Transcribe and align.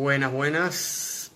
Buenas, 0.00 0.32
buenas. 0.32 1.30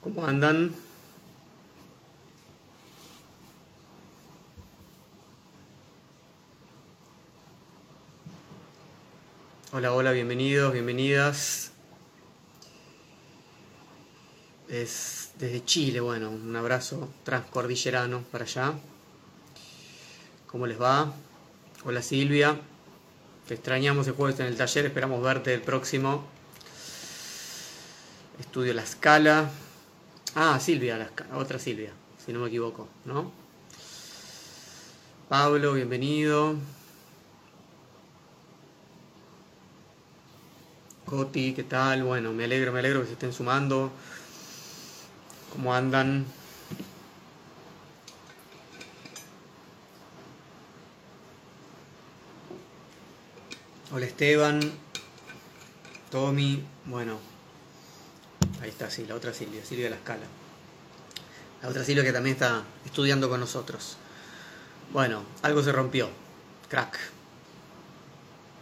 ¿Cómo 0.00 0.26
andan? 0.26 0.74
Hola, 9.70 9.92
hola, 9.92 10.10
bienvenidos, 10.10 10.72
bienvenidas. 10.72 11.70
Es 14.68 15.30
desde 15.38 15.64
Chile, 15.64 16.00
bueno, 16.00 16.30
un 16.30 16.56
abrazo 16.56 17.08
transcordillerano 17.22 18.22
para 18.32 18.42
allá. 18.42 18.74
¿Cómo 20.48 20.66
les 20.66 20.82
va? 20.82 21.12
Hola 21.84 22.02
Silvia. 22.02 22.60
Te 23.48 23.54
extrañamos 23.54 24.06
el 24.06 24.12
jueves 24.12 24.38
en 24.40 24.46
el 24.46 24.58
taller, 24.58 24.84
esperamos 24.84 25.22
verte 25.22 25.54
el 25.54 25.62
próximo. 25.62 26.22
Estudio 28.38 28.74
La 28.74 28.82
Escala. 28.82 29.48
Ah, 30.34 30.60
Silvia, 30.60 30.98
la 30.98 31.10
otra 31.34 31.58
Silvia, 31.58 31.90
si 32.22 32.34
no 32.34 32.40
me 32.40 32.48
equivoco, 32.48 32.88
¿no? 33.06 33.32
Pablo, 35.30 35.72
bienvenido. 35.72 36.56
Coti, 41.06 41.54
¿qué 41.54 41.62
tal? 41.62 42.02
Bueno, 42.02 42.34
me 42.34 42.44
alegro, 42.44 42.70
me 42.70 42.80
alegro 42.80 43.00
que 43.00 43.06
se 43.06 43.12
estén 43.14 43.32
sumando. 43.32 43.90
¿Cómo 45.54 45.74
andan? 45.74 46.26
Hola 53.90 54.04
Esteban, 54.04 54.60
Tommy, 56.10 56.62
bueno, 56.84 57.18
ahí 58.60 58.68
está, 58.68 58.90
sí, 58.90 59.06
la 59.08 59.14
otra 59.14 59.32
Silvia, 59.32 59.64
Silvia 59.64 59.84
de 59.84 59.90
la 59.92 59.96
Escala. 59.96 60.26
La 61.62 61.70
otra 61.70 61.82
Silvia 61.82 62.04
que 62.04 62.12
también 62.12 62.34
está 62.34 62.64
estudiando 62.84 63.30
con 63.30 63.40
nosotros. 63.40 63.96
Bueno, 64.92 65.22
algo 65.40 65.62
se 65.62 65.72
rompió, 65.72 66.10
crack. 66.68 66.98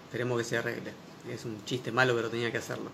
Esperemos 0.05 0.39
que 0.39 0.45
se 0.45 0.59
arregle. 0.59 0.93
Es 1.29 1.45
un 1.45 1.65
chiste 1.65 1.91
malo, 1.91 2.15
pero 2.15 2.31
tenía 2.31 2.53
que 2.53 2.59
hacerlo. 2.59 2.93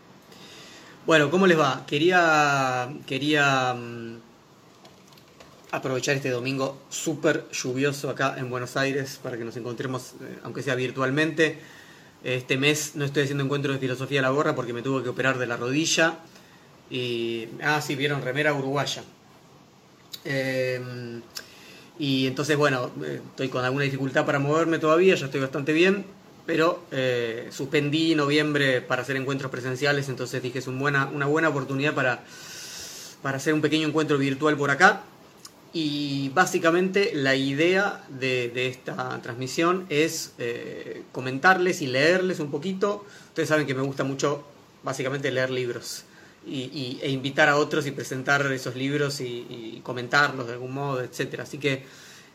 Bueno, 1.04 1.30
¿cómo 1.30 1.46
les 1.46 1.60
va? 1.60 1.84
Quería, 1.86 2.94
quería 3.06 3.74
mm, 3.74 4.16
aprovechar 5.72 6.16
este 6.16 6.30
domingo 6.30 6.80
súper 6.88 7.46
lluvioso 7.50 8.08
acá 8.08 8.36
en 8.38 8.48
Buenos 8.48 8.78
Aires 8.78 9.20
para 9.22 9.36
que 9.36 9.44
nos 9.44 9.58
encontremos, 9.58 10.14
eh, 10.22 10.38
aunque 10.44 10.62
sea 10.62 10.74
virtualmente 10.76 11.81
este 12.24 12.56
mes 12.56 12.92
no 12.94 13.04
estoy 13.04 13.24
haciendo 13.24 13.44
encuentros 13.44 13.74
de 13.74 13.80
filosofía 13.80 14.20
a 14.20 14.22
la 14.22 14.30
gorra 14.30 14.54
porque 14.54 14.72
me 14.72 14.82
tuve 14.82 15.02
que 15.02 15.08
operar 15.08 15.38
de 15.38 15.46
la 15.46 15.56
rodilla. 15.56 16.18
Y, 16.90 17.48
ah, 17.62 17.80
sí, 17.80 17.96
vieron, 17.96 18.22
remera 18.22 18.52
uruguaya. 18.54 19.02
Em, 20.24 21.22
y 21.98 22.26
entonces, 22.26 22.56
bueno, 22.56 22.90
eh, 23.04 23.20
estoy 23.30 23.48
con 23.48 23.64
alguna 23.64 23.84
dificultad 23.84 24.24
para 24.26 24.38
moverme 24.38 24.78
todavía, 24.78 25.14
ya 25.14 25.26
estoy 25.26 25.40
bastante 25.40 25.72
bien, 25.72 26.04
pero 26.46 26.84
eh, 26.90 27.48
suspendí 27.50 28.14
noviembre 28.14 28.80
para 28.82 29.02
hacer 29.02 29.16
encuentros 29.16 29.50
presenciales, 29.50 30.08
entonces 30.08 30.42
dije 30.42 30.58
es 30.58 30.66
una 30.66 30.80
buena, 30.80 31.06
una 31.06 31.26
buena 31.26 31.48
oportunidad 31.48 31.94
para, 31.94 32.24
para 33.22 33.36
hacer 33.36 33.54
un 33.54 33.60
pequeño 33.60 33.88
encuentro 33.88 34.18
virtual 34.18 34.56
por 34.56 34.70
acá. 34.70 35.02
Y 35.72 36.28
básicamente 36.30 37.12
la 37.14 37.34
idea 37.34 38.04
de, 38.08 38.68
esta 38.68 39.20
transmisión 39.22 39.86
es 39.88 40.32
eh, 40.38 41.02
comentarles 41.12 41.80
y 41.80 41.86
leerles 41.86 42.40
un 42.40 42.50
poquito. 42.50 43.04
Ustedes 43.28 43.48
saben 43.48 43.66
que 43.66 43.74
me 43.74 43.82
gusta 43.82 44.04
mucho 44.04 44.44
básicamente 44.82 45.30
leer 45.30 45.50
libros 45.50 46.04
y, 46.46 46.98
e 47.00 47.10
invitar 47.10 47.48
a 47.48 47.56
otros 47.56 47.86
y 47.86 47.92
presentar 47.92 48.44
esos 48.52 48.76
libros 48.76 49.20
y, 49.20 49.80
comentarlos 49.82 50.46
de 50.46 50.52
algún 50.52 50.72
modo, 50.72 51.00
etc. 51.02 51.40
Así 51.40 51.56
que 51.56 51.84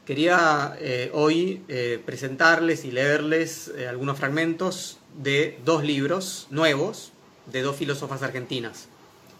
quería 0.05 0.75
eh, 0.79 1.11
hoy 1.13 1.61
eh, 1.67 2.01
presentarles 2.03 2.85
y 2.85 2.91
leerles 2.91 3.71
algunos 3.87 4.17
fragmentos 4.17 4.97
de 5.15 5.59
dos 5.63 5.83
libros 5.83 6.47
nuevos 6.49 7.11
de 7.51 7.61
dos 7.61 7.75
filósofas 7.75 8.23
argentinas. 8.23 8.87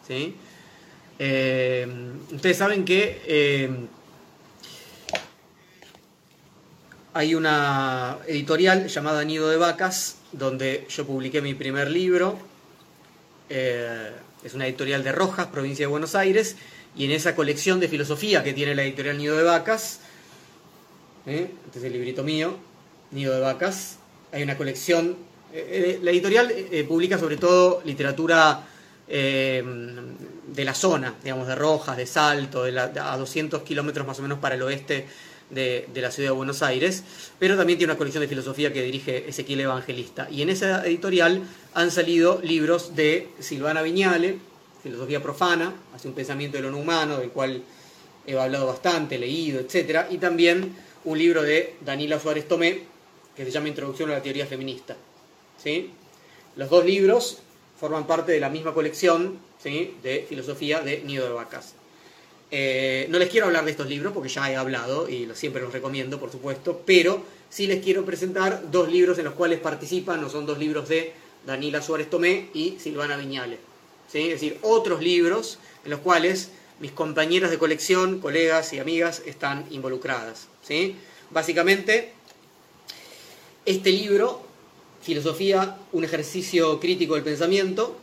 ¿sí? 0.07 0.35
Eh, 1.19 1.87
ustedes 2.31 2.57
saben 2.57 2.85
que 2.85 3.21
eh, 3.25 3.69
hay 7.13 7.33
una 7.33 8.17
editorial 8.27 8.87
llamada 8.87 9.23
Nido 9.23 9.49
de 9.49 9.57
Vacas, 9.57 10.17
donde 10.31 10.85
yo 10.89 11.07
publiqué 11.07 11.41
mi 11.41 11.55
primer 11.55 11.89
libro. 11.89 12.37
Eh, 13.49 14.11
es 14.43 14.53
una 14.53 14.67
editorial 14.67 15.03
de 15.03 15.11
Rojas, 15.11 15.47
provincia 15.47 15.83
de 15.83 15.87
Buenos 15.87 16.13
Aires, 16.13 16.55
y 16.95 17.05
en 17.05 17.11
esa 17.11 17.35
colección 17.35 17.79
de 17.79 17.87
filosofía 17.87 18.43
que 18.43 18.53
tiene 18.53 18.75
la 18.75 18.83
editorial 18.83 19.17
Nido 19.17 19.35
de 19.35 19.43
Vacas, 19.43 20.01
este 21.25 21.79
es 21.79 21.83
el 21.83 21.91
librito 21.91 22.23
mío, 22.23 22.55
Nido 23.11 23.33
de 23.33 23.41
Vacas, 23.41 23.97
hay 24.31 24.43
una 24.43 24.55
colección. 24.55 25.17
la 25.51 26.11
editorial 26.11 26.53
publica 26.87 27.17
sobre 27.17 27.37
todo 27.37 27.81
literatura 27.83 28.65
de 29.07 30.63
la 30.65 30.73
zona, 30.73 31.15
digamos, 31.23 31.47
de 31.47 31.55
Rojas, 31.55 31.95
de 31.95 32.05
Salto, 32.05 32.63
a 32.63 33.17
200 33.17 33.61
kilómetros 33.63 34.05
más 34.05 34.19
o 34.19 34.21
menos 34.21 34.39
para 34.39 34.55
el 34.55 34.61
oeste 34.61 35.05
de, 35.49 35.87
la 35.95 36.11
ciudad 36.11 36.29
de 36.29 36.35
Buenos 36.35 36.61
Aires, 36.61 37.03
pero 37.39 37.55
también 37.55 37.77
tiene 37.77 37.91
una 37.93 37.97
colección 37.97 38.21
de 38.21 38.27
filosofía 38.27 38.73
que 38.73 38.81
dirige 38.81 39.29
Ezequiel 39.29 39.61
Evangelista. 39.61 40.27
Y 40.29 40.41
en 40.41 40.49
esa 40.49 40.85
editorial 40.85 41.43
han 41.73 41.91
salido 41.91 42.41
libros 42.43 42.95
de 42.95 43.29
Silvana 43.39 43.81
Viñale, 43.81 44.39
Filosofía 44.83 45.21
Profana, 45.21 45.73
hace 45.95 46.07
un 46.07 46.13
pensamiento 46.13 46.57
de 46.57 46.63
lo 46.63 46.71
no 46.71 46.77
humano, 46.77 47.17
del 47.17 47.29
cual 47.29 47.63
he 48.25 48.37
hablado 48.37 48.67
bastante, 48.67 49.17
leído, 49.17 49.59
etc. 49.59 50.07
Y 50.09 50.17
también 50.17 50.75
un 51.05 51.17
libro 51.17 51.43
de 51.43 51.75
Danila 51.81 52.19
Suárez 52.19 52.47
Tomé, 52.47 52.83
que 53.35 53.45
se 53.45 53.51
llama 53.51 53.69
Introducción 53.69 54.09
a 54.11 54.13
la 54.13 54.21
Teoría 54.21 54.45
Feminista. 54.45 54.95
¿Sí? 55.63 55.91
Los 56.55 56.69
dos 56.69 56.85
libros 56.85 57.39
forman 57.79 58.07
parte 58.07 58.31
de 58.31 58.39
la 58.39 58.49
misma 58.49 58.73
colección 58.73 59.39
de 59.63 60.25
filosofía 60.27 60.79
de 60.79 61.01
Nido 61.01 61.25
de 61.25 61.33
Vacas. 61.33 61.73
Eh, 62.49 63.07
no 63.09 63.19
les 63.19 63.29
quiero 63.29 63.47
hablar 63.47 63.65
de 63.65 63.71
estos 63.71 63.87
libros 63.87 64.13
porque 64.13 64.29
ya 64.29 64.49
he 64.49 64.55
hablado 64.55 65.09
y 65.09 65.29
siempre 65.33 65.61
los 65.61 65.73
recomiendo, 65.73 66.19
por 66.19 66.31
supuesto, 66.31 66.81
pero 66.85 67.21
sí 67.49 67.67
les 67.67 67.83
quiero 67.83 68.05
presentar 68.05 68.71
dos 68.71 68.89
libros 68.89 69.17
en 69.17 69.25
los 69.25 69.33
cuales 69.33 69.59
participan, 69.59 70.21
no 70.21 70.29
son 70.29 70.45
dos 70.45 70.57
libros 70.57 70.87
de 70.87 71.11
Daniela 71.45 71.81
Suárez 71.81 72.09
Tomé 72.09 72.49
y 72.53 72.77
Silvana 72.79 73.17
Viñales. 73.17 73.59
¿sí? 74.09 74.19
Es 74.19 74.39
decir, 74.39 74.59
otros 74.61 75.01
libros 75.01 75.59
en 75.83 75.91
los 75.91 75.99
cuales 75.99 76.51
mis 76.79 76.91
compañeras 76.91 77.51
de 77.51 77.57
colección, 77.57 78.19
colegas 78.19 78.71
y 78.71 78.79
amigas 78.79 79.21
están 79.25 79.65
involucradas. 79.69 80.47
¿sí? 80.61 80.95
Básicamente, 81.29 82.13
este 83.65 83.91
libro, 83.91 84.46
Filosofía, 85.01 85.77
un 85.93 86.03
ejercicio 86.03 86.79
crítico 86.79 87.15
del 87.15 87.23
pensamiento, 87.23 87.97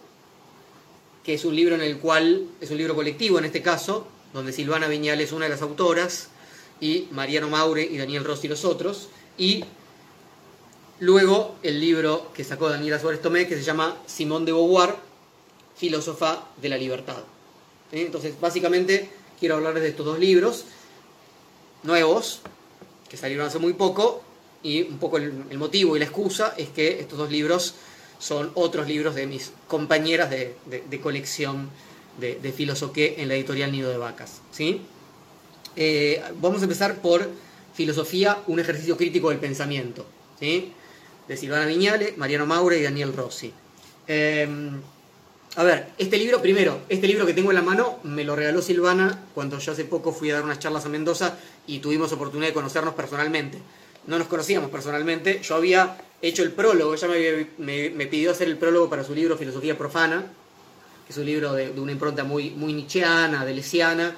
que 1.23 1.35
es 1.35 1.45
un 1.45 1.57
libro 1.57 1.75
en 1.75 1.83
el 1.83 1.99
cual, 1.99 2.47
es 2.61 2.71
un 2.71 2.79
libro 2.79 2.95
colectivo 2.95 3.39
en 3.39 3.45
este 3.45 3.63
caso, 3.63 4.07
donde 4.33 4.53
Silvana 4.53 4.89
Viñal 4.89 5.21
es 5.21 5.33
una 5.33 5.47
de 5.47 5.51
las 5.51 5.63
autoras, 5.63 6.29
y 6.81 7.09
Mariano 7.13 7.49
Maure 7.49 7.83
y 7.83 7.97
Daniel 7.97 8.25
Rossi 8.25 8.49
los 8.49 8.65
otros, 8.65 9.09
y 9.39 9.65
luego 11.01 11.57
el 11.63 11.81
libro 11.81 12.31
que 12.35 12.45
sacó 12.45 12.69
Daniela 12.69 12.99
Suárez 12.99 13.23
Tomé, 13.23 13.47
que 13.47 13.57
se 13.57 13.63
llama 13.63 13.97
Simón 14.07 14.45
de 14.45 14.53
Beauvoir, 14.53 14.97
filósofa 15.77 16.47
de 16.61 16.69
la 16.69 16.77
libertad. 16.77 17.23
Entonces, 17.93 18.35
básicamente, 18.41 19.11
quiero 19.39 19.57
hablarles 19.57 19.83
de 19.83 19.91
estos 19.91 20.07
dos 20.07 20.19
libros 20.19 20.65
nuevos, 21.83 22.41
que 23.09 23.17
salieron 23.17 23.47
hace 23.47 23.59
muy 23.59 23.75
poco, 23.75 24.24
y 24.65 24.83
un 24.83 24.99
poco 24.99 25.19
el, 25.19 25.59
motivo 25.59 25.95
y 25.95 26.01
la 26.01 26.07
excusa 26.07 26.55
es 26.57 26.71
que 26.71 26.99
estos 26.99 27.19
dos 27.19 27.31
libros 27.31 27.75
son 28.19 28.51
otros 28.55 28.89
libros 28.89 29.15
de 29.15 29.27
mis 29.27 29.53
compañeras 29.69 30.31
de, 30.31 31.01
colección 31.01 31.69
de, 32.19 32.37
de 32.37 32.53
Filosoqué 32.53 33.17
en 33.19 33.29
la 33.29 33.35
editorial 33.35 33.71
Nido 33.71 33.91
de 33.91 33.99
Vacas. 33.99 34.41
¿sí? 34.51 34.81
Eh, 35.77 36.23
vamos 36.41 36.63
a 36.63 36.65
empezar 36.65 36.97
por 36.97 37.29
Filosofía, 37.75 38.39
un 38.47 38.59
ejercicio 38.59 38.97
crítico 38.97 39.29
del 39.29 39.39
pensamiento, 39.39 40.07
¿sí? 40.41 40.73
de 41.29 41.37
Silvana 41.37 41.67
Viñale, 41.67 42.15
Mariano 42.17 42.47
Maure 42.47 42.79
y 42.79 42.83
Daniel 42.83 43.13
Rossi. 43.13 43.53
Eh, 44.09 44.49
a 45.57 45.63
ver, 45.63 45.91
este 45.99 46.17
libro, 46.17 46.43
primero, 46.43 46.81
este 46.89 47.07
libro 47.07 47.27
que 47.27 47.33
tengo 47.33 47.51
en 47.51 47.57
la 47.57 47.63
mano 47.63 47.99
me 48.03 48.25
lo 48.25 48.35
regaló 48.35 48.61
Silvana 48.61 49.23
cuando 49.35 49.59
yo 49.61 49.71
hace 49.71 49.85
poco 49.85 50.13
fui 50.13 50.31
a 50.31 50.35
dar 50.35 50.45
unas 50.45 50.59
charlas 50.59 50.85
a 50.85 50.89
Mendoza 50.89 51.37
y 51.69 51.79
tuvimos 51.79 52.13
oportunidad 52.13 52.49
de 52.49 52.55
conocernos 52.55 52.95
personalmente. 52.95 53.59
No 54.07 54.19
nos 54.19 54.29
conocíamos 54.29 54.71
personalmente, 54.71 55.41
yo 55.43 55.57
había 55.57 55.97
hecho 56.21 56.43
el 56.43 56.53
prólogo, 56.53 56.95
ella 56.95 57.09
me, 57.59 58.07
pidió 58.07 58.31
hacer 58.31 58.49
el 58.49 58.57
prólogo 58.57 58.89
para 58.89 59.05
su 59.05 59.15
libro 59.15 59.37
Filosofía 59.37 59.77
Profana, 59.77 60.25
que 61.07 61.13
es 61.13 61.19
un 61.19 61.27
libro 61.27 61.53
de, 61.53 61.71
una 61.71 61.93
impronta 61.93 62.25
muy, 62.25 62.51
muy 62.51 62.73
nietzscheana, 62.73 63.45
delesiana, 63.45 64.15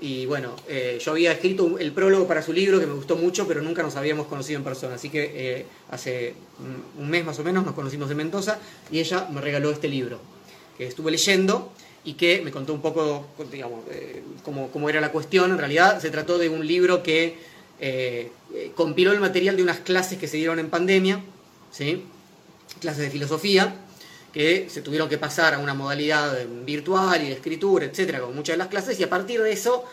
Y 0.00 0.24
bueno, 0.24 0.56
eh, 0.66 0.98
yo 1.04 1.12
había 1.12 1.32
escrito 1.32 1.78
el 1.78 1.92
prólogo 1.92 2.26
para 2.26 2.40
su 2.40 2.52
libro 2.52 2.80
que 2.80 2.86
me 2.86 2.94
gustó 2.94 3.16
mucho, 3.16 3.46
pero 3.46 3.60
nunca 3.60 3.82
nos 3.82 3.96
habíamos 3.96 4.26
conocido 4.28 4.58
en 4.58 4.64
persona. 4.64 4.94
Así 4.94 5.10
que 5.10 5.30
eh, 5.34 5.66
hace 5.90 6.34
un 6.98 7.10
mes 7.10 7.24
más 7.24 7.38
o 7.38 7.44
menos 7.44 7.66
nos 7.66 7.74
conocimos 7.74 8.10
en 8.10 8.16
Mendoza 8.16 8.58
y 8.90 8.98
ella 8.98 9.28
me 9.30 9.42
regaló 9.42 9.70
este 9.70 9.88
libro 9.88 10.18
que 10.78 10.86
estuve 10.86 11.10
leyendo 11.10 11.70
y 12.04 12.14
que 12.14 12.40
me 12.42 12.50
contó 12.50 12.72
un 12.72 12.80
poco, 12.80 13.26
digamos, 13.50 13.84
eh, 13.90 14.22
cómo, 14.42 14.88
era 14.88 15.00
la 15.00 15.12
cuestión. 15.12 15.50
En 15.50 15.58
realidad 15.58 16.00
se 16.00 16.10
trató 16.10 16.38
de 16.38 16.48
un 16.48 16.66
libro 16.66 17.02
que 17.02 17.36
compiló 18.74 19.12
el 19.12 19.20
material 19.20 19.56
de 19.56 19.62
unas 19.62 19.78
clases 19.78 20.18
que 20.18 20.28
se 20.28 20.36
dieron 20.36 20.58
en 20.58 20.68
pandemia, 20.68 21.22
¿sí? 21.70 22.04
clases 22.80 23.04
de 23.04 23.10
filosofía, 23.10 23.74
que 24.32 24.68
se 24.68 24.82
tuvieron 24.82 25.08
que 25.08 25.18
pasar 25.18 25.54
a 25.54 25.58
una 25.58 25.74
modalidad 25.74 26.46
virtual 26.64 27.22
y 27.22 27.28
de 27.28 27.32
escritura, 27.32 27.86
etcétera, 27.86 28.20
con 28.20 28.34
muchas 28.34 28.54
de 28.54 28.58
las 28.58 28.68
clases, 28.68 28.98
y 29.00 29.02
a 29.02 29.10
partir 29.10 29.42
de 29.42 29.52
eso 29.52 29.84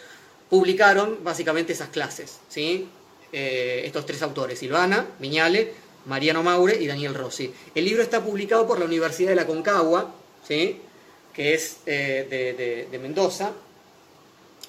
publicaron 0.49 1.19
básicamente 1.23 1.73
esas 1.73 1.89
clases, 1.89 2.39
¿sí? 2.47 2.87
Eh, 3.31 3.81
estos 3.85 4.05
tres 4.05 4.21
autores, 4.21 4.59
Silvana, 4.59 5.05
Viñale, 5.19 5.73
Mariano 6.05 6.41
Maure 6.43 6.81
y 6.81 6.87
Daniel 6.87 7.13
Rossi. 7.13 7.53
El 7.75 7.83
libro 7.83 8.01
está 8.01 8.23
publicado 8.23 8.65
por 8.65 8.79
la 8.79 8.85
Universidad 8.85 9.29
de 9.29 9.35
la 9.35 9.45
Concagua, 9.45 10.13
¿sí? 10.47 10.79
que 11.33 11.53
es 11.53 11.77
eh, 11.85 12.87
de, 12.89 12.99
Mendoza, 12.99 13.51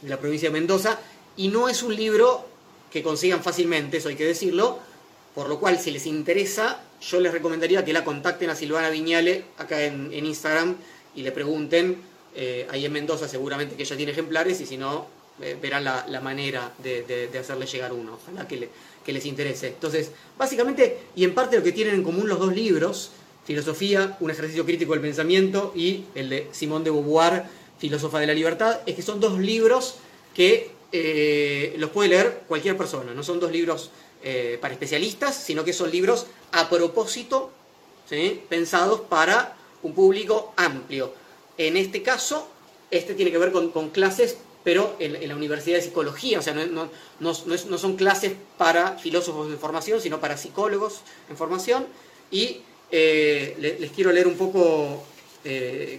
de 0.03 0.09
la 0.09 0.19
provincia 0.19 0.49
de 0.49 0.53
Mendoza, 0.59 0.99
y 1.37 1.49
no 1.49 1.69
es 1.69 1.85
un 1.85 1.95
libro 1.95 2.47
que 2.91 3.03
consigan 3.03 3.43
fácilmente, 3.43 3.99
eso 3.99 4.09
hay 4.09 4.17
que 4.17 4.27
decirlo, 4.27 4.79
por 5.35 5.49
lo 5.49 5.61
cual 5.61 5.79
si 5.79 5.91
les 5.91 6.07
interesa 6.07 6.83
yo 7.01 7.21
les 7.21 7.33
recomendaría 7.33 7.85
que 7.85 7.93
la 7.93 8.05
contacten 8.05 8.51
a 8.51 8.55
Silvana 8.55 8.91
Viñale 8.91 9.45
acá 9.59 9.83
en, 9.85 10.13
Instagram 10.13 10.77
y 11.15 11.23
le 11.23 11.33
pregunten. 11.33 11.97
Eh, 12.35 12.67
ahí 12.71 12.85
en 12.85 12.93
Mendoza 12.93 13.27
seguramente 13.27 13.75
que 13.75 13.83
ella 13.83 13.97
tiene 13.97 14.13
ejemplares 14.13 14.61
y 14.61 14.67
si 14.67 14.77
no, 14.77 15.07
eh, 15.41 15.57
verán 15.61 15.83
la, 15.85 16.21
manera 16.21 16.73
de, 16.79 17.31
hacerle 17.39 17.67
llegar 17.67 17.93
uno. 17.93 18.19
Ojalá 18.23 18.47
que, 18.47 18.69
que 19.05 19.13
les 19.13 19.27
interese. 19.27 19.69
Entonces, 19.69 20.11
básicamente, 20.37 20.99
y 21.17 21.25
en 21.25 21.35
parte 21.35 21.57
lo 21.57 21.63
que 21.63 21.73
tienen 21.73 21.95
en 21.95 22.03
común 22.03 22.29
los 22.29 22.39
dos 22.39 22.55
libros, 22.55 23.13
Filosofía, 23.45 24.17
un 24.21 24.31
ejercicio 24.31 24.65
crítico 24.67 24.93
del 24.93 25.01
pensamiento 25.01 25.73
y 25.75 26.05
el 26.15 26.29
de 26.29 26.49
Simón 26.53 26.85
de 26.85 26.91
Beauvoir, 26.91 27.45
Filósofa 27.79 28.19
de 28.19 28.27
la 28.27 28.35
Libertad, 28.35 28.81
es 28.87 28.95
que 28.95 29.03
son 29.03 29.21
dos 29.21 29.39
libros 29.39 29.97
que 30.35 30.71
eh, 30.91 31.75
los 31.77 31.91
puede 31.91 32.09
leer 32.09 32.43
cualquier 32.49 32.77
persona, 32.77 33.13
no 33.13 33.23
son 33.23 33.39
dos 33.39 33.53
libros 33.53 33.91
eh, 34.23 34.57
para 34.61 34.73
especialistas, 34.73 35.37
sino 35.37 35.63
que 35.63 35.75
son 35.75 35.91
libros 35.91 36.27
a 36.53 36.69
propósito, 36.71 37.51
pensados 38.49 39.01
para 39.03 39.55
un 39.83 39.93
público 39.93 40.55
amplio. 40.57 41.13
En 41.59 41.77
este 41.77 42.03
caso, 42.03 42.49
este 42.91 43.15
tiene 43.15 43.31
que 43.31 43.37
ver 43.37 43.53
con, 43.53 43.91
clases, 43.91 44.39
pero 44.65 44.97
en, 44.99 45.29
la 45.29 45.37
Universidad 45.37 45.77
de 45.77 45.83
Psicología, 45.83 46.39
o 46.39 46.43
sea, 46.43 46.55
no, 46.55 46.89
no, 47.21 47.35
son 47.35 47.97
clases 47.97 48.33
para 48.57 48.97
filósofos 48.97 49.53
en 49.53 49.59
formación, 49.59 50.01
sino 50.01 50.21
para 50.21 50.39
psicólogos 50.39 51.03
en 51.29 51.37
formación. 51.37 51.87
Y 52.31 52.63
eh, 52.91 53.55
les, 53.59 53.91
quiero 53.91 54.11
leer 54.11 54.27
un 54.27 54.37
poco 54.37 55.05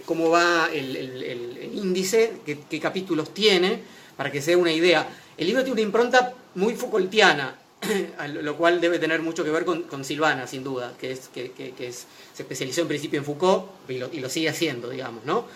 cómo 0.04 0.30
va 0.30 0.68
el, 0.72 1.70
índice, 1.74 2.40
qué, 2.44 2.58
qué, 2.68 2.80
capítulos 2.80 3.32
tiene, 3.32 3.99
para 4.20 4.30
que 4.30 4.42
se 4.42 4.50
dé 4.50 4.56
una 4.58 4.70
idea. 4.70 5.08
El 5.38 5.46
libro 5.46 5.62
tiene 5.62 5.72
una 5.72 5.80
impronta 5.80 6.34
muy 6.56 6.74
Foucaultiana, 6.74 7.56
lo 8.42 8.54
cual 8.54 8.78
debe 8.78 8.98
tener 8.98 9.22
mucho 9.22 9.42
que 9.42 9.48
ver 9.50 9.64
con, 9.64 10.04
Silvana, 10.04 10.46
sin 10.46 10.62
duda, 10.62 10.92
que, 11.00 11.12
es, 11.12 11.30
que, 11.32 11.72
es, 11.78 12.06
se 12.34 12.42
especializó 12.42 12.82
en 12.82 12.88
principio 12.88 13.18
en 13.18 13.24
Foucault 13.24 13.64
y 13.88 13.96
lo, 13.96 14.28
sigue 14.28 14.50
haciendo, 14.50 14.90
digamos, 14.90 15.24
¿no? 15.24 15.46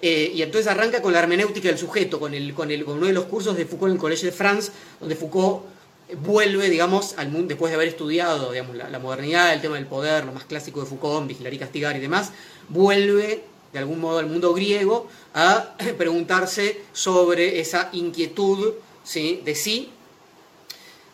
Eh, 0.00 0.30
y 0.36 0.42
entonces 0.42 0.70
arranca 0.70 1.02
con 1.02 1.12
la 1.12 1.18
hermenéutica 1.18 1.66
del 1.66 1.78
sujeto, 1.78 2.20
con, 2.20 2.32
el, 2.32 2.54
con, 2.54 2.70
el, 2.70 2.84
con 2.84 2.98
uno 2.98 3.08
de 3.08 3.12
los 3.12 3.24
cursos 3.24 3.56
de 3.56 3.66
Foucault 3.66 3.90
en 3.90 3.96
el 3.96 4.00
Collège 4.00 4.26
de 4.26 4.30
France, 4.30 4.70
donde 5.00 5.16
Foucault 5.16 5.64
vuelve, 6.24 6.70
digamos, 6.70 7.16
después 7.48 7.72
de 7.72 7.74
haber 7.74 7.88
estudiado, 7.88 8.52
digamos, 8.52 8.76
la, 8.76 8.98
modernidad, 9.00 9.52
el 9.52 9.60
tema 9.60 9.74
del 9.74 9.86
poder, 9.86 10.26
lo 10.26 10.32
más 10.32 10.44
clásico 10.44 10.78
de 10.78 10.86
Foucault, 10.86 11.26
vigilar 11.26 11.52
y 11.52 11.58
castigar 11.58 11.96
y 11.96 11.98
demás, 11.98 12.30
vuelve 12.68 13.42
de 13.72 13.78
algún 13.78 14.00
modo 14.00 14.18
al 14.18 14.26
mundo 14.26 14.52
griego 14.52 15.08
a 15.34 15.76
preguntarse 15.98 16.82
sobre 16.92 17.60
esa 17.60 17.90
inquietud 17.92 18.74
¿sí? 19.04 19.40
de 19.44 19.54
sí. 19.54 19.90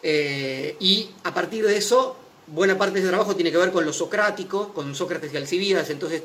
Eh, 0.02 0.76
y 0.81 1.10
a 1.25 1.34
partir 1.34 1.66
de 1.66 1.76
eso, 1.76 2.16
buena 2.46 2.78
parte 2.78 2.94
de 2.94 3.00
ese 3.00 3.08
trabajo 3.08 3.34
tiene 3.34 3.50
que 3.50 3.58
ver 3.58 3.72
con 3.72 3.84
lo 3.84 3.93
socrático, 3.93 4.72
con 4.72 4.94
Sócrates 4.94 5.32
y 5.32 5.37
Alcibiades, 5.37 5.90
entonces 5.90 6.22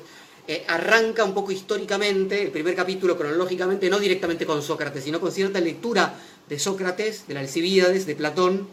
eh, 0.47 0.63
arranca 0.68 1.24
un 1.24 1.33
poco 1.33 1.51
históricamente, 1.51 2.44
el 2.44 2.51
primer 2.51 2.75
capítulo 2.75 3.18
cronológicamente, 3.18 3.89
no 3.89 4.00
directamente 4.00 4.45
con 4.45 4.62
Sócrates, 4.62 5.03
sino 5.03 5.19
con 5.19 5.31
cierta 5.31 5.59
lectura 5.59 6.15
de 6.47 6.59
Sócrates, 6.59 7.27
de 7.27 7.38
Alcibiades, 7.38 8.06
de 8.06 8.15
Platón, 8.15 8.68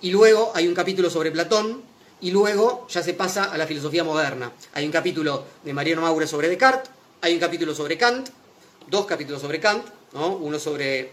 y 0.00 0.10
luego 0.10 0.52
hay 0.54 0.68
un 0.68 0.74
capítulo 0.74 1.08
sobre 1.08 1.30
Platón, 1.30 1.82
y 2.24 2.30
luego 2.30 2.86
ya 2.88 3.02
se 3.02 3.12
pasa 3.12 3.44
a 3.44 3.58
la 3.58 3.66
filosofía 3.66 4.02
moderna. 4.02 4.50
Hay 4.72 4.86
un 4.86 4.90
capítulo 4.90 5.44
de 5.62 5.74
Mariano 5.74 6.00
Maure 6.00 6.26
sobre 6.26 6.48
Descartes, 6.48 6.90
hay 7.20 7.34
un 7.34 7.38
capítulo 7.38 7.74
sobre 7.74 7.98
Kant, 7.98 8.30
dos 8.88 9.04
capítulos 9.04 9.42
sobre 9.42 9.60
Kant, 9.60 9.84
¿no? 10.14 10.36
uno 10.36 10.58
sobre 10.58 11.12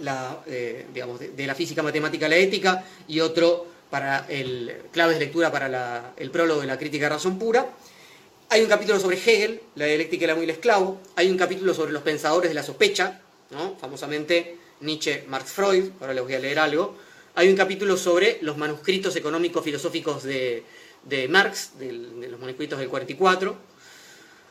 la, 0.00 0.42
eh, 0.48 0.86
digamos, 0.92 1.20
de, 1.20 1.46
la 1.46 1.54
física 1.54 1.80
matemática 1.80 2.26
a 2.26 2.28
la 2.28 2.36
ética 2.38 2.84
y 3.06 3.20
otro 3.20 3.66
para 3.88 4.26
el 4.28 4.86
claves 4.90 5.16
de 5.16 5.26
lectura 5.26 5.52
para 5.52 6.12
el 6.16 6.30
prólogo 6.32 6.60
de 6.60 6.66
la 6.66 6.76
crítica 6.76 7.04
de 7.04 7.10
razón 7.10 7.38
pura. 7.38 7.64
Hay 8.48 8.62
un 8.62 8.68
capítulo 8.68 8.98
sobre 8.98 9.18
Hegel, 9.18 9.62
la 9.76 9.84
dialéctica 9.84 10.22
del 10.22 10.30
amo 10.30 10.40
y 10.40 10.44
el 10.44 10.50
esclavo. 10.50 11.02
Hay 11.14 11.30
un 11.30 11.38
capítulo 11.38 11.72
sobre 11.72 11.92
los 11.92 12.02
pensadores 12.02 12.50
de 12.50 12.54
la 12.54 12.64
sospecha, 12.64 13.20
¿no? 13.52 13.76
famosamente 13.76 14.56
Nietzsche, 14.80 15.24
Marx, 15.28 15.52
Freud. 15.52 15.90
Ahora 16.00 16.14
les 16.14 16.24
voy 16.24 16.34
a 16.34 16.40
leer 16.40 16.58
algo. 16.58 16.96
Hay 17.38 17.50
un 17.50 17.54
capítulo 17.54 17.98
sobre 17.98 18.38
los 18.40 18.56
manuscritos 18.56 19.14
económicos 19.14 19.62
filosóficos 19.62 20.22
de, 20.22 20.64
Marx, 21.28 21.78
de 21.78 21.92
los 22.30 22.40
manuscritos 22.40 22.78
del 22.78 22.88
44. 22.88 23.54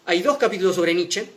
Hay 0.05 0.21
dos 0.21 0.37
capítulos 0.37 0.75
sobre 0.75 0.93
Nietzsche, 0.93 1.27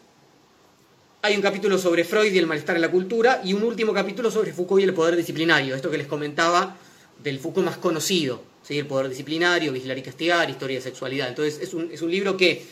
hay 1.22 1.34
un 1.34 1.40
capítulo 1.40 1.78
sobre 1.78 2.04
Freud 2.04 2.34
y 2.34 2.38
el 2.38 2.46
malestar 2.46 2.76
en 2.76 2.82
la 2.82 2.90
cultura 2.90 3.40
y 3.42 3.54
un 3.54 3.62
último 3.62 3.94
capítulo 3.94 4.30
sobre 4.30 4.52
Foucault 4.52 4.82
y 4.82 4.84
el 4.84 4.92
poder 4.92 5.16
disciplinario, 5.16 5.74
esto 5.74 5.90
que 5.90 5.96
les 5.96 6.06
comentaba 6.06 6.76
del 7.24 7.38
Foucault 7.38 7.64
más 7.64 7.78
conocido, 7.78 8.42
el 8.68 8.86
poder 8.86 9.08
disciplinario, 9.08 9.72
vigilar 9.72 9.96
y 9.96 10.02
castigar, 10.02 10.50
historia 10.50 10.76
de 10.76 10.82
sexualidad. 10.82 11.30
Entonces 11.30 11.62
es 11.62 11.72
un, 11.72 11.90
es 11.90 12.02
un 12.02 12.10
libro 12.10 12.36
que 12.36 12.66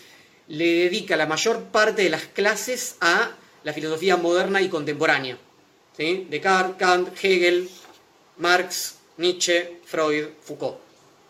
le 0.49 0.67
dedica 0.67 1.17
la 1.17 1.25
mayor 1.25 1.63
parte 1.73 2.03
de 2.03 2.11
las 2.11 2.25
clases 2.25 2.97
a 3.01 3.31
la 3.65 3.73
filosofía 3.73 4.19
moderna 4.19 4.61
y 4.61 4.69
contemporánea. 4.69 5.39
¿sí? 5.97 6.27
Descartes, 6.29 6.77
Kant, 6.77 7.09
Hegel, 7.25 7.71
Marx, 8.39 8.97
Nietzsche, 9.19 9.79
Freud, 9.85 10.27
Foucault. 10.43 10.79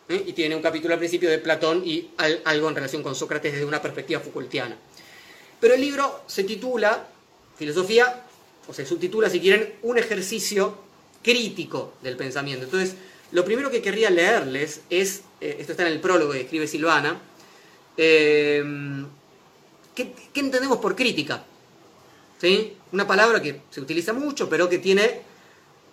Y 0.09 0.33
tiene 0.33 0.55
un 0.55 0.63
capítulo 0.63 0.95
al 0.95 1.01
principio 1.01 1.29
de 1.29 1.39
Platón 1.39 1.83
y 1.85 2.11
algo 2.45 2.69
en 2.69 2.75
relación 2.75 3.03
con 3.03 3.15
Sócrates 3.15 3.53
desde 3.53 3.65
una 3.65 3.83
perspectiva 3.83 4.21
Foucaultiana. 4.21 4.77
Pero 5.61 5.75
el 5.75 5.81
libro 5.81 6.23
se 6.27 6.45
titula 6.45 7.09
Filosofía, 7.57 8.23
o 8.69 8.73
se 8.73 8.85
subtitula, 8.85 9.31
si 9.31 9.41
quieren, 9.41 9.75
un 9.83 9.99
ejercicio 9.99 10.77
crítico 11.23 11.95
del 12.03 12.17
pensamiento. 12.17 12.65
Entonces, 12.65 12.95
lo 13.33 13.45
primero 13.45 13.71
que 13.71 13.83
querría 13.83 14.11
leerles 14.11 14.83
es, 14.91 15.23
eh, 15.41 15.57
esto 15.59 15.73
está 15.73 15.87
en 15.87 15.93
el 15.93 16.01
prólogo 16.01 16.33
que 16.33 16.43
escribe 16.43 16.69
Silvana, 16.69 17.21
eh, 17.97 18.63
¿qué, 19.95 20.13
entendemos 20.35 20.79
por 20.79 20.95
crítica? 20.95 21.45
¿Sí? 22.41 22.77
Una 22.93 23.07
palabra 23.07 23.41
que 23.41 23.63
se 23.71 23.81
utiliza 23.81 24.13
mucho, 24.13 24.49
pero 24.49 24.69
que 24.69 24.79
tiene, 24.79 25.23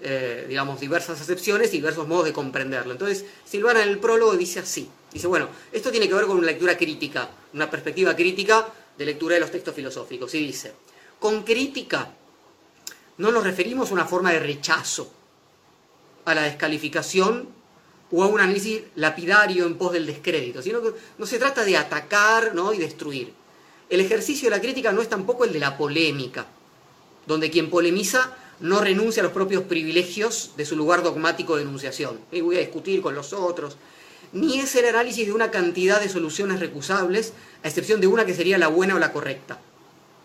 eh, 0.05 0.45
digamos, 0.50 0.81
diversas 0.81 1.22
acepciones 1.22 1.69
y 1.69 1.77
diversos 1.77 2.07
modos 2.07 2.25
de 2.25 2.33
comprenderlo. 2.33 2.91
Entonces, 2.91 3.24
Silvana 3.45 3.83
en 3.83 3.89
el 3.89 4.00
prólogo 4.00 4.36
dice 4.36 4.60
así, 4.60 4.89
dice, 5.13 5.27
bueno, 5.27 5.48
esto 5.72 5.91
tiene 5.91 6.10
que 6.10 6.13
ver 6.13 6.25
con 6.25 6.38
una 6.38 6.48
lectura 6.48 6.77
crítica, 6.77 7.29
una 7.53 7.69
perspectiva 7.69 8.13
crítica 8.13 8.67
de 8.98 9.05
lectura 9.05 9.36
de 9.36 9.41
los 9.41 9.51
textos 9.51 9.74
filosóficos 9.74 10.36
y 10.36 10.45
dice, 10.45 10.74
con 11.19 11.43
crítica 11.43 12.12
no 13.17 13.31
nos 13.31 13.43
referimos 13.45 13.89
a 13.89 13.93
una 13.93 14.05
forma 14.05 14.33
de 14.33 14.39
rechazo 14.39 15.10
a 16.25 16.36
la 16.36 16.43
descalificación 16.43 17.48
o 18.12 18.24
a 18.24 18.27
un 18.27 18.41
análisis 18.41 18.81
lapidario 18.95 19.65
en 19.65 19.77
pos 19.77 19.93
del 19.93 20.05
descrédito, 20.05 20.62
sino 20.62 20.81
que 20.81 20.91
no 21.17 21.25
se 21.25 21.39
trata 21.39 21.63
de 21.63 21.77
atacar 21.77 22.53
¿no? 22.53 22.74
y 22.74 22.77
destruir. 22.77 23.33
El 23.89 24.01
ejercicio 24.01 24.50
de 24.50 24.55
la 24.57 24.62
crítica 24.62 24.91
no 24.91 25.01
es 25.01 25.07
tampoco 25.07 25.45
el 25.45 25.53
de 25.53 25.60
la 25.60 25.77
polémica, 25.77 26.45
donde 27.25 27.50
quien 27.50 27.69
polemiza 27.69 28.36
no 28.60 28.81
renuncia 28.81 29.22
a 29.22 29.25
los 29.25 29.33
propios 29.33 29.63
privilegios 29.63 30.51
de 30.57 30.65
su 30.65 30.75
lugar 30.75 31.03
dogmático 31.03 31.55
de 31.55 31.63
enunciación. 31.63 32.19
Y 32.31 32.41
voy 32.41 32.57
a 32.57 32.60
discutir 32.60 33.01
con 33.01 33.15
los 33.15 33.33
otros, 33.33 33.77
ni 34.31 34.60
es 34.60 34.75
el 34.75 34.86
análisis 34.86 35.25
de 35.25 35.33
una 35.33 35.51
cantidad 35.51 36.01
de 36.01 36.10
soluciones 36.10 36.60
recusables, 36.60 37.33
a 37.63 37.67
excepción 37.67 38.01
de 38.01 38.07
una 38.07 38.25
que 38.25 38.33
sería 38.33 38.57
la 38.57 38.67
buena 38.67 38.95
o 38.95 39.00
la 39.00 39.13
correcta. 39.13 39.60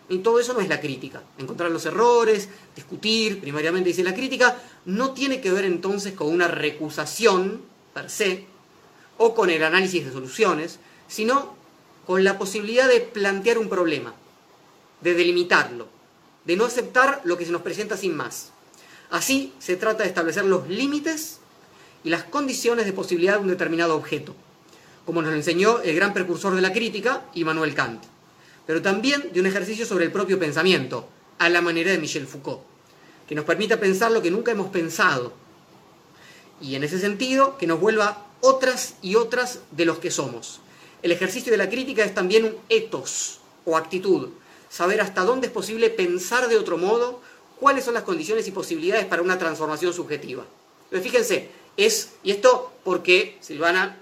Y 0.09 0.19
todo 0.19 0.39
eso 0.39 0.53
no 0.53 0.59
es 0.59 0.69
la 0.69 0.81
crítica. 0.81 1.21
Encontrar 1.37 1.69
los 1.69 1.85
errores, 1.85 2.49
discutir, 2.75 3.39
primariamente 3.39 3.89
dice 3.89 4.03
la 4.03 4.15
crítica, 4.15 4.57
no 4.85 5.11
tiene 5.11 5.39
que 5.39 5.51
ver 5.51 5.65
entonces 5.65 6.13
con 6.13 6.27
una 6.27 6.47
recusación 6.47 7.61
per 7.93 8.09
se 8.09 8.45
o 9.17 9.35
con 9.35 9.51
el 9.51 9.63
análisis 9.63 10.05
de 10.05 10.11
soluciones, 10.11 10.79
sino 11.07 11.55
con 12.07 12.23
la 12.23 12.39
posibilidad 12.39 12.87
de 12.87 13.01
plantear 13.01 13.59
un 13.59 13.69
problema, 13.69 14.15
de 15.01 15.13
delimitarlo, 15.13 15.87
de 16.49 16.55
no 16.55 16.65
aceptar 16.65 17.21
lo 17.25 17.37
que 17.37 17.45
se 17.45 17.51
nos 17.51 17.61
presenta 17.61 17.95
sin 17.95 18.15
más. 18.15 18.49
Así 19.11 19.53
se 19.59 19.75
trata 19.75 20.01
de 20.01 20.09
establecer 20.09 20.45
los 20.45 20.67
límites 20.67 21.37
y 22.03 22.09
las 22.09 22.23
condiciones 22.23 22.87
de 22.87 22.91
posibilidad 22.91 23.35
de 23.35 23.41
un 23.41 23.49
determinado 23.49 23.95
objeto, 23.95 24.33
como 25.05 25.21
nos 25.21 25.29
lo 25.29 25.37
enseñó 25.37 25.79
el 25.81 25.95
gran 25.95 26.11
precursor 26.11 26.55
de 26.55 26.61
la 26.61 26.73
crítica, 26.73 27.23
Immanuel 27.35 27.75
Kant, 27.75 28.03
pero 28.65 28.81
también 28.81 29.31
de 29.31 29.39
un 29.39 29.45
ejercicio 29.45 29.85
sobre 29.85 30.05
el 30.05 30.11
propio 30.11 30.39
pensamiento, 30.39 31.07
a 31.37 31.49
la 31.49 31.61
manera 31.61 31.91
de 31.91 31.99
Michel 31.99 32.25
Foucault, 32.25 32.61
que 33.27 33.35
nos 33.35 33.45
permita 33.45 33.79
pensar 33.79 34.11
lo 34.11 34.23
que 34.23 34.31
nunca 34.31 34.51
hemos 34.51 34.71
pensado, 34.71 35.33
y 36.59 36.73
en 36.73 36.83
ese 36.83 36.99
sentido 36.99 37.59
que 37.59 37.67
nos 37.67 37.79
vuelva 37.79 38.25
otras 38.41 38.95
y 39.03 39.13
otras 39.13 39.59
de 39.69 39.85
los 39.85 39.99
que 39.99 40.09
somos. 40.09 40.61
El 41.03 41.11
ejercicio 41.11 41.51
de 41.51 41.59
la 41.59 41.69
crítica 41.69 42.03
es 42.03 42.15
también 42.15 42.45
un 42.45 42.55
etos 42.69 43.39
o 43.65 43.77
actitud, 43.77 44.29
saber 44.69 45.01
hasta 45.01 45.23
dónde 45.23 45.47
es 45.47 45.53
posible 45.53 45.89
pensar 45.89 46.47
de 46.47 46.57
otro 46.57 46.77
modo, 46.77 47.21
cuáles 47.59 47.83
son 47.83 47.93
las 47.93 48.03
condiciones 48.03 48.47
y 48.47 48.51
posibilidades 48.51 49.05
para 49.05 49.21
una 49.21 49.37
transformación 49.37 49.93
subjetiva. 49.93 50.45
Pero 50.89 51.03
fíjense, 51.03 51.49
es, 51.75 52.13
y 52.23 52.31
esto 52.31 52.71
porque 52.83 53.37
Silvana 53.41 53.97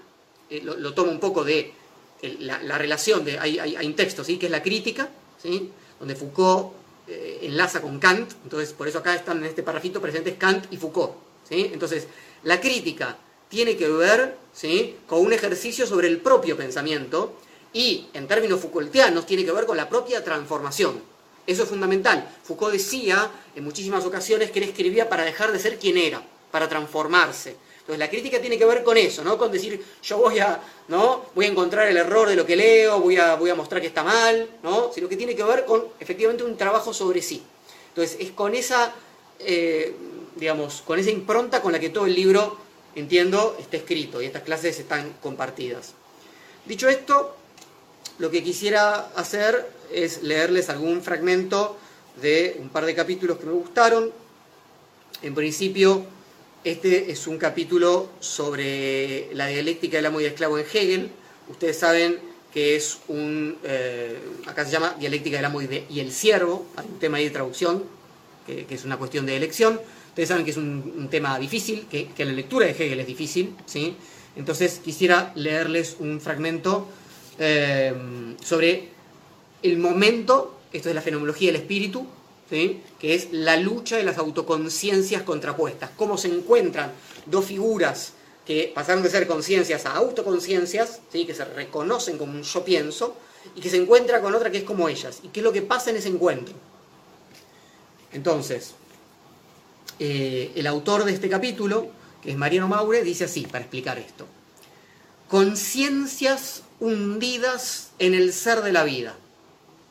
eh, 0.50 0.62
lo, 0.62 0.94
toma 0.94 1.10
un 1.10 1.20
poco 1.20 1.44
de 1.44 1.72
la, 2.40 2.78
relación, 2.78 3.24
de, 3.24 3.38
hay, 3.38 3.58
hay, 3.58 3.86
un 3.86 3.94
texto, 3.94 4.24
¿sí? 4.24 4.38
que 4.38 4.46
es 4.46 4.52
la 4.52 4.62
crítica, 4.62 5.08
¿sí? 5.42 5.70
donde 5.98 6.14
Foucault 6.14 6.72
eh, 7.06 7.40
enlaza 7.42 7.80
con 7.80 7.98
Kant, 7.98 8.32
entonces 8.44 8.72
por 8.72 8.88
eso 8.88 8.98
acá 8.98 9.14
están 9.14 9.38
en 9.38 9.44
este 9.44 9.62
parrafito 9.62 10.00
presentes 10.00 10.34
Kant 10.36 10.72
y 10.72 10.76
Foucault. 10.76 11.12
¿sí? 11.48 11.70
Entonces, 11.72 12.06
la 12.44 12.60
crítica 12.60 13.16
tiene 13.48 13.76
que 13.76 13.88
ver 13.88 14.36
¿sí? 14.52 14.96
con 15.06 15.20
un 15.20 15.32
ejercicio 15.32 15.86
sobre 15.86 16.08
el 16.08 16.18
propio 16.18 16.56
pensamiento 16.56 17.34
y, 17.72 18.06
en 18.14 18.26
términos 18.26 18.60
Foucaultianos, 18.60 19.26
tiene 19.26 19.44
que 19.44 19.52
ver 19.52 19.66
con 19.66 19.76
la 19.76 19.88
propia 19.88 20.22
transformación. 20.24 21.00
Eso 21.46 21.62
es 21.62 21.68
fundamental. 21.68 22.28
Foucault 22.42 22.72
decía 22.72 23.30
en 23.54 23.64
muchísimas 23.64 24.04
ocasiones 24.04 24.50
que 24.50 24.58
él 24.58 24.68
escribía 24.68 25.08
para 25.08 25.24
dejar 25.24 25.50
de 25.50 25.58
ser 25.58 25.78
quien 25.78 25.96
era, 25.96 26.22
para 26.50 26.68
transformarse. 26.68 27.56
Entonces 27.80 27.98
la 27.98 28.10
crítica 28.10 28.38
tiene 28.38 28.58
que 28.58 28.66
ver 28.66 28.84
con 28.84 28.98
eso, 28.98 29.24
¿no? 29.24 29.38
Con 29.38 29.50
decir, 29.50 29.82
yo 30.02 30.18
voy 30.18 30.38
a, 30.40 30.60
¿no? 30.88 31.24
Voy 31.34 31.46
a 31.46 31.48
encontrar 31.48 31.88
el 31.88 31.96
error 31.96 32.28
de 32.28 32.36
lo 32.36 32.44
que 32.44 32.54
leo, 32.54 33.00
voy 33.00 33.16
a, 33.16 33.34
voy 33.36 33.48
a 33.48 33.54
mostrar 33.54 33.80
que 33.80 33.86
está 33.86 34.04
mal, 34.04 34.46
¿no? 34.62 34.92
Sino 34.92 35.08
que 35.08 35.16
tiene 35.16 35.34
que 35.34 35.42
ver 35.42 35.64
con, 35.64 35.86
efectivamente, 35.98 36.44
un 36.44 36.54
trabajo 36.58 36.92
sobre 36.92 37.22
sí. 37.22 37.42
Entonces 37.88 38.18
es 38.20 38.32
con 38.32 38.54
esa, 38.54 38.92
eh, 39.38 39.94
digamos, 40.36 40.82
con 40.82 40.98
esa 40.98 41.10
impronta 41.10 41.62
con 41.62 41.72
la 41.72 41.80
que 41.80 41.88
todo 41.88 42.04
el 42.04 42.14
libro, 42.14 42.58
entiendo, 42.94 43.56
está 43.58 43.78
escrito 43.78 44.20
y 44.20 44.26
estas 44.26 44.42
clases 44.42 44.78
están 44.78 45.14
compartidas. 45.22 45.94
Dicho 46.66 46.90
esto, 46.90 47.34
lo 48.18 48.30
que 48.30 48.42
quisiera 48.42 49.10
hacer 49.14 49.70
es 49.92 50.22
leerles 50.22 50.68
algún 50.68 51.02
fragmento 51.02 51.78
de 52.20 52.56
un 52.60 52.68
par 52.68 52.84
de 52.84 52.94
capítulos 52.94 53.38
que 53.38 53.46
me 53.46 53.52
gustaron. 53.52 54.10
En 55.22 55.34
principio, 55.34 56.04
este 56.64 57.10
es 57.10 57.26
un 57.26 57.38
capítulo 57.38 58.10
sobre 58.20 59.32
la 59.34 59.46
dialéctica 59.46 59.98
del 59.98 60.06
amo 60.06 60.20
y 60.20 60.24
esclavo 60.24 60.58
en 60.58 60.66
Hegel. 60.66 61.10
Ustedes 61.48 61.78
saben 61.78 62.18
que 62.52 62.76
es 62.76 62.98
un, 63.08 63.56
eh, 63.62 64.18
acá 64.46 64.64
se 64.64 64.72
llama 64.72 64.96
dialéctica 64.98 65.36
del 65.36 65.44
amo 65.44 65.62
y, 65.62 66.00
el 66.00 66.12
siervo, 66.12 66.66
hay 66.76 66.86
un 66.86 66.98
tema 66.98 67.18
ahí 67.18 67.24
de 67.24 67.30
traducción, 67.30 67.84
que, 68.46 68.66
es 68.68 68.84
una 68.84 68.96
cuestión 68.96 69.26
de 69.26 69.36
elección. 69.36 69.80
Ustedes 70.08 70.28
saben 70.28 70.44
que 70.44 70.50
es 70.50 70.56
un, 70.56 71.08
tema 71.10 71.38
difícil, 71.38 71.86
que, 71.88 72.10
la 72.18 72.32
lectura 72.32 72.66
de 72.66 72.72
Hegel 72.72 72.98
es 72.98 73.06
difícil, 73.06 73.54
¿sí? 73.66 73.96
Entonces 74.34 74.80
quisiera 74.84 75.32
leerles 75.36 75.96
un 76.00 76.20
fragmento 76.20 76.88
eh, 77.38 77.94
sobre 78.42 78.88
el 79.62 79.78
momento, 79.78 80.60
esto 80.72 80.88
es 80.88 80.94
la 80.94 81.02
fenomenología 81.02 81.52
del 81.52 81.60
espíritu, 81.62 82.06
que 82.48 82.80
es 83.00 83.28
la 83.32 83.56
lucha 83.56 83.96
de 83.96 84.04
las 84.04 84.16
autoconciencias 84.18 85.22
contrapuestas, 85.22 85.90
cómo 85.96 86.16
se 86.16 86.28
encuentran 86.28 86.92
dos 87.26 87.44
figuras 87.44 88.14
que 88.46 88.72
pasaron 88.74 89.02
de 89.02 89.10
ser 89.10 89.26
conciencias 89.26 89.84
a 89.84 89.94
autoconciencias, 89.96 91.00
¿sí? 91.12 91.26
que 91.26 91.34
se 91.34 91.44
reconocen 91.44 92.16
como 92.16 92.32
un 92.32 92.42
yo 92.42 92.64
pienso, 92.64 93.14
y 93.54 93.60
que 93.60 93.68
se 93.68 93.76
encuentra 93.76 94.22
con 94.22 94.34
otra 94.34 94.50
que 94.50 94.58
es 94.58 94.64
como 94.64 94.88
ellas, 94.88 95.20
y 95.22 95.28
qué 95.28 95.40
es 95.40 95.44
lo 95.44 95.52
que 95.52 95.60
pasa 95.60 95.90
en 95.90 95.96
ese 95.96 96.08
encuentro. 96.08 96.54
Entonces, 98.12 98.72
eh, 99.98 100.52
el 100.54 100.66
autor 100.66 101.04
de 101.04 101.12
este 101.12 101.28
capítulo, 101.28 101.88
que 102.22 102.30
es 102.30 102.36
Mariano 102.38 102.68
Maure, 102.68 103.02
dice 103.02 103.24
así, 103.24 103.42
para 103.42 103.60
explicar 103.60 103.98
esto. 103.98 104.26
Conciencias 105.28 106.62
hundidas 106.80 107.90
en 107.98 108.14
el 108.14 108.32
ser 108.32 108.62
de 108.62 108.72
la 108.72 108.84
vida. 108.84 109.16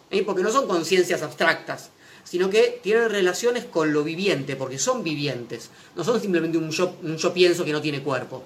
¿eh? 0.10 0.24
Porque 0.24 0.44
no 0.44 0.52
son 0.52 0.68
conciencias 0.68 1.22
abstractas, 1.22 1.90
sino 2.24 2.50
que 2.50 2.80
tienen 2.84 3.10
relaciones 3.10 3.66
con 3.66 3.94
lo 3.94 4.04
viviente, 4.04 4.56
porque 4.56 4.78
son 4.78 5.04
vivientes, 5.04 5.70
no 5.96 6.04
son 6.04 6.20
simplemente 6.20 6.58
un 6.58 6.72
yo, 6.72 7.34
pienso 7.34 7.64
que 7.64 7.72
no 7.72 7.82
tiene 7.82 8.02
cuerpo. 8.02 8.44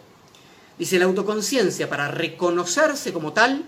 Dice, 0.77 0.99
la 0.99 1.05
autoconciencia 1.05 1.89
para 1.89 2.07
reconocerse 2.07 3.13
como 3.13 3.33
tal 3.33 3.63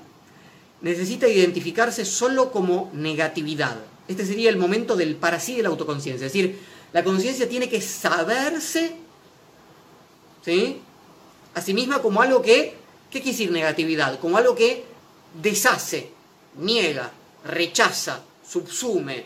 necesita 0.81 1.27
identificarse 1.27 2.05
solo 2.05 2.51
como 2.51 2.91
negatividad. 2.93 3.77
Este 4.07 4.25
sería 4.25 4.49
el 4.49 4.57
momento 4.57 4.95
del 4.95 5.15
para 5.15 5.39
sí 5.39 5.55
de 5.55 5.63
la 5.63 5.69
autoconciencia. 5.69 6.27
Es 6.27 6.33
decir, 6.33 6.59
la 6.91 7.03
conciencia 7.03 7.47
tiene 7.47 7.69
que 7.69 7.81
saberse 7.81 8.95
¿sí? 10.43 10.81
a 11.53 11.61
sí 11.61 11.73
misma 11.73 12.01
como 12.01 12.21
algo 12.21 12.41
que, 12.41 12.75
¿qué 13.13 13.21
quiere 13.21 13.37
decir 13.37 13.51
negatividad? 13.51 14.19
Como 14.19 14.37
algo 14.37 14.55
que 14.55 14.83
deshace, 15.39 16.09
niega, 16.57 17.11
rechaza, 17.45 18.23
subsume, 18.47 19.25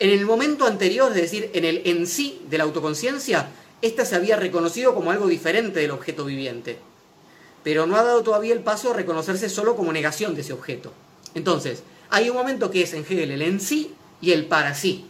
en 0.00 0.10
el 0.10 0.26
momento 0.26 0.66
anterior, 0.66 1.10
es 1.10 1.22
decir, 1.22 1.50
en 1.54 1.64
el 1.64 1.82
en 1.84 2.08
sí 2.08 2.42
de 2.50 2.58
la 2.58 2.64
autoconciencia, 2.64 3.48
ésta 3.80 4.04
se 4.04 4.16
había 4.16 4.36
reconocido 4.36 4.94
como 4.94 5.12
algo 5.12 5.28
diferente 5.28 5.78
del 5.78 5.92
objeto 5.92 6.24
viviente, 6.24 6.78
pero 7.62 7.86
no 7.86 7.96
ha 7.96 8.02
dado 8.02 8.22
todavía 8.22 8.52
el 8.52 8.60
paso 8.60 8.90
a 8.90 8.94
reconocerse 8.94 9.48
solo 9.48 9.76
como 9.76 9.92
negación 9.92 10.34
de 10.34 10.40
ese 10.40 10.52
objeto. 10.52 10.92
Entonces, 11.34 11.84
hay 12.10 12.28
un 12.28 12.36
momento 12.36 12.70
que 12.70 12.82
es 12.82 12.92
en 12.94 13.04
Hegel 13.08 13.30
el 13.30 13.42
en 13.42 13.60
sí 13.60 13.94
y 14.20 14.32
el 14.32 14.46
para 14.46 14.74
sí. 14.74 15.06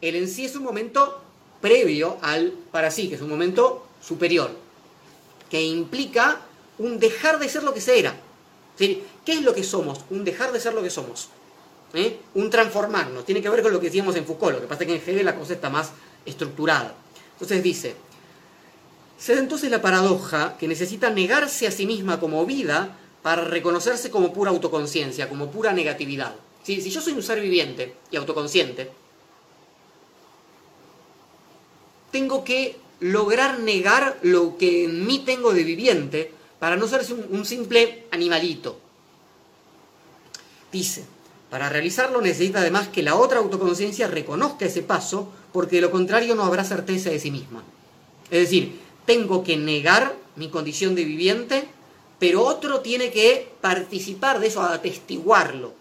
El 0.00 0.16
en 0.16 0.28
sí 0.28 0.46
es 0.46 0.56
un 0.56 0.64
momento 0.64 1.22
previo 1.60 2.16
al 2.22 2.54
para 2.72 2.90
sí, 2.90 3.08
que 3.08 3.16
es 3.16 3.20
un 3.20 3.30
momento 3.30 3.86
superior, 4.00 4.61
que 5.52 5.62
implica 5.62 6.40
un 6.78 6.98
dejar 6.98 7.38
de 7.38 7.46
ser 7.46 7.62
lo 7.62 7.74
que 7.74 7.82
se 7.82 7.98
era. 7.98 8.16
¿Qué 8.78 9.02
es 9.26 9.42
lo 9.42 9.54
que 9.54 9.62
somos? 9.62 10.00
Un 10.08 10.24
dejar 10.24 10.50
de 10.50 10.58
ser 10.58 10.72
lo 10.72 10.82
que 10.82 10.88
somos. 10.88 11.28
¿eh? 11.92 12.20
un 12.32 12.48
transformarnos. 12.48 13.26
Tiene 13.26 13.42
que 13.42 13.50
ver 13.50 13.62
con 13.62 13.70
lo 13.70 13.78
que 13.78 13.88
decíamos 13.88 14.16
en 14.16 14.24
Foucault, 14.24 14.54
lo 14.54 14.62
que 14.62 14.66
pasa 14.66 14.84
es 14.84 14.86
que 14.86 14.94
en 14.94 15.02
Hegel 15.02 15.26
la 15.26 15.36
cosa 15.36 15.52
está 15.52 15.68
más 15.68 15.90
estructurada. 16.24 16.94
Entonces 17.32 17.62
dice, 17.62 17.94
se 19.18 19.34
da 19.34 19.40
entonces 19.40 19.70
la 19.70 19.82
paradoja 19.82 20.56
que 20.56 20.66
necesita 20.66 21.10
negarse 21.10 21.66
a 21.66 21.70
sí 21.70 21.84
misma 21.84 22.18
como 22.18 22.46
vida 22.46 22.96
para 23.22 23.44
reconocerse 23.44 24.10
como 24.10 24.32
pura 24.32 24.52
autoconciencia, 24.52 25.28
como 25.28 25.50
pura 25.50 25.74
negatividad. 25.74 26.34
Si, 26.62 26.80
si 26.80 26.88
yo 26.88 27.02
soy 27.02 27.12
un 27.12 27.22
ser 27.22 27.42
viviente 27.42 27.94
y 28.10 28.16
autoconsciente, 28.16 28.90
tengo 32.10 32.42
que 32.42 32.80
lograr 33.02 33.58
negar 33.58 34.18
lo 34.22 34.56
que 34.56 34.84
en 34.84 35.04
mí 35.04 35.18
tengo 35.26 35.52
de 35.52 35.64
viviente 35.64 36.32
para 36.58 36.76
no 36.76 36.86
ser 36.86 37.02
un 37.30 37.44
simple 37.44 38.06
animalito. 38.12 38.78
Dice, 40.70 41.04
para 41.50 41.68
realizarlo 41.68 42.20
necesita 42.20 42.60
además 42.60 42.88
que 42.88 43.02
la 43.02 43.16
otra 43.16 43.40
autoconciencia 43.40 44.06
reconozca 44.06 44.66
ese 44.66 44.82
paso, 44.82 45.28
porque 45.52 45.76
de 45.76 45.82
lo 45.82 45.90
contrario 45.90 46.36
no 46.36 46.44
habrá 46.44 46.64
certeza 46.64 47.10
de 47.10 47.18
sí 47.18 47.32
misma. 47.32 47.64
Es 48.30 48.42
decir, 48.42 48.80
tengo 49.04 49.42
que 49.42 49.56
negar 49.56 50.14
mi 50.36 50.48
condición 50.48 50.94
de 50.94 51.04
viviente, 51.04 51.64
pero 52.20 52.44
otro 52.44 52.80
tiene 52.80 53.10
que 53.10 53.50
participar 53.60 54.38
de 54.38 54.46
eso, 54.46 54.62
atestiguarlo. 54.62 55.74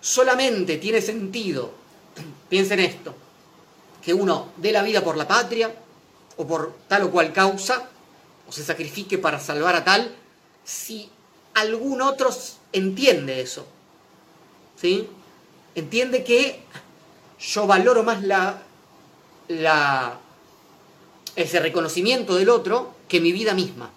Solamente 0.00 0.78
tiene 0.78 1.02
sentido, 1.02 1.70
piensen 2.48 2.80
esto, 2.80 3.14
que 4.02 4.14
uno 4.14 4.48
dé 4.56 4.72
la 4.72 4.82
vida 4.82 5.04
por 5.04 5.16
la 5.18 5.28
patria, 5.28 5.72
o 6.36 6.46
por 6.46 6.74
tal 6.88 7.04
o 7.04 7.10
cual 7.10 7.32
causa, 7.32 7.88
o 8.48 8.52
se 8.52 8.64
sacrifique 8.64 9.18
para 9.18 9.38
salvar 9.38 9.76
a 9.76 9.84
tal, 9.84 10.14
si 10.64 11.08
algún 11.54 12.02
otro 12.02 12.30
entiende 12.72 13.40
eso. 13.40 13.66
Entiende 15.74 16.24
que 16.24 16.60
yo 17.38 17.66
valoro 17.66 18.02
más 18.02 18.22
la, 18.22 18.60
la, 19.48 20.18
ese 21.36 21.60
reconocimiento 21.60 22.34
del 22.34 22.48
otro 22.48 22.94
que 23.08 23.20
mi 23.20 23.32
vida 23.32 23.54
misma. 23.54 23.90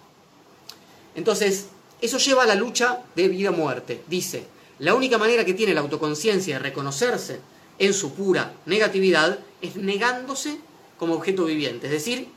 Entonces, 1.14 1.66
eso 2.00 2.18
lleva 2.18 2.44
a 2.44 2.46
la 2.46 2.54
lucha 2.54 3.02
de 3.14 3.28
vida 3.28 3.50
o 3.50 3.52
muerte. 3.52 4.02
Dice, 4.06 4.46
la 4.78 4.94
única 4.94 5.18
manera 5.18 5.44
que 5.44 5.54
tiene 5.54 5.74
la 5.74 5.80
autoconciencia 5.80 6.56
de 6.56 6.62
reconocerse 6.62 7.40
en 7.78 7.94
su 7.94 8.14
pura 8.14 8.52
negatividad 8.66 9.38
es 9.60 9.76
negándose 9.76 10.58
como 10.98 11.14
objeto 11.14 11.44
viviente, 11.44 11.86
es 11.86 11.92
decir, 11.92 12.28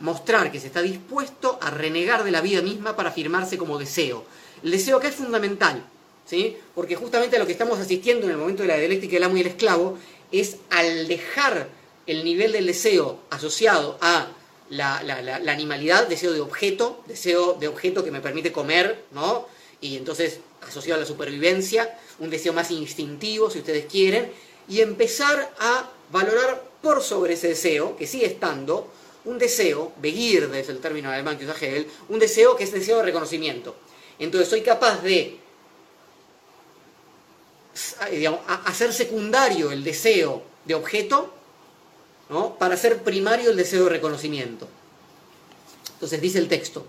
mostrar 0.00 0.52
que 0.52 0.60
se 0.60 0.68
está 0.68 0.82
dispuesto 0.82 1.58
a 1.60 1.70
renegar 1.70 2.24
de 2.24 2.30
la 2.30 2.40
vida 2.40 2.62
misma 2.62 2.96
para 2.96 3.10
afirmarse 3.10 3.58
como 3.58 3.78
deseo. 3.78 4.24
El 4.62 4.70
deseo 4.70 4.96
acá 4.96 5.08
es 5.08 5.14
fundamental, 5.14 5.84
¿sí? 6.24 6.56
Porque 6.74 6.96
justamente 6.96 7.38
lo 7.38 7.46
que 7.46 7.52
estamos 7.52 7.78
asistiendo 7.78 8.26
en 8.26 8.32
el 8.32 8.38
momento 8.38 8.62
de 8.62 8.68
la 8.68 8.76
dialéctica 8.76 9.14
del 9.14 9.24
amo 9.24 9.36
y 9.36 9.40
el 9.40 9.48
esclavo 9.48 9.98
es 10.30 10.56
al 10.70 11.08
dejar 11.08 11.68
el 12.06 12.24
nivel 12.24 12.52
del 12.52 12.66
deseo 12.66 13.20
asociado 13.30 13.98
a 14.00 14.28
la, 14.70 15.02
la, 15.02 15.52
animalidad, 15.52 16.06
deseo 16.08 16.32
de 16.32 16.40
objeto, 16.40 17.02
deseo 17.06 17.54
de 17.54 17.68
objeto 17.68 18.04
que 18.04 18.10
me 18.10 18.20
permite 18.20 18.52
comer, 18.52 19.04
¿no? 19.12 19.46
Y 19.80 19.96
entonces 19.96 20.40
asociado 20.66 20.98
a 20.98 21.02
la 21.02 21.06
supervivencia, 21.06 21.98
un 22.18 22.30
deseo 22.30 22.52
más 22.52 22.70
instintivo, 22.70 23.50
si 23.50 23.58
ustedes 23.58 23.86
quieren, 23.86 24.30
y 24.68 24.80
empezar 24.80 25.50
a 25.58 25.90
valorar 26.12 26.67
por 26.82 27.02
sobre 27.02 27.34
ese 27.34 27.48
deseo, 27.48 27.96
que 27.96 28.06
sigue 28.06 28.26
estando, 28.26 28.88
un 29.24 29.38
deseo, 29.38 29.92
Begierde 30.00 30.60
es 30.60 30.68
el 30.68 30.78
término 30.78 31.10
alemán 31.10 31.36
que 31.36 31.44
usa 31.44 31.54
Hegel, 31.54 31.86
un 32.08 32.18
deseo 32.18 32.56
que 32.56 32.64
es 32.64 32.72
deseo 32.72 32.98
de 32.98 33.02
reconocimiento. 33.02 33.74
Entonces 34.18 34.48
soy 34.48 34.62
capaz 34.62 35.02
de 35.02 35.38
hacer 38.64 38.92
secundario 38.92 39.70
el 39.70 39.84
deseo 39.84 40.42
de 40.64 40.74
objeto 40.74 41.32
¿no? 42.30 42.56
para 42.56 42.74
hacer 42.74 43.02
primario 43.02 43.50
el 43.50 43.56
deseo 43.56 43.84
de 43.84 43.90
reconocimiento. 43.90 44.68
Entonces 45.94 46.20
dice 46.20 46.38
el 46.38 46.48
texto, 46.48 46.86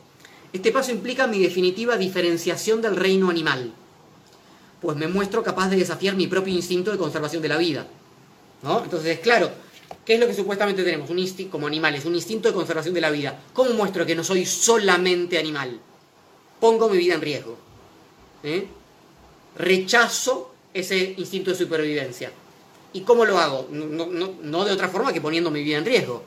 este 0.53 0.71
paso 0.71 0.91
implica 0.91 1.27
mi 1.27 1.39
definitiva 1.39 1.97
diferenciación 1.97 2.81
del 2.81 2.95
reino 2.95 3.29
animal, 3.29 3.73
pues 4.81 4.97
me 4.97 5.07
muestro 5.07 5.43
capaz 5.43 5.69
de 5.69 5.77
desafiar 5.77 6.15
mi 6.15 6.27
propio 6.27 6.53
instinto 6.53 6.91
de 6.91 6.97
conservación 6.97 7.41
de 7.41 7.49
la 7.49 7.57
vida. 7.57 7.85
¿no? 8.63 8.83
Entonces, 8.83 9.19
claro, 9.19 9.51
¿qué 10.09 10.15
es 10.15 10.19
lo 10.19 10.25
que 10.25 10.33
supuestamente 10.33 10.83
tenemos? 10.83 11.07
Un 11.11 11.19
instinto, 11.19 11.51
como 11.51 11.67
animales, 11.67 12.03
un 12.03 12.15
instinto 12.15 12.47
de 12.47 12.55
conservación 12.55 12.95
de 12.95 12.99
la 12.99 13.11
vida. 13.11 13.43
¿Cómo 13.53 13.69
muestro 13.73 14.07
que 14.07 14.15
no 14.15 14.23
soy 14.23 14.43
solamente 14.43 15.37
animal? 15.37 15.79
Pongo 16.59 16.89
mi 16.89 16.97
vida 16.97 17.13
en 17.13 17.21
riesgo. 17.21 17.55
¿eh? 18.41 18.65
Rechazo 19.55 20.51
ese 20.73 21.13
instinto 21.15 21.51
de 21.51 21.57
supervivencia. 21.57 22.31
¿Y 22.91 23.01
cómo 23.01 23.23
lo 23.23 23.37
hago? 23.37 23.67
No, 23.69 24.65
de 24.65 24.71
otra 24.71 24.89
forma 24.89 25.13
que 25.13 25.21
poniendo 25.21 25.51
mi 25.51 25.61
vida 25.61 25.77
en 25.77 25.85
riesgo. 25.85 26.23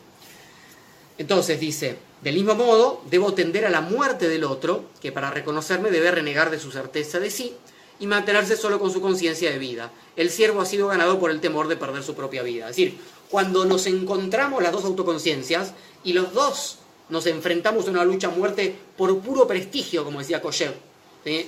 Entonces 1.19 1.59
dice, 1.59 1.97
del 2.23 2.37
mismo 2.37 2.55
modo, 2.55 3.03
debo 3.11 3.35
tender 3.35 3.67
a 3.67 3.71
la 3.71 3.81
muerte 3.81 4.29
del 4.29 4.45
otro, 4.45 4.85
que 5.01 5.11
para 5.11 5.33
reconocerme 5.33 5.91
debe 5.91 6.13
renegar 6.13 6.53
de 6.53 6.61
su 6.61 6.71
certeza 6.71 7.19
de 7.19 7.33
sí 7.33 7.53
y 7.99 8.07
mantenerse 8.07 8.57
solo 8.57 8.79
con 8.79 8.93
su 8.93 9.01
conciencia 9.01 9.51
de 9.51 9.59
vida. 9.59 9.91
El 10.15 10.31
siervo 10.31 10.61
ha 10.61 10.67
sido 10.67 10.87
ganado 10.87 11.19
por 11.19 11.33
el 11.33 11.41
temor 11.41 11.67
de 11.67 11.77
perder 11.77 12.05
su 12.05 12.15
propia 12.15 12.43
vida. 12.43 12.69
Es 12.69 12.77
decir, 12.77 12.99
cuando 13.33 13.65
nos 13.65 13.87
encontramos 13.87 14.63
las 14.63 14.73
dos 14.73 14.85
autoconciencias 14.85 15.73
y 16.05 16.13
los 16.13 16.35
dos 16.35 16.77
nos 17.09 17.27
enfrentamos 17.27 17.89
a 17.89 17.91
una 17.91 18.05
lucha 18.05 18.27
a 18.29 18.31
muerte 18.31 18.77
por 18.95 19.19
puro 19.21 19.47
prestigio, 19.47 20.05
como 20.05 20.19
decía 20.19 20.43
Koshev, 20.43 20.75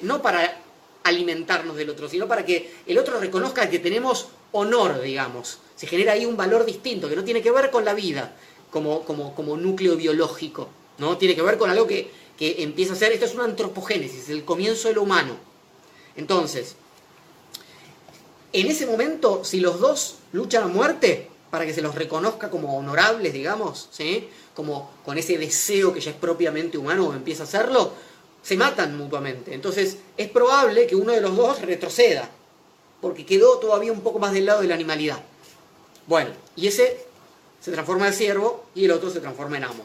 no 0.00 0.22
para 0.22 0.62
alimentarnos 1.02 1.76
del 1.76 1.90
otro, 1.90 2.08
sino 2.08 2.26
para 2.26 2.46
que 2.46 2.72
el 2.86 2.96
otro 2.96 3.20
reconozca 3.20 3.68
que 3.68 3.80
tenemos 3.80 4.28
honor, 4.52 5.02
digamos. 5.02 5.58
Se 5.76 5.86
genera 5.86 6.12
ahí 6.12 6.24
un 6.24 6.38
valor 6.38 6.64
distinto, 6.64 7.06
que 7.06 7.16
no 7.16 7.22
tiene 7.22 7.42
que 7.42 7.50
ver 7.50 7.70
con 7.70 7.84
la 7.84 7.92
vida 7.92 8.34
como, 8.70 9.02
como, 9.02 9.34
como 9.34 9.58
núcleo 9.58 9.94
biológico, 9.94 10.70
¿no? 10.96 11.18
Tiene 11.18 11.34
que 11.34 11.42
ver 11.42 11.58
con 11.58 11.68
algo 11.68 11.86
que, 11.86 12.10
que 12.38 12.62
empieza 12.62 12.94
a 12.94 12.96
ser, 12.96 13.12
esto 13.12 13.26
es 13.26 13.34
una 13.34 13.44
antropogénesis, 13.44 14.30
el 14.30 14.46
comienzo 14.46 14.88
de 14.88 14.94
lo 14.94 15.02
humano. 15.02 15.36
Entonces, 16.16 16.76
en 18.54 18.68
ese 18.68 18.86
momento, 18.86 19.44
si 19.44 19.60
los 19.60 19.80
dos 19.80 20.14
luchan 20.32 20.62
a 20.62 20.68
muerte, 20.68 21.28
para 21.54 21.66
que 21.66 21.72
se 21.72 21.82
los 21.82 21.94
reconozca 21.94 22.50
como 22.50 22.76
honorables, 22.76 23.32
digamos, 23.32 23.88
¿sí? 23.92 24.28
como 24.56 24.90
con 25.04 25.18
ese 25.18 25.38
deseo 25.38 25.94
que 25.94 26.00
ya 26.00 26.10
es 26.10 26.16
propiamente 26.16 26.76
humano 26.76 27.14
empieza 27.14 27.44
a 27.44 27.46
hacerlo, 27.46 27.92
se 28.42 28.56
matan 28.56 28.98
mutuamente. 28.98 29.54
Entonces 29.54 29.98
es 30.16 30.28
probable 30.30 30.88
que 30.88 30.96
uno 30.96 31.12
de 31.12 31.20
los 31.20 31.36
dos 31.36 31.62
retroceda, 31.62 32.28
porque 33.00 33.24
quedó 33.24 33.58
todavía 33.58 33.92
un 33.92 34.00
poco 34.00 34.18
más 34.18 34.32
del 34.32 34.46
lado 34.46 34.62
de 34.62 34.66
la 34.66 34.74
animalidad. 34.74 35.22
Bueno, 36.08 36.30
y 36.56 36.66
ese 36.66 37.06
se 37.60 37.70
transforma 37.70 38.08
en 38.08 38.14
siervo 38.14 38.64
y 38.74 38.86
el 38.86 38.90
otro 38.90 39.08
se 39.08 39.20
transforma 39.20 39.56
en 39.56 39.62
amo. 39.62 39.84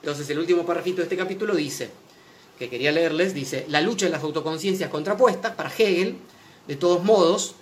Entonces 0.00 0.28
el 0.30 0.40
último 0.40 0.66
parrafito 0.66 0.96
de 0.96 1.02
este 1.04 1.16
capítulo 1.16 1.54
dice, 1.54 1.88
que 2.58 2.68
quería 2.68 2.90
leerles, 2.90 3.32
dice, 3.32 3.64
la 3.68 3.80
lucha 3.80 4.06
de 4.06 4.10
las 4.10 4.24
autoconciencias 4.24 4.90
contrapuestas, 4.90 5.54
para 5.54 5.70
Hegel, 5.70 6.16
de 6.66 6.74
todos 6.74 7.04
modos, 7.04 7.54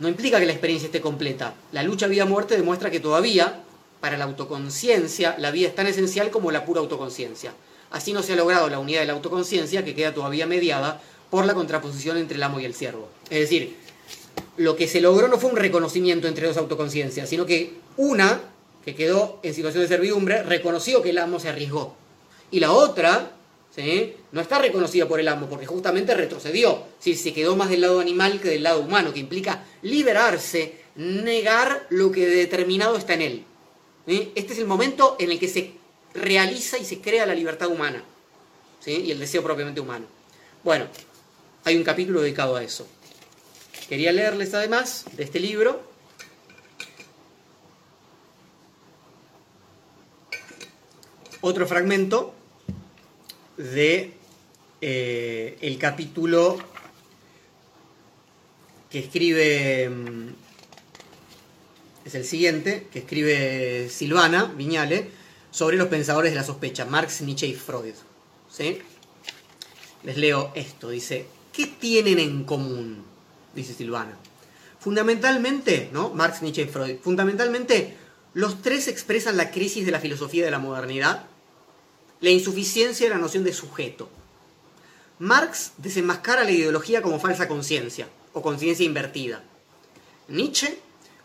no 0.00 0.08
implica 0.08 0.40
que 0.40 0.46
la 0.46 0.52
experiencia 0.52 0.86
esté 0.86 1.00
completa. 1.00 1.54
La 1.72 1.82
lucha 1.82 2.06
vida-muerte 2.06 2.56
demuestra 2.56 2.90
que 2.90 3.00
todavía, 3.00 3.60
para 4.00 4.16
la 4.16 4.24
autoconciencia, 4.24 5.36
la 5.38 5.50
vida 5.50 5.68
es 5.68 5.74
tan 5.74 5.86
esencial 5.86 6.30
como 6.30 6.50
la 6.50 6.64
pura 6.64 6.80
autoconciencia. 6.80 7.52
Así 7.90 8.12
no 8.12 8.22
se 8.22 8.32
ha 8.32 8.36
logrado 8.36 8.68
la 8.68 8.78
unidad 8.78 9.00
de 9.00 9.06
la 9.06 9.12
autoconciencia 9.12 9.84
que 9.84 9.94
queda 9.94 10.14
todavía 10.14 10.46
mediada 10.46 11.00
por 11.28 11.44
la 11.44 11.54
contraposición 11.54 12.16
entre 12.16 12.36
el 12.36 12.42
amo 12.42 12.58
y 12.60 12.64
el 12.64 12.74
siervo. 12.74 13.08
Es 13.28 13.40
decir, 13.40 13.76
lo 14.56 14.74
que 14.74 14.88
se 14.88 15.00
logró 15.00 15.28
no 15.28 15.38
fue 15.38 15.50
un 15.50 15.56
reconocimiento 15.56 16.28
entre 16.28 16.46
dos 16.46 16.56
autoconciencias, 16.56 17.28
sino 17.28 17.44
que 17.44 17.74
una, 17.96 18.40
que 18.84 18.94
quedó 18.94 19.38
en 19.42 19.54
situación 19.54 19.82
de 19.82 19.88
servidumbre, 19.88 20.42
reconoció 20.42 21.02
que 21.02 21.10
el 21.10 21.18
amo 21.18 21.38
se 21.38 21.50
arriesgó. 21.50 21.94
Y 22.50 22.60
la 22.60 22.72
otra, 22.72 23.32
¿sí? 23.74 24.14
no 24.32 24.40
está 24.40 24.58
reconocida 24.58 25.06
por 25.08 25.20
el 25.20 25.28
amo, 25.28 25.48
porque 25.48 25.66
justamente 25.66 26.14
retrocedió. 26.14 26.84
Si 26.98 27.14
se 27.14 27.32
quedó 27.32 27.56
más 27.56 27.70
del 27.70 27.82
lado 27.82 28.00
animal 28.00 28.40
que 28.40 28.48
del 28.48 28.62
lado 28.62 28.80
humano, 28.80 29.12
que 29.12 29.20
implica 29.20 29.64
liberarse, 29.82 30.80
negar 30.96 31.86
lo 31.90 32.10
que 32.10 32.26
determinado 32.26 32.96
está 32.96 33.14
en 33.14 33.22
él. 33.22 33.44
Este 34.06 34.52
es 34.52 34.58
el 34.58 34.66
momento 34.66 35.16
en 35.18 35.30
el 35.30 35.38
que 35.38 35.48
se 35.48 35.72
realiza 36.14 36.78
y 36.78 36.84
se 36.84 37.00
crea 37.00 37.26
la 37.26 37.34
libertad 37.34 37.68
humana 37.68 38.02
¿sí? 38.80 39.02
y 39.06 39.10
el 39.10 39.18
deseo 39.18 39.42
propiamente 39.42 39.80
humano. 39.80 40.06
Bueno, 40.64 40.86
hay 41.64 41.76
un 41.76 41.84
capítulo 41.84 42.20
dedicado 42.20 42.56
a 42.56 42.62
eso. 42.62 42.86
Quería 43.88 44.12
leerles 44.12 44.54
además 44.54 45.04
de 45.16 45.24
este 45.24 45.40
libro 45.40 45.82
otro 51.40 51.66
fragmento 51.66 52.34
de 53.60 54.14
eh, 54.80 55.58
el 55.60 55.78
capítulo 55.78 56.58
que 58.88 59.00
escribe 59.00 59.88
mm, 59.90 60.28
es 62.06 62.14
el 62.14 62.24
siguiente 62.24 62.88
que 62.90 63.00
escribe 63.00 63.88
Silvana 63.90 64.46
Viñale 64.56 65.10
sobre 65.50 65.76
los 65.76 65.88
pensadores 65.88 66.32
de 66.32 66.36
la 66.36 66.44
sospecha, 66.44 66.86
Marx, 66.86 67.20
Nietzsche 67.20 67.46
y 67.46 67.54
Freud. 67.54 67.94
¿Sí? 68.50 68.78
Les 70.04 70.16
leo 70.16 70.52
esto, 70.54 70.88
dice, 70.88 71.26
¿qué 71.52 71.66
tienen 71.66 72.18
en 72.18 72.44
común? 72.44 73.04
Dice 73.54 73.74
Silvana. 73.74 74.16
Fundamentalmente, 74.78 75.90
¿no? 75.92 76.14
Marx, 76.14 76.40
Nietzsche 76.40 76.62
y 76.62 76.66
Freud, 76.66 76.96
fundamentalmente 77.02 77.96
los 78.32 78.62
tres 78.62 78.88
expresan 78.88 79.36
la 79.36 79.50
crisis 79.50 79.84
de 79.84 79.92
la 79.92 80.00
filosofía 80.00 80.44
de 80.44 80.50
la 80.50 80.58
modernidad, 80.58 81.26
la 82.20 82.30
insuficiencia 82.30 83.06
de 83.06 83.14
la 83.14 83.20
noción 83.20 83.44
de 83.44 83.52
sujeto. 83.52 84.08
Marx 85.18 85.72
desenmascara 85.78 86.44
la 86.44 86.50
ideología 86.50 87.02
como 87.02 87.18
falsa 87.18 87.48
conciencia 87.48 88.08
o 88.34 88.42
conciencia 88.42 88.84
invertida. 88.84 89.42
Nietzsche 90.28 90.78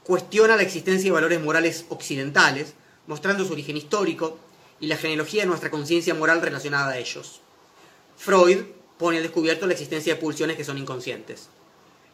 cuestiona 0.03 0.55
la 0.55 0.63
existencia 0.63 1.10
de 1.10 1.13
valores 1.13 1.41
morales 1.41 1.86
occidentales, 1.89 2.73
mostrando 3.08 3.45
su 3.45 3.53
origen 3.53 3.77
histórico 3.77 4.39
y 4.79 4.88
la 4.88 4.97
genealogía 4.97 5.41
de 5.41 5.47
nuestra 5.47 5.69
conciencia 5.69 6.13
moral 6.13 6.41
relacionada 6.41 6.91
a 6.91 6.97
ellos. 6.97 7.41
Freud 8.17 8.63
pone 8.97 9.17
al 9.17 9.23
descubierto 9.23 9.67
la 9.67 9.73
existencia 9.73 10.15
de 10.15 10.21
pulsiones 10.21 10.55
que 10.55 10.63
son 10.63 10.77
inconscientes. 10.77 11.49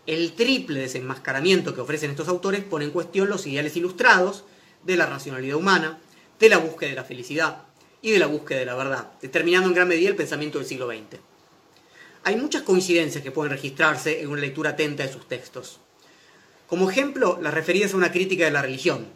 El 0.08 0.34
triple 0.34 0.80
desenmascaramiento 0.80 1.76
que 1.76 1.82
ofrecen 1.82 2.12
estos 2.12 2.28
autores 2.28 2.64
pone 2.64 2.86
en 2.86 2.92
cuestión 2.92 3.30
los 3.30 3.46
ideales 3.46 3.76
ilustrados 3.76 4.44
de 4.84 4.98
la 4.98 5.06
racionalidad 5.06 5.58
humana, 5.58 6.00
de 6.40 6.50
la 6.50 6.58
búsqueda 6.58 6.90
de 6.90 6.96
la 6.96 7.04
felicidad 7.04 7.66
y 8.02 8.12
de 8.12 8.20
la 8.20 8.28
búsqueda 8.28 8.60
de 8.60 8.66
la 8.66 8.76
verdad, 8.76 9.12
determinando 9.22 9.68
en 9.68 9.76
gran 9.76 9.88
medida 9.88 10.10
el 10.10 10.16
pensamiento 10.16 10.58
del 10.58 10.68
siglo 10.68 10.88
XX. 10.88 11.20
Hay 12.24 12.36
muchas 12.36 12.62
coincidencias 12.64 13.24
que 13.24 13.32
pueden 13.32 13.52
registrarse 13.52 14.22
en 14.22 14.30
una 14.30 14.42
lectura 14.42 14.72
atenta 14.72 15.04
de 15.04 15.12
sus 15.12 15.28
textos. 15.28 15.80
Como 16.68 16.90
ejemplo, 16.90 17.40
las 17.42 17.54
referidas 17.54 17.94
a 17.94 17.98
una 17.98 18.12
crítica 18.12 18.46
de 18.46 18.52
la 18.52 18.62
religión, 18.62 19.08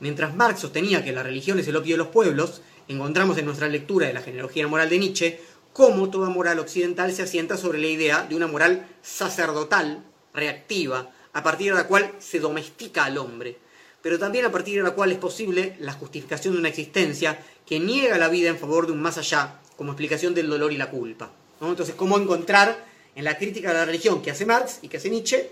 Mientras 0.00 0.34
Marx 0.34 0.60
sostenía 0.60 1.04
que 1.04 1.12
la 1.12 1.22
religión 1.22 1.58
es 1.58 1.68
el 1.68 1.76
opio 1.76 1.94
de 1.94 1.98
los 1.98 2.08
pueblos, 2.08 2.62
encontramos 2.88 3.38
en 3.38 3.46
nuestra 3.46 3.68
lectura 3.68 4.06
de 4.06 4.12
la 4.12 4.22
genealogía 4.22 4.66
moral 4.66 4.88
de 4.88 4.98
Nietzsche 4.98 5.40
cómo 5.72 6.10
toda 6.10 6.28
moral 6.28 6.58
occidental 6.58 7.12
se 7.12 7.22
asienta 7.22 7.56
sobre 7.56 7.78
la 7.78 7.86
idea 7.86 8.22
de 8.22 8.34
una 8.34 8.46
moral 8.46 8.86
sacerdotal, 9.02 10.04
reactiva, 10.32 11.10
a 11.32 11.42
partir 11.42 11.72
de 11.72 11.78
la 11.78 11.86
cual 11.86 12.12
se 12.18 12.38
domestica 12.38 13.04
al 13.04 13.18
hombre, 13.18 13.56
pero 14.02 14.18
también 14.18 14.44
a 14.44 14.52
partir 14.52 14.76
de 14.76 14.82
la 14.82 14.94
cual 14.94 15.10
es 15.10 15.18
posible 15.18 15.76
la 15.80 15.92
justificación 15.92 16.54
de 16.54 16.60
una 16.60 16.68
existencia 16.68 17.38
que 17.66 17.80
niega 17.80 18.18
la 18.18 18.28
vida 18.28 18.48
en 18.48 18.58
favor 18.58 18.86
de 18.86 18.92
un 18.92 19.02
más 19.02 19.18
allá, 19.18 19.60
como 19.76 19.92
explicación 19.92 20.34
del 20.34 20.48
dolor 20.48 20.72
y 20.72 20.76
la 20.76 20.90
culpa. 20.90 21.30
Entonces, 21.60 21.94
¿cómo 21.94 22.18
encontrar 22.18 22.84
en 23.14 23.24
la 23.24 23.38
crítica 23.38 23.68
de 23.68 23.74
la 23.74 23.84
religión 23.84 24.20
que 24.22 24.30
hace 24.30 24.44
Marx 24.44 24.80
y 24.82 24.88
que 24.88 24.98
hace 24.98 25.10
Nietzsche 25.10 25.50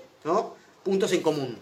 puntos 0.82 1.12
en 1.12 1.22
común? 1.22 1.58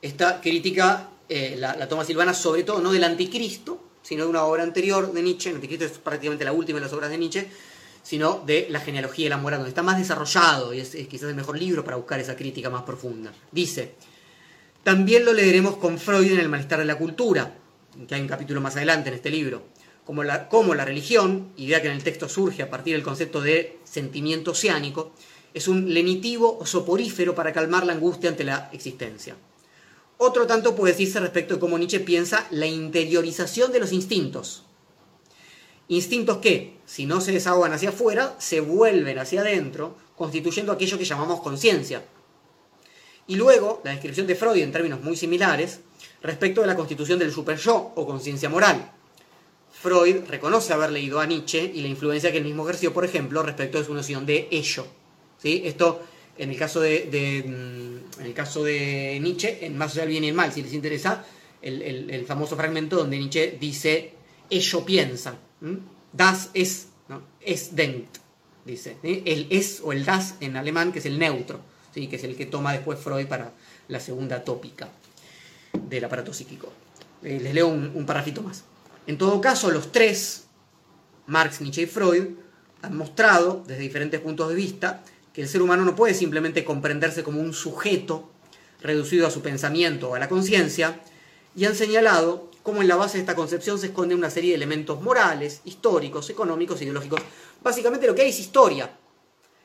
Esta 0.00 0.40
crítica 0.40 1.10
eh, 1.28 1.56
la, 1.56 1.88
toma 1.88 2.04
silvana, 2.04 2.34
sobre 2.34 2.64
todo 2.64 2.80
no 2.80 2.92
del 2.92 3.04
anticristo, 3.04 3.80
sino 4.02 4.24
de 4.24 4.30
una 4.30 4.44
obra 4.44 4.62
anterior 4.62 5.12
de 5.12 5.22
Nietzsche, 5.22 5.50
el 5.50 5.56
anticristo 5.56 5.84
es 5.84 5.92
prácticamente 5.92 6.44
la 6.44 6.52
última 6.52 6.78
de 6.78 6.86
las 6.86 6.92
obras 6.92 7.10
de 7.10 7.18
Nietzsche, 7.18 7.48
sino 8.02 8.42
de 8.44 8.66
la 8.70 8.80
genealogía 8.80 9.26
y 9.26 9.28
la 9.28 9.36
moral, 9.36 9.60
donde 9.60 9.68
está 9.68 9.82
más 9.82 9.98
desarrollado 9.98 10.74
y 10.74 10.80
es, 10.80 10.96
quizás 11.08 11.28
el 11.28 11.34
mejor 11.34 11.58
libro 11.58 11.84
para 11.84 11.96
buscar 11.96 12.18
esa 12.18 12.34
crítica 12.34 12.70
más 12.70 12.82
profunda. 12.82 13.32
Dice, 13.52 13.94
también 14.82 15.24
lo 15.24 15.32
leeremos 15.32 15.76
con 15.76 15.98
Freud 15.98 16.32
en 16.32 16.40
El 16.40 16.48
malestar 16.48 16.80
de 16.80 16.86
la 16.86 16.98
cultura, 16.98 17.54
que 18.06 18.14
hay 18.14 18.20
un 18.20 18.28
capítulo 18.28 18.60
más 18.60 18.76
adelante 18.76 19.08
en 19.08 19.14
este 19.14 19.30
libro, 19.30 19.62
como 20.04 20.24
la, 20.24 20.48
como 20.48 20.74
la 20.74 20.84
religión, 20.84 21.52
idea 21.56 21.80
que 21.82 21.88
en 21.88 21.94
el 21.94 22.02
texto 22.02 22.28
surge 22.28 22.62
a 22.62 22.70
partir 22.70 22.94
del 22.94 23.02
concepto 23.02 23.40
de 23.40 23.78
sentimiento 23.84 24.52
oceánico, 24.52 25.12
es 25.54 25.68
un 25.68 25.92
lenitivo 25.92 26.58
o 26.58 26.66
soporífero 26.66 27.34
para 27.34 27.52
calmar 27.52 27.84
la 27.84 27.92
angustia 27.92 28.30
ante 28.30 28.44
la 28.44 28.70
existencia. 28.72 29.36
Otro 30.18 30.46
tanto 30.46 30.76
puede 30.76 30.92
decirse 30.92 31.18
respecto 31.18 31.54
de 31.54 31.60
cómo 31.60 31.78
Nietzsche 31.78 32.00
piensa 32.00 32.46
la 32.50 32.66
interiorización 32.66 33.72
de 33.72 33.80
los 33.80 33.92
instintos. 33.92 34.64
Instintos 35.88 36.38
que, 36.38 36.76
si 36.86 37.06
no 37.06 37.20
se 37.20 37.32
desahogan 37.32 37.72
hacia 37.72 37.88
afuera, 37.88 38.36
se 38.38 38.60
vuelven 38.60 39.18
hacia 39.18 39.40
adentro, 39.40 39.96
constituyendo 40.16 40.72
aquello 40.72 40.98
que 40.98 41.04
llamamos 41.04 41.40
conciencia. 41.40 42.04
Y 43.26 43.36
luego, 43.36 43.80
la 43.82 43.92
descripción 43.92 44.26
de 44.26 44.36
Freud 44.36 44.62
en 44.62 44.72
términos 44.72 45.02
muy 45.02 45.16
similares, 45.16 45.80
respecto 46.22 46.60
de 46.60 46.66
la 46.66 46.76
constitución 46.76 47.18
del 47.18 47.32
super-yo 47.32 47.92
o 47.94 48.06
conciencia 48.06 48.48
moral. 48.48 48.92
Freud 49.72 50.24
reconoce 50.28 50.72
haber 50.72 50.90
leído 50.90 51.20
a 51.20 51.26
Nietzsche 51.26 51.70
y 51.74 51.80
la 51.80 51.88
influencia 51.88 52.30
que 52.30 52.38
él 52.38 52.44
mismo 52.44 52.64
ejerció, 52.64 52.92
por 52.92 53.04
ejemplo, 53.04 53.42
respecto 53.42 53.78
de 53.78 53.84
su 53.84 53.94
noción 53.94 54.26
de 54.26 54.48
ello. 54.50 54.86
¿Sí? 55.38 55.62
Esto 55.64 56.02
en 56.36 56.50
el 56.50 56.56
caso 56.58 56.80
de, 56.80 57.44
mm, 57.46 58.20
en 58.20 58.26
el 58.26 58.34
caso 58.34 58.62
de 58.62 59.18
Nietzsche, 59.20 59.64
en 59.64 59.76
Más 59.78 59.92
allá 59.92 60.02
del 60.02 60.10
bien 60.10 60.24
y 60.24 60.28
el 60.28 60.34
mal, 60.34 60.52
si 60.52 60.62
les 60.62 60.72
interesa, 60.72 61.24
el, 61.62 62.24
famoso 62.26 62.56
fragmento 62.56 62.96
donde 62.96 63.18
Nietzsche 63.18 63.56
dice, 63.58 64.12
ello 64.48 64.84
piensa, 64.84 65.38
das 66.12 66.50
es, 66.54 66.88
es 67.40 67.74
denkt, 67.76 68.18
dice, 68.64 68.96
el 69.02 69.46
es 69.50 69.80
o 69.82 69.92
el 69.92 70.04
das 70.04 70.36
en 70.40 70.56
alemán, 70.56 70.92
que 70.92 70.98
es 70.98 71.06
el 71.06 71.18
neutro, 71.18 71.60
¿sí? 71.94 72.06
que 72.06 72.16
es 72.16 72.24
el 72.24 72.36
que 72.36 72.46
toma 72.46 72.72
después 72.72 72.98
Freud 72.98 73.26
para 73.26 73.52
la 73.88 74.00
segunda 74.00 74.42
tópica 74.42 74.88
del 75.72 76.04
aparato 76.04 76.32
psíquico. 76.32 76.72
Eh, 77.22 77.38
les 77.40 77.54
leo 77.54 77.68
un, 77.68 77.92
un 77.94 78.06
parrafito 78.06 78.42
más. 78.42 78.64
En 79.06 79.18
todo 79.18 79.40
caso, 79.40 79.70
los 79.70 79.92
tres, 79.92 80.44
Marx, 81.26 81.60
Nietzsche 81.60 81.82
y 81.82 81.86
Freud, 81.86 82.24
han 82.82 82.96
mostrado, 82.96 83.62
desde 83.66 83.82
diferentes 83.82 84.20
puntos 84.20 84.48
de 84.48 84.54
vista, 84.54 85.02
que 85.32 85.42
el 85.42 85.48
ser 85.48 85.62
humano 85.62 85.84
no 85.84 85.94
puede 85.94 86.14
simplemente 86.14 86.64
comprenderse 86.64 87.22
como 87.22 87.40
un 87.40 87.52
sujeto 87.52 88.30
reducido 88.82 89.26
a 89.26 89.30
su 89.30 89.42
pensamiento 89.42 90.10
o 90.10 90.14
a 90.14 90.18
la 90.18 90.28
conciencia, 90.28 91.00
y 91.54 91.64
han 91.64 91.74
señalado 91.74 92.50
cómo 92.62 92.82
en 92.82 92.88
la 92.88 92.96
base 92.96 93.18
de 93.18 93.22
esta 93.22 93.34
concepción 93.34 93.78
se 93.78 93.86
esconde 93.86 94.14
una 94.14 94.30
serie 94.30 94.50
de 94.50 94.56
elementos 94.56 95.02
morales, 95.02 95.60
históricos, 95.64 96.30
económicos, 96.30 96.80
ideológicos. 96.82 97.20
Básicamente 97.62 98.06
lo 98.06 98.14
que 98.14 98.22
hay 98.22 98.30
es 98.30 98.40
historia. 98.40 98.90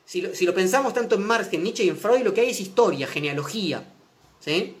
Si 0.04 0.20
lo, 0.20 0.54
pensamos 0.54 0.94
tanto 0.94 1.16
en 1.16 1.26
Marx, 1.26 1.52
en 1.52 1.64
Nietzsche 1.64 1.84
y 1.84 1.88
en 1.88 1.96
Freud, 1.96 2.22
lo 2.22 2.32
que 2.32 2.42
hay 2.42 2.50
es 2.50 2.60
historia, 2.60 3.06
genealogía. 3.06 3.92
¿sí? 4.38 4.76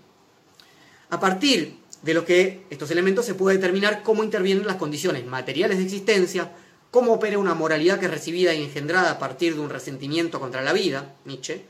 A 1.10 1.20
partir 1.20 1.78
de 2.02 2.14
lo 2.14 2.24
que 2.24 2.66
estos 2.70 2.90
elementos 2.90 3.26
se 3.26 3.34
puede 3.34 3.56
determinar 3.56 4.02
cómo 4.02 4.24
intervienen 4.24 4.66
las 4.66 4.76
condiciones 4.76 5.24
materiales 5.26 5.78
de 5.78 5.84
existencia, 5.84 6.52
cómo 6.90 7.14
opera 7.14 7.38
una 7.38 7.54
moralidad 7.54 7.98
que 7.98 8.06
es 8.06 8.10
recibida 8.10 8.54
y 8.54 8.62
engendrada 8.62 9.10
a 9.12 9.18
partir 9.18 9.54
de 9.54 9.60
un 9.60 9.70
resentimiento 9.70 10.40
contra 10.40 10.62
la 10.62 10.72
vida, 10.72 11.14
Nietzsche, 11.24 11.64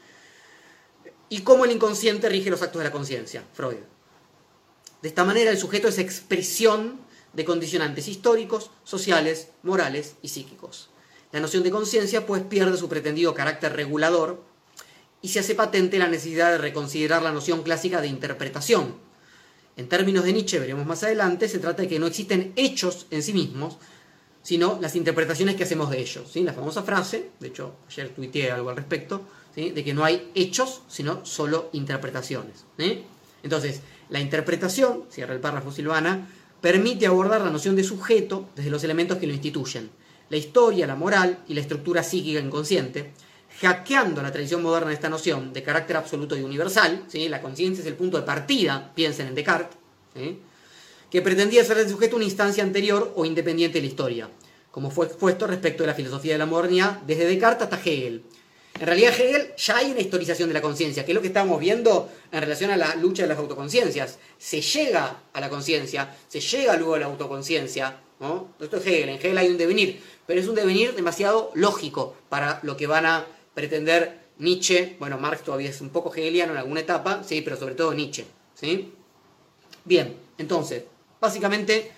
y 1.29 1.41
cómo 1.41 1.65
el 1.65 1.73
inconsciente 1.73 2.29
rige 2.29 2.51
los 2.51 2.63
actos 2.63 2.81
de 2.81 2.85
la 2.85 2.93
conciencia, 2.93 3.43
Freud. 3.53 3.79
De 5.03 5.09
esta 5.09 5.25
manera 5.25 5.51
el 5.51 5.59
sujeto 5.59 5.89
es 5.89 5.99
expresión 5.99 7.01
de 7.33 7.45
condicionantes 7.45 8.09
históricos, 8.09 8.71
sociales, 8.85 9.49
morales 9.63 10.17
y 10.23 10.29
psíquicos. 10.29 10.91
La 11.33 11.41
noción 11.41 11.63
de 11.63 11.71
conciencia 11.71 12.25
pues 12.25 12.43
pierde 12.43 12.79
su 12.79 12.89
pretendido 12.89 13.35
carácter 13.35 13.75
regulador 13.75 14.43
y 15.21 15.29
se 15.29 15.41
hace 15.41 15.55
patente 15.55 15.99
la 15.99 16.09
necesidad 16.09 16.53
de 16.53 16.59
reconsiderar 16.59 17.23
la 17.23 17.33
noción 17.33 17.63
clásica 17.63 18.01
de 18.01 18.09
interpretación. 18.09 19.06
En 19.77 19.89
términos 19.89 20.25
de 20.25 20.33
Nietzsche, 20.33 20.59
veremos 20.59 20.87
más 20.87 21.03
adelante, 21.03 21.49
se 21.49 21.59
trata 21.59 21.83
de 21.83 21.89
que 21.89 21.99
no 21.99 22.07
existen 22.07 22.53
hechos 22.57 23.07
en 23.11 23.23
sí 23.23 23.35
mismos, 23.35 23.77
sino 24.43 24.79
las 24.81 24.97
interpretaciones 24.97 25.57
que 25.57 25.65
hacemos 25.65 25.91
de 25.91 26.01
ellos. 26.01 26.31
¿sí? 26.33 26.43
La 26.43 26.55
famosa 26.55 26.83
frase, 26.83 27.31
de 27.41 27.49
hecho 27.49 27.75
ayer 27.89 28.09
tuiteé 28.11 28.51
algo 28.51 28.71
al 28.71 28.77
respecto, 28.77 29.23
¿sí? 29.55 29.71
de 29.71 29.85
que 29.85 29.93
no 29.93 30.05
hay 30.05 30.31
hechos, 30.35 30.83
sino 30.89 31.27
solo 31.27 31.69
interpretaciones. 31.73 32.65
Entonces, 33.43 33.83
la 34.09 34.21
interpretación, 34.21 35.05
cierra 35.11 35.35
el 35.35 35.41
párrafo 35.41 35.73
Silvana, 35.73 36.29
permite 36.61 37.07
abordar 37.07 37.43
la 37.43 37.51
noción 37.51 37.77
de 37.77 37.85
sujeto 37.85 38.49
desde 38.57 38.71
los 38.71 38.83
elementos 38.83 39.19
que 39.19 39.27
lo 39.27 39.35
instituyen, 39.35 39.91
la 40.31 40.37
historia, 40.37 40.87
la 40.87 40.97
moral 40.97 41.45
y 41.49 41.55
la 41.55 41.61
estructura 41.61 42.03
psíquica 42.03 42.41
inconsciente, 42.41 43.13
hackeando 43.61 44.23
la 44.23 44.33
tradición 44.33 44.63
moderna 44.63 44.89
de 44.89 44.95
esta 44.95 45.09
noción 45.09 45.53
de 45.53 45.63
carácter 45.63 45.97
absoluto 45.97 46.37
y 46.37 46.43
universal, 46.43 47.05
¿sí? 47.09 47.29
la 47.29 47.41
conciencia 47.41 47.83
es 47.83 47.87
el 47.89 47.95
punto 47.95 48.17
de 48.17 48.23
partida, 48.25 48.93
piensen 48.95 49.29
en 49.29 49.35
Descartes, 49.35 49.79
que 51.11 51.23
pretendía 51.23 51.65
ser 51.65 51.79
el 51.79 51.89
sujeto 51.89 52.17
una 52.17 52.25
instancia 52.25 52.63
anterior 52.63 53.13
o 53.17 53.25
independiente 53.25 53.79
de 53.79 53.83
la 53.83 53.89
historia, 53.89 54.31
como 54.71 54.91
fue 54.91 55.07
expuesto 55.07 55.47
respecto 55.47 55.83
de 55.83 55.89
la 55.89 55.95
filosofía 55.95 56.33
de 56.33 56.39
la 56.39 56.47
modernidad 56.47 57.01
desde 57.03 57.27
Descartes 57.27 57.65
hasta 57.65 57.79
Hegel. 57.79 58.23
En 58.79 58.87
realidad 58.87 59.15
Hegel 59.19 59.55
ya 59.57 59.79
hay 59.79 59.91
una 59.91 60.01
historización 60.01 60.49
de 60.51 60.55
la 60.55 60.61
conciencia, 60.61 61.05
que 61.05 61.13
es 61.13 61.15
lo 61.15 61.23
que 61.23 61.29
estamos 61.29 61.59
viendo 61.59 62.11
en 62.31 62.41
relación 62.43 62.71
a 62.71 62.77
la 62.77 62.95
lucha 62.97 63.23
de 63.23 63.29
las 63.29 63.39
autoconciencias. 63.39 64.19
Se 64.37 64.61
llega 64.61 65.23
a 65.33 65.41
la 65.41 65.49
conciencia, 65.49 66.15
se 66.29 66.41
llega 66.41 66.77
luego 66.77 66.95
a 66.95 66.99
la 66.99 67.07
autoconciencia. 67.07 68.01
Esto 68.61 68.77
es 68.77 68.87
Hegel, 68.87 69.09
en 69.09 69.15
Hegel 69.17 69.39
hay 69.39 69.49
un 69.49 69.57
devenir, 69.57 70.03
pero 70.27 70.41
es 70.41 70.47
un 70.47 70.55
devenir 70.55 70.95
demasiado 70.95 71.51
lógico 71.55 72.15
para 72.29 72.61
lo 72.65 72.77
que 72.77 72.87
van 72.87 73.07
a 73.07 73.27
pretender 73.57 74.27
Nietzsche, 74.39 74.95
bueno, 75.01 75.19
Marx 75.19 75.43
todavía 75.43 75.71
es 75.71 75.81
un 75.81 75.89
poco 75.89 76.15
hegeliano 76.15 76.53
en 76.53 76.59
alguna 76.59 76.79
etapa, 76.79 77.25
sí, 77.25 77.41
pero 77.43 77.57
sobre 77.57 77.75
todo 77.75 77.93
Nietzsche. 77.93 78.25
¿sí? 78.55 78.93
Bien, 79.85 80.15
entonces, 80.39 80.85
Básicamente, 81.21 81.91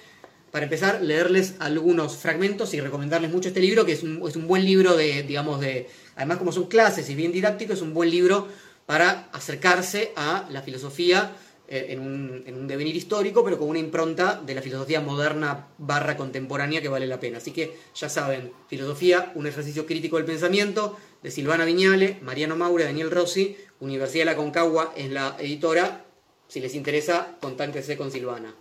para 0.51 0.65
empezar, 0.65 1.03
leerles 1.03 1.57
algunos 1.59 2.17
fragmentos 2.17 2.73
y 2.75 2.81
recomendarles 2.81 3.31
mucho 3.31 3.49
este 3.49 3.61
libro, 3.61 3.85
que 3.85 3.93
es 3.93 4.03
un, 4.03 4.47
buen 4.47 4.65
libro 4.65 4.97
de, 4.97 5.23
digamos, 5.23 5.61
de, 5.61 5.89
además 6.17 6.39
como 6.39 6.53
son 6.53 6.67
clases 6.67 7.11
y 7.11 7.15
bien 7.15 7.33
didáctico, 7.33 7.73
es 7.73 7.83
un 7.83 7.95
buen 7.95 8.11
libro 8.11 8.49
para 8.87 9.29
acercarse 9.33 10.13
a 10.17 10.49
la 10.51 10.63
filosofía 10.63 11.33
eh, 11.69 11.89
en, 11.91 12.01
un, 12.01 12.67
devenir 12.67 12.97
histórico, 12.97 13.45
pero 13.45 13.59
con 13.59 13.69
una 13.69 13.81
impronta 13.81 14.41
de 14.41 14.55
la 14.55 14.63
filosofía 14.63 15.01
moderna 15.01 15.67
barra 15.77 16.17
contemporánea 16.17 16.81
que 16.81 16.89
vale 16.89 17.07
la 17.07 17.21
pena. 17.21 17.39
Así 17.39 17.51
que 17.51 17.77
ya 17.95 18.09
saben, 18.09 18.53
filosofía, 18.69 19.33
un 19.35 19.47
ejercicio 19.47 19.85
crítico 19.85 20.17
del 20.17 20.25
pensamiento, 20.25 20.97
de 21.23 21.31
Silvana 21.31 21.65
Viñale, 21.65 22.19
Mariano 22.23 22.57
Maura, 22.57 22.85
Daniel 22.85 23.11
Rossi, 23.11 23.57
Universidad 23.81 24.23
de 24.23 24.31
la 24.33 24.37
Concagua 24.37 24.93
es 24.97 25.11
la 25.11 25.37
editora. 25.39 26.05
Si 26.49 26.61
les 26.61 26.75
interesa, 26.75 27.37
contáctense 27.41 27.97
con 27.97 28.11
Silvana. 28.11 28.55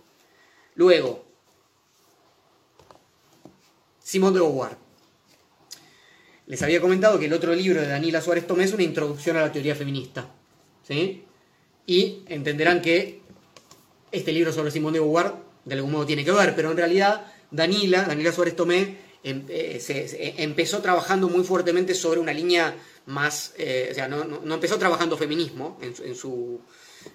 Luego, 0.74 1.24
Simón 4.00 4.34
de 4.34 4.40
Beauvoir. 4.40 4.76
Les 6.46 6.62
había 6.62 6.80
comentado 6.80 7.18
que 7.18 7.26
el 7.26 7.32
otro 7.32 7.54
libro 7.54 7.80
de 7.80 7.88
Daniela 7.88 8.22
Suárez 8.22 8.46
Tomé 8.46 8.64
es 8.64 8.72
una 8.72 8.82
introducción 8.82 9.36
a 9.36 9.42
la 9.42 9.52
teoría 9.52 9.74
feminista. 9.74 10.30
¿sí? 10.82 11.24
Y 11.86 12.22
entenderán 12.26 12.80
que 12.80 13.20
este 14.12 14.32
libro 14.32 14.52
sobre 14.52 14.70
Simón 14.70 14.94
de 14.94 15.00
Beauvoir 15.00 15.34
de 15.64 15.74
algún 15.74 15.92
modo 15.92 16.06
tiene 16.06 16.24
que 16.24 16.32
ver, 16.32 16.54
pero 16.56 16.70
en 16.70 16.76
realidad 16.78 17.26
Daniela, 17.50 18.04
Daniela 18.04 18.32
Suárez 18.32 18.56
Tomé, 18.56 18.96
em, 19.22 19.44
eh, 19.48 19.78
se, 19.80 20.42
empezó 20.42 20.80
trabajando 20.80 21.28
muy 21.28 21.44
fuertemente 21.44 21.94
sobre 21.94 22.20
una 22.20 22.32
línea 22.32 22.74
más, 23.06 23.54
eh, 23.58 23.88
o 23.90 23.94
sea, 23.94 24.08
no, 24.08 24.54
empezó 24.54 24.78
trabajando 24.78 25.16
feminismo 25.16 25.78
en 25.80 26.14
su, 26.14 26.60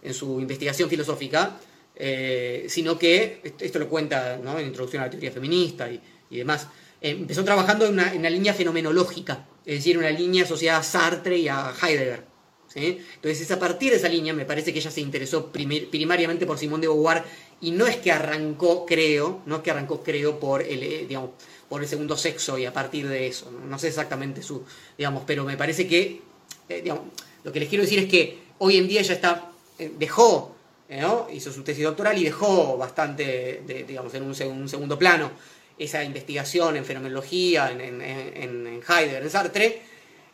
en 0.02 0.14
su 0.14 0.40
investigación 0.40 0.90
filosófica, 0.90 1.60
eh, 1.96 2.66
sino 2.70 2.98
que, 2.98 3.42
esto 3.60 3.78
lo 3.78 3.88
cuenta 3.88 4.40
¿no? 4.44 4.58
en 4.58 4.68
Introducción 4.68 5.04
a 5.04 5.06
la 5.06 5.12
Teoría 5.12 5.32
Feminista 5.32 5.90
y, 5.90 6.02
demás, 6.30 6.68
eh, 7.00 7.12
empezó 7.12 7.44
trabajando 7.44 7.86
en 7.86 7.94
una, 7.94 8.30
línea 8.30 8.54
fenomenológica, 8.54 9.48
es 9.66 9.76
decir, 9.76 9.98
una 9.98 10.10
línea 10.10 10.44
asociada 10.44 10.80
a 10.80 10.84
Sartre 10.84 11.38
y 11.38 11.48
a 11.48 11.74
Heidegger. 11.82 12.34
Entonces 12.76 13.42
es 13.42 13.52
a 13.52 13.60
partir 13.60 13.92
de 13.92 13.98
esa 13.98 14.10
línea, 14.10 14.34
me 14.34 14.46
parece 14.46 14.74
que 14.74 14.80
ella 14.80 14.90
se 14.90 15.02
interesó 15.02 15.52
primariamente 15.52 16.48
por 16.48 16.58
Simón 16.58 16.82
de 16.82 16.88
Beauvoir 16.88 17.24
y 17.62 17.70
no 17.70 17.86
es 17.86 17.98
que 17.98 18.12
arrancó, 18.12 18.84
creo, 18.88 19.44
no 19.46 19.58
es 19.58 19.62
que 19.62 19.70
arrancó, 19.70 20.02
creo, 20.02 20.40
por 20.40 20.64
el, 20.64 20.82
eh, 20.82 21.06
digamos, 21.08 21.32
por 21.74 21.82
el 21.82 21.90
segundo 21.90 22.16
sexo 22.16 22.60
y 22.60 22.68
a 22.68 22.72
partir 22.72 23.08
de 23.08 23.26
eso, 23.26 23.50
no, 23.50 23.80
sé 23.80 23.88
exactamente 23.88 24.44
su, 24.44 24.62
digamos, 24.96 25.24
pero 25.26 25.44
me 25.44 25.58
parece 25.58 25.88
que, 25.88 26.22
digamos, 26.70 27.06
lo 27.44 27.52
que 27.52 27.62
les 27.62 27.68
quiero 27.68 27.84
decir 27.84 27.98
es 27.98 28.06
que 28.08 28.44
hoy 28.60 28.78
en 28.78 28.88
día 28.88 29.02
ella 29.02 29.16
está, 29.16 29.50
dejó 29.98 30.56
eh, 30.88 31.04
hizo 31.34 31.52
su 31.52 31.64
tesis 31.64 31.84
doctoral 31.84 32.16
y 32.20 32.26
dejó 32.26 32.78
bastante, 32.78 33.64
digamos, 33.88 34.14
en 34.14 34.22
un, 34.22 34.70
segundo 34.70 35.00
plano 35.00 35.32
esa 35.76 36.04
investigación 36.04 36.78
en 36.78 36.86
fenomenología, 36.86 37.72
en, 37.72 37.82
en, 37.82 38.82
Heidegger, 38.88 39.24
en 39.24 39.30
Sartre, 39.32 39.82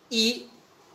y 0.10 0.48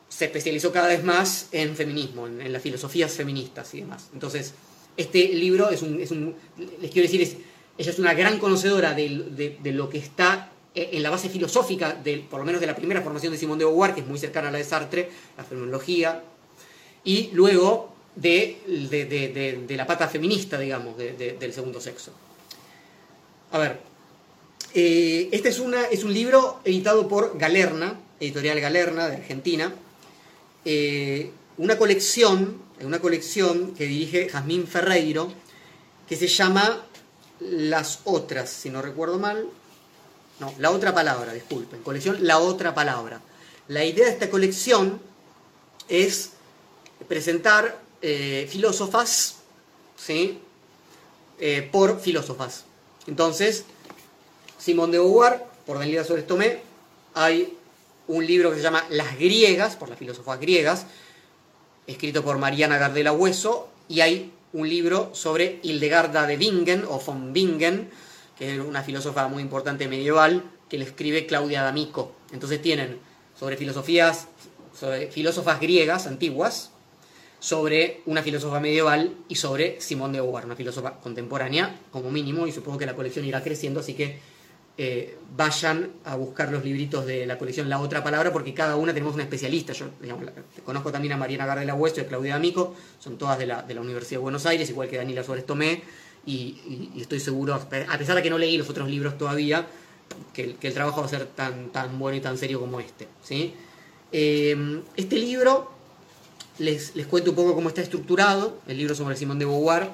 se 0.07 0.26
especializó 0.26 0.70
cada 0.70 0.88
vez 0.88 1.02
más 1.02 1.48
en 1.52 1.74
feminismo, 1.74 2.26
en, 2.26 2.52
las 2.52 2.61
filosofías 2.61 3.14
feministas 3.14 3.72
y 3.72 3.80
demás. 3.80 4.11
Entonces, 4.12 4.52
este 4.94 5.26
libro 5.28 5.70
es 5.70 5.80
un, 5.80 5.96
les 5.96 6.90
quiero 6.90 7.09
decir, 7.11 7.44
ella 7.76 7.90
es 7.90 7.98
una 7.98 8.14
gran 8.14 8.38
conocedora 8.38 8.94
de, 8.94 9.58
lo 9.64 9.88
que 9.88 9.98
está 9.98 10.52
eh, 10.74 10.90
en 10.92 11.02
la 11.02 11.10
base 11.10 11.28
filosófica, 11.28 11.92
de, 11.92 12.18
por 12.18 12.40
lo 12.40 12.46
menos 12.46 12.60
de 12.60 12.66
la 12.66 12.76
primera 12.76 13.02
formación 13.02 13.32
de 13.32 13.38
Simón 13.38 13.58
de 13.58 13.64
Beauvoir, 13.64 13.94
que 13.94 14.00
es 14.00 14.06
muy 14.06 14.18
cercana 14.18 14.48
a 14.48 14.52
la 14.52 14.58
de 14.58 14.64
Sartre, 14.64 15.10
la 15.37 15.44
fenomenología, 15.44 16.22
y 17.04 17.30
luego 17.32 17.94
de, 18.14 18.58
de, 19.66 19.76
la 19.76 19.87
pata 19.87 20.08
feminista, 20.08 20.58
digamos, 20.58 20.96
del 20.96 21.52
segundo 21.52 21.80
sexo. 21.80 22.12
A 23.50 23.58
ver, 23.58 23.78
eh, 24.74 25.28
este 25.32 25.48
es, 25.48 25.58
una, 25.58 25.84
es 25.84 26.04
un 26.04 26.12
libro 26.12 26.60
editado 26.64 27.06
por 27.08 27.38
Galerna, 27.38 28.00
editorial 28.20 28.60
Galerna 28.60 29.08
de 29.08 29.16
Argentina, 29.16 29.74
eh, 30.64 31.30
una 31.58 31.76
colección, 31.76 32.62
una 32.80 33.00
colección 33.00 33.74
que 33.74 33.87
dirige 33.87 34.28
Jazmín 34.28 34.66
Ferreiro, 34.66 35.32
que 36.08 36.16
se 36.16 36.26
llama 36.26 36.84
Las 37.40 38.00
Otras, 38.04 38.50
si 38.50 38.70
no 38.70 38.82
recuerdo 38.82 39.18
mal, 39.18 39.46
no, 40.40 40.52
La 40.58 40.70
Otra 40.70 40.94
Palabra, 40.94 41.32
disculpen, 41.32 41.82
colección 41.82 42.18
La 42.20 42.38
Otra 42.38 42.74
Palabra. 42.74 43.20
La 43.68 43.84
idea 43.84 44.06
de 44.06 44.12
esta 44.12 44.30
colección 44.30 45.00
es 45.88 46.30
presentar 47.08 47.78
eh, 48.02 48.46
filósofas, 48.50 49.36
¿sí? 49.96 50.40
Eh, 51.38 51.68
por 51.72 52.00
filósofas. 52.00 52.64
Entonces, 53.06 53.64
Simón 54.58 54.90
de 54.90 54.98
Beauvoir, 54.98 55.44
por 55.66 55.78
Daniela 55.78 56.04
Suárez 56.04 56.26
Tomé, 56.26 56.62
hay 57.14 57.56
un 58.06 58.26
libro 58.26 58.50
que 58.50 58.56
se 58.56 58.62
llama 58.62 58.84
Las 58.90 59.16
griegas, 59.18 59.76
por 59.76 59.88
las 59.88 59.98
filósofas 59.98 60.38
griegas, 60.40 60.86
escrito 61.86 62.22
por 62.22 62.38
Mariana 62.38 62.78
Gardela 62.78 63.12
Hueso, 63.12 63.68
y 63.88 64.00
hay 64.00 64.32
un 64.54 64.68
libro 64.68 65.10
sobre 65.14 65.58
Hildegarda 65.62 66.26
de 66.26 66.36
Bingen, 66.36 66.84
o 66.88 67.00
von 67.00 67.32
Bingen, 67.32 67.90
que 68.38 68.54
es 68.54 68.60
una 68.60 68.82
filósofa 68.82 69.28
muy 69.28 69.42
importante 69.42 69.88
medieval, 69.88 70.44
que 70.68 70.78
le 70.78 70.84
escribe 70.84 71.26
Claudia 71.26 71.62
D'Amico. 71.62 72.14
Entonces 72.32 72.62
tienen 72.62 72.98
sobre 73.38 73.56
filosofías, 73.56 74.28
sobre 74.78 75.08
filósofas 75.10 75.60
griegas 75.60 76.06
antiguas, 76.06 76.70
sobre 77.40 78.00
una 78.06 78.22
filósofa 78.22 78.60
medieval 78.60 79.16
y 79.28 79.34
sobre 79.34 79.80
Simón 79.80 80.12
de 80.12 80.20
Beauvoir, 80.20 80.46
una 80.46 80.56
filósofa 80.56 81.00
contemporánea 81.00 81.78
como 81.90 82.10
mínimo, 82.10 82.46
y 82.46 82.52
supongo 82.52 82.78
que 82.78 82.86
la 82.86 82.94
colección 82.94 83.24
irá 83.24 83.42
creciendo, 83.42 83.80
así 83.80 83.94
que 83.94 84.20
eh, 84.76 85.16
vayan 85.37 85.90
a 86.04 86.16
buscar 86.16 86.50
los 86.50 86.64
libritos 86.64 87.06
de 87.06 87.26
la 87.26 87.38
colección 87.38 87.68
La 87.68 87.78
Otra 87.78 88.02
Palabra, 88.02 88.32
porque 88.32 88.54
cada 88.54 88.76
una 88.76 88.92
tenemos 88.92 89.14
una 89.14 89.22
especialista. 89.22 89.72
Yo 89.72 89.87
conozco 90.64 90.90
también 90.90 91.12
a 91.12 91.16
Mariana 91.16 91.46
Gardela 91.46 91.74
Hueso 91.74 92.00
y 92.00 92.04
a 92.04 92.06
Claudia 92.08 92.34
D'Amico, 92.34 92.74
son 92.98 93.16
todas 93.16 93.38
de 93.38 93.46
la, 93.46 93.62
de 93.62 93.74
la, 93.74 93.80
Universidad 93.80 94.18
de 94.18 94.22
Buenos 94.22 94.46
Aires, 94.46 94.68
igual 94.70 94.88
que 94.88 94.96
Daniela 94.96 95.22
Suárez 95.22 95.46
Tomé, 95.46 95.82
y, 96.26 96.92
estoy 96.96 97.20
seguro, 97.20 97.54
a 97.54 97.68
pesar 97.68 98.16
de 98.16 98.22
que 98.22 98.30
no 98.30 98.38
leí 98.38 98.56
los 98.56 98.68
otros 98.68 98.88
libros 98.88 99.16
todavía, 99.18 99.66
que, 100.32 100.56
el 100.60 100.74
trabajo 100.74 101.00
va 101.00 101.06
a 101.06 101.10
ser 101.10 101.26
tan, 101.26 101.70
tan 101.70 101.98
bueno 101.98 102.16
y 102.16 102.20
tan 102.20 102.38
serio 102.38 102.60
como 102.60 102.80
este. 102.80 103.06
¿sí? 103.22 103.54
Eh, 104.10 104.82
este 104.96 105.16
libro 105.16 105.74
les, 106.58 106.92
cuento 107.08 107.30
un 107.30 107.37
poco 107.37 107.54
cómo 107.54 107.68
está 107.68 107.80
estructurado, 107.80 108.58
el 108.66 108.78
libro 108.78 108.94
sobre 108.94 109.16
Simón 109.16 109.38
de 109.38 109.44
Beauvoir. 109.44 109.90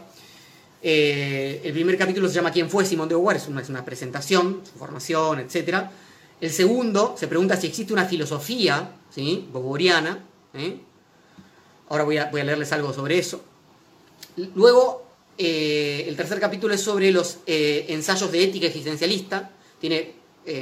Eh, 0.83 1.61
el 1.63 1.73
primer 1.73 1.99
capítulo 1.99 2.29
se 2.29 2.35
llama 2.35 2.51
¿Quién 2.51 2.71
fue 2.71 2.85
Simón 2.85 3.09
de 3.09 3.15
Beauvoir? 3.15 3.37
Es 3.37 3.49
una, 3.49 3.61
es 3.61 3.69
una 3.69 3.85
presentación, 3.85 4.63
su 4.65 4.79
formación, 4.79 5.41
etc. 5.41 5.85
El 6.41 6.51
segundo 6.51 7.15
se 7.19 7.29
pregunta 7.29 7.57
si 7.57 7.67
existe 7.67 7.93
una 7.93 8.07
filosofía 8.07 8.97
¿sí? 9.15 9.49
beauvoiriana. 9.53 10.25
¿eh? 10.55 10.79
Ahora 11.89 12.05
voy 12.05 12.17
a, 12.17 12.31
leerles 12.33 12.73
algo 12.73 12.93
sobre 12.95 13.19
eso. 13.19 13.45
Luego, 14.55 15.07
eh, 15.37 16.05
el 16.09 16.17
tercer 16.17 16.41
capítulo 16.41 16.73
es 16.73 16.81
sobre 16.81 17.11
los 17.11 17.39
ensayos 17.47 18.33
de 18.33 18.45
ética 18.45 18.67
existencialista. 18.69 19.51
Tiene 19.81 20.15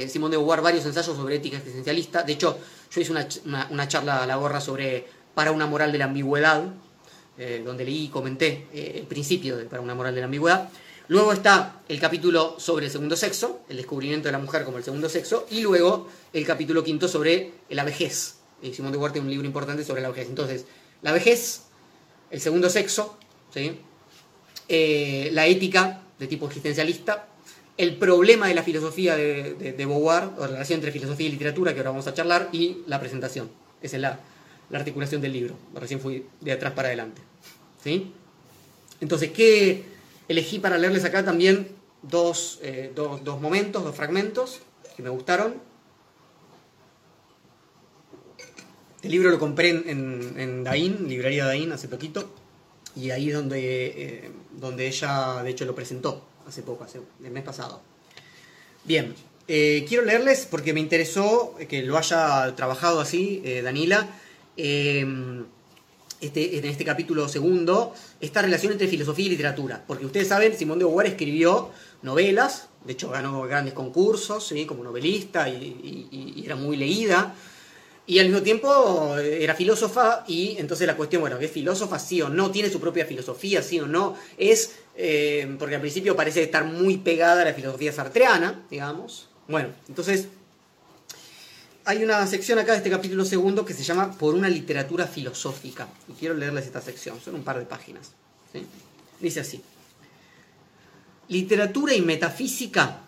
Simón 0.07 0.31
de 0.31 0.37
Beauvoir 0.37 0.61
varios 0.61 0.85
ensayos 0.85 1.15
sobre 1.15 1.35
ética 1.35 1.57
existencialista. 1.57 2.23
De 2.23 2.33
hecho, 2.33 2.57
yo 2.91 3.01
hice 3.01 3.11
una, 3.11 3.27
una 3.69 3.87
charla 3.87 4.23
a 4.23 4.27
la 4.27 4.35
gorra 4.35 4.59
sobre 4.59 5.05
para 5.33 5.51
una 5.51 5.67
moral 5.67 5.91
de 5.91 5.99
la 5.99 6.05
ambigüedad, 6.05 6.63
eh, 7.39 7.61
donde 7.63 7.85
leí 7.85 8.05
y 8.05 8.07
comenté 8.09 8.67
eh, 8.73 8.95
el 8.97 9.03
principio 9.03 9.55
de 9.55 9.63
Para 9.63 9.81
una 9.81 9.95
moral 9.95 10.13
de 10.13 10.19
la 10.19 10.25
ambigüedad. 10.25 10.69
Luego 11.07 11.31
está 11.31 11.81
el 11.87 11.99
capítulo 11.99 12.59
sobre 12.59 12.87
el 12.87 12.91
segundo 12.91 13.15
sexo, 13.15 13.61
el 13.69 13.77
descubrimiento 13.77 14.27
de 14.27 14.33
la 14.33 14.39
mujer 14.39 14.65
como 14.65 14.77
el 14.77 14.83
segundo 14.83 15.07
sexo, 15.07 15.47
y 15.49 15.61
luego 15.61 16.07
el 16.33 16.45
capítulo 16.45 16.83
quinto 16.83 17.07
sobre 17.07 17.51
la 17.69 17.83
vejez. 17.83 18.35
Simón 18.73 18.91
de 18.91 18.97
Huarte 18.97 19.13
tiene 19.13 19.27
un 19.27 19.31
libro 19.31 19.47
importante 19.47 19.83
sobre 19.83 20.01
la 20.01 20.09
vejez. 20.09 20.27
Entonces, 20.27 20.65
la 21.01 21.13
vejez, 21.13 21.61
el 22.29 22.41
segundo 22.41 22.69
sexo, 22.69 23.17
¿sí? 23.53 23.79
Eh, 24.67 25.29
la 25.31 25.47
ética 25.47 26.01
de 26.19 26.27
tipo 26.27 26.45
existencialista, 26.45 27.27
el 27.77 27.95
problema 27.95 28.47
de 28.47 28.53
la 28.53 28.63
filosofía 28.63 29.15
de, 29.15 29.53
de, 29.53 29.71
Beauvoir, 29.71 30.31
o 30.37 30.41
la 30.41 30.47
relación 30.47 30.77
entre 30.77 30.91
filosofía 30.91 31.27
y 31.27 31.31
literatura, 31.31 31.73
que 31.73 31.79
ahora 31.79 31.91
vamos 31.91 32.07
a 32.07 32.13
charlar, 32.13 32.49
y 32.51 32.79
la 32.85 32.99
presentación. 32.99 33.49
Esa 33.81 33.95
es 33.95 34.01
la, 34.01 34.19
la 34.69 34.77
articulación 34.77 35.21
del 35.21 35.33
libro. 35.33 35.55
Recién 35.73 35.99
fui 36.01 36.25
de 36.41 36.51
atrás 36.51 36.73
para 36.73 36.89
adelante. 36.89 37.28
¿Sí? 37.83 38.11
Entonces, 39.01 39.31
¿qué 39.31 39.83
elegí 40.27 40.59
para 40.59 40.77
leerles 40.77 41.05
acá 41.05 41.23
también? 41.23 41.69
Dos, 42.01 42.59
eh, 42.61 42.91
dos, 42.95 43.41
momentos, 43.41 43.83
dos 43.83 43.95
fragmentos 43.95 44.59
que 44.95 45.03
me 45.03 45.09
gustaron. 45.09 45.55
El 49.01 49.11
libro 49.11 49.29
lo 49.29 49.39
compré 49.39 49.69
en, 49.69 50.63
Daín, 50.63 51.07
librería 51.07 51.45
Daín, 51.45 51.71
hace 51.71 51.87
poquito. 51.87 52.29
Y 52.95 53.11
ahí 53.11 53.29
es 53.29 53.35
donde, 53.35 53.85
eh, 53.85 54.31
donde 54.57 54.87
ella, 54.87 55.41
de 55.43 55.49
hecho, 55.51 55.65
lo 55.65 55.75
presentó 55.75 56.25
hace 56.47 56.63
poco, 56.63 56.83
hace, 56.83 56.99
el 57.23 57.31
mes 57.31 57.43
pasado. 57.43 57.81
Bien, 58.83 59.15
eh, 59.47 59.85
quiero 59.87 60.03
leerles 60.03 60.47
porque 60.49 60.73
me 60.73 60.79
interesó 60.81 61.55
que 61.69 61.83
lo 61.83 61.97
haya 61.97 62.55
trabajado 62.55 62.99
así, 62.99 63.41
Danila 63.63 64.09
Em, 64.61 65.45
este, 66.21 66.57
en 66.57 66.65
este 66.65 66.83
capítulo 66.83 67.29
segundo, 67.29 67.93
esta 68.19 68.41
relación 68.41 68.73
entre 68.73 68.87
filosofía 68.87 69.27
y 69.27 69.29
literatura. 69.29 69.83
Porque 69.87 70.05
ustedes 70.05 70.27
saben, 70.27 70.57
Simón 70.57 70.79
de 70.79 70.85
Beauvoir 70.85 71.07
escribió 71.07 71.71
novelas, 72.01 72.67
de 72.85 72.93
hecho 72.93 73.09
ganó 73.09 73.43
grandes 73.43 73.73
concursos 73.73 74.53
como 74.67 74.83
novelista 74.83 75.47
y, 75.47 76.41
era 76.43 76.55
muy 76.55 76.77
leída. 76.77 77.35
Y 78.05 78.17
al 78.17 78.25
mismo 78.25 78.41
tiempo 78.41 79.17
era 79.17 79.53
filósofa 79.53 80.23
y 80.27 80.55
entonces 80.57 80.87
la 80.87 80.97
cuestión, 80.97 81.21
bueno, 81.21 81.37
¿es 81.37 81.51
filósofa 81.51 81.99
sí 81.99 82.21
o 82.21 82.29
no? 82.29 82.49
¿Tiene 82.49 82.69
su 82.69 82.79
propia 82.79 83.05
filosofía 83.05 83.61
sí 83.61 83.79
o 83.79 83.85
no? 83.85 84.17
Es, 84.37 84.77
eh, 84.95 85.55
porque 85.59 85.75
al 85.75 85.81
principio 85.81 86.15
parece 86.15 86.41
estar 86.41 86.65
muy 86.65 86.97
pegada 86.97 87.43
a 87.43 87.45
la 87.45 87.53
filosofía 87.53 87.93
sartreana, 87.93 88.65
digamos. 88.69 89.29
Bueno, 89.47 89.69
entonces 89.87 90.27
hay 91.89 92.03
una 92.03 92.27
sección 92.27 92.59
acá 92.59 92.73
de 92.73 92.77
este 92.77 92.91
capítulo 92.91 93.25
segundo 93.25 93.65
que 93.65 93.73
se 93.73 93.83
llama 93.83 94.11
Por 94.11 94.35
una 94.35 94.47
literatura 94.47 95.07
filosófica. 95.07 95.87
Y 96.07 96.13
quiero 96.13 96.35
leerles 96.35 96.67
esta 96.67 96.81
sección, 96.81 97.19
son 97.19 97.33
un 97.33 97.43
par 97.43 97.57
de 97.57 97.65
páginas. 97.65 98.11
Dice 99.19 99.39
así. 99.39 99.63
Literatura 101.29 101.95
y 101.95 102.01
metafísica 102.01 103.01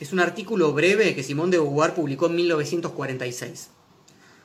es 0.00 0.14
un 0.14 0.20
artículo 0.20 0.72
breve 0.72 1.14
que 1.14 1.22
Simón 1.22 1.50
de 1.50 1.58
Beauvoir 1.58 1.92
publicó 1.92 2.24
en 2.24 2.36
1946, 2.36 3.68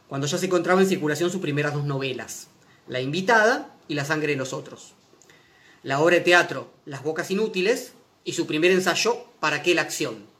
cuando 0.09 0.27
ya 0.27 0.37
se 0.37 0.47
encontraba 0.47 0.81
en 0.81 0.89
circulación 0.89 1.31
sus 1.31 1.39
primeras 1.39 1.73
dos 1.73 1.85
novelas, 1.85 2.47
La 2.89 2.99
invitada 2.99 3.73
y 3.87 3.93
La 3.93 4.03
sangre 4.03 4.33
de 4.33 4.37
los 4.37 4.51
otros. 4.51 4.95
La 5.83 6.01
obra 6.01 6.17
de 6.17 6.21
teatro 6.23 6.73
Las 6.83 7.03
bocas 7.03 7.31
inútiles 7.31 7.93
y 8.25 8.33
su 8.33 8.47
primer 8.47 8.71
ensayo 8.71 9.27
¿Para 9.39 9.63
qué 9.63 9.73
la 9.73 9.83
acción? 9.83 10.36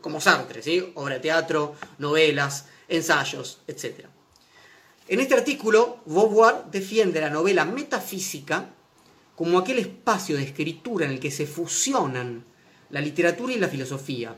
Como 0.00 0.20
Sartre, 0.20 0.62
¿sí? 0.62 0.92
obra 0.94 1.14
de 1.14 1.20
teatro, 1.20 1.74
novelas, 1.98 2.66
ensayos, 2.88 3.60
etc. 3.66 4.06
En 5.08 5.20
este 5.20 5.34
artículo, 5.34 5.98
Beauvoir 6.06 6.66
defiende 6.70 7.20
la 7.20 7.30
novela 7.30 7.64
metafísica 7.64 8.70
como 9.34 9.58
aquel 9.58 9.78
espacio 9.78 10.36
de 10.36 10.44
escritura 10.44 11.06
en 11.06 11.12
el 11.12 11.20
que 11.20 11.30
se 11.30 11.46
fusionan 11.46 12.44
la 12.90 13.00
literatura 13.00 13.52
y 13.52 13.58
la 13.58 13.68
filosofía, 13.68 14.36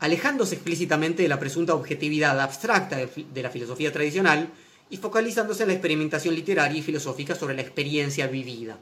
alejándose 0.00 0.56
explícitamente 0.56 1.22
de 1.22 1.28
la 1.28 1.40
presunta 1.40 1.74
objetividad 1.74 2.38
abstracta 2.40 2.96
de 2.96 3.42
la 3.42 3.50
filosofía 3.50 3.92
tradicional 3.92 4.50
y 4.90 4.96
focalizándose 4.96 5.62
en 5.62 5.68
la 5.68 5.74
experimentación 5.74 6.34
literaria 6.34 6.78
y 6.78 6.82
filosófica 6.82 7.34
sobre 7.34 7.54
la 7.54 7.62
experiencia 7.62 8.26
vivida. 8.26 8.78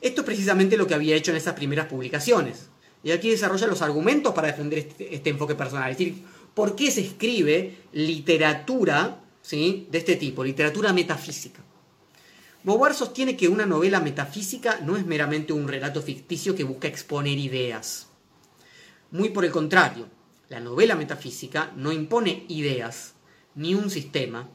Esto 0.00 0.20
es 0.20 0.26
precisamente 0.26 0.76
lo 0.76 0.86
que 0.86 0.94
había 0.94 1.16
hecho 1.16 1.30
en 1.30 1.36
esas 1.36 1.54
primeras 1.54 1.86
publicaciones, 1.86 2.68
y 3.02 3.10
aquí 3.12 3.30
desarrolla 3.30 3.66
los 3.66 3.82
argumentos 3.82 4.34
para 4.34 4.48
defender 4.48 4.80
este, 4.80 5.14
este, 5.14 5.30
enfoque 5.30 5.54
personal. 5.54 5.90
Es 5.90 5.98
decir, 5.98 6.22
¿por 6.54 6.74
qué 6.74 6.90
se 6.90 7.02
escribe 7.02 7.78
literatura 7.92 9.20
¿sí? 9.42 9.86
de 9.90 9.98
este 9.98 10.16
tipo, 10.16 10.42
literatura 10.42 10.92
metafísica? 10.92 11.62
Beauvoir 12.64 12.94
sostiene 12.94 13.36
que 13.36 13.48
una 13.48 13.64
novela 13.64 14.00
metafísica 14.00 14.80
no 14.82 14.96
es 14.96 15.06
meramente 15.06 15.52
un 15.52 15.68
relato 15.68 16.02
ficticio 16.02 16.56
que 16.56 16.64
busca 16.64 16.88
exponer 16.88 17.38
ideas. 17.38 18.08
Muy 19.12 19.28
por 19.28 19.44
el 19.44 19.52
contrario, 19.52 20.08
la 20.48 20.58
novela 20.58 20.96
metafísica 20.96 21.72
no 21.76 21.92
impone 21.92 22.44
ideas, 22.48 23.14
ni 23.54 23.74
un 23.76 23.88
sistema, 23.88 24.48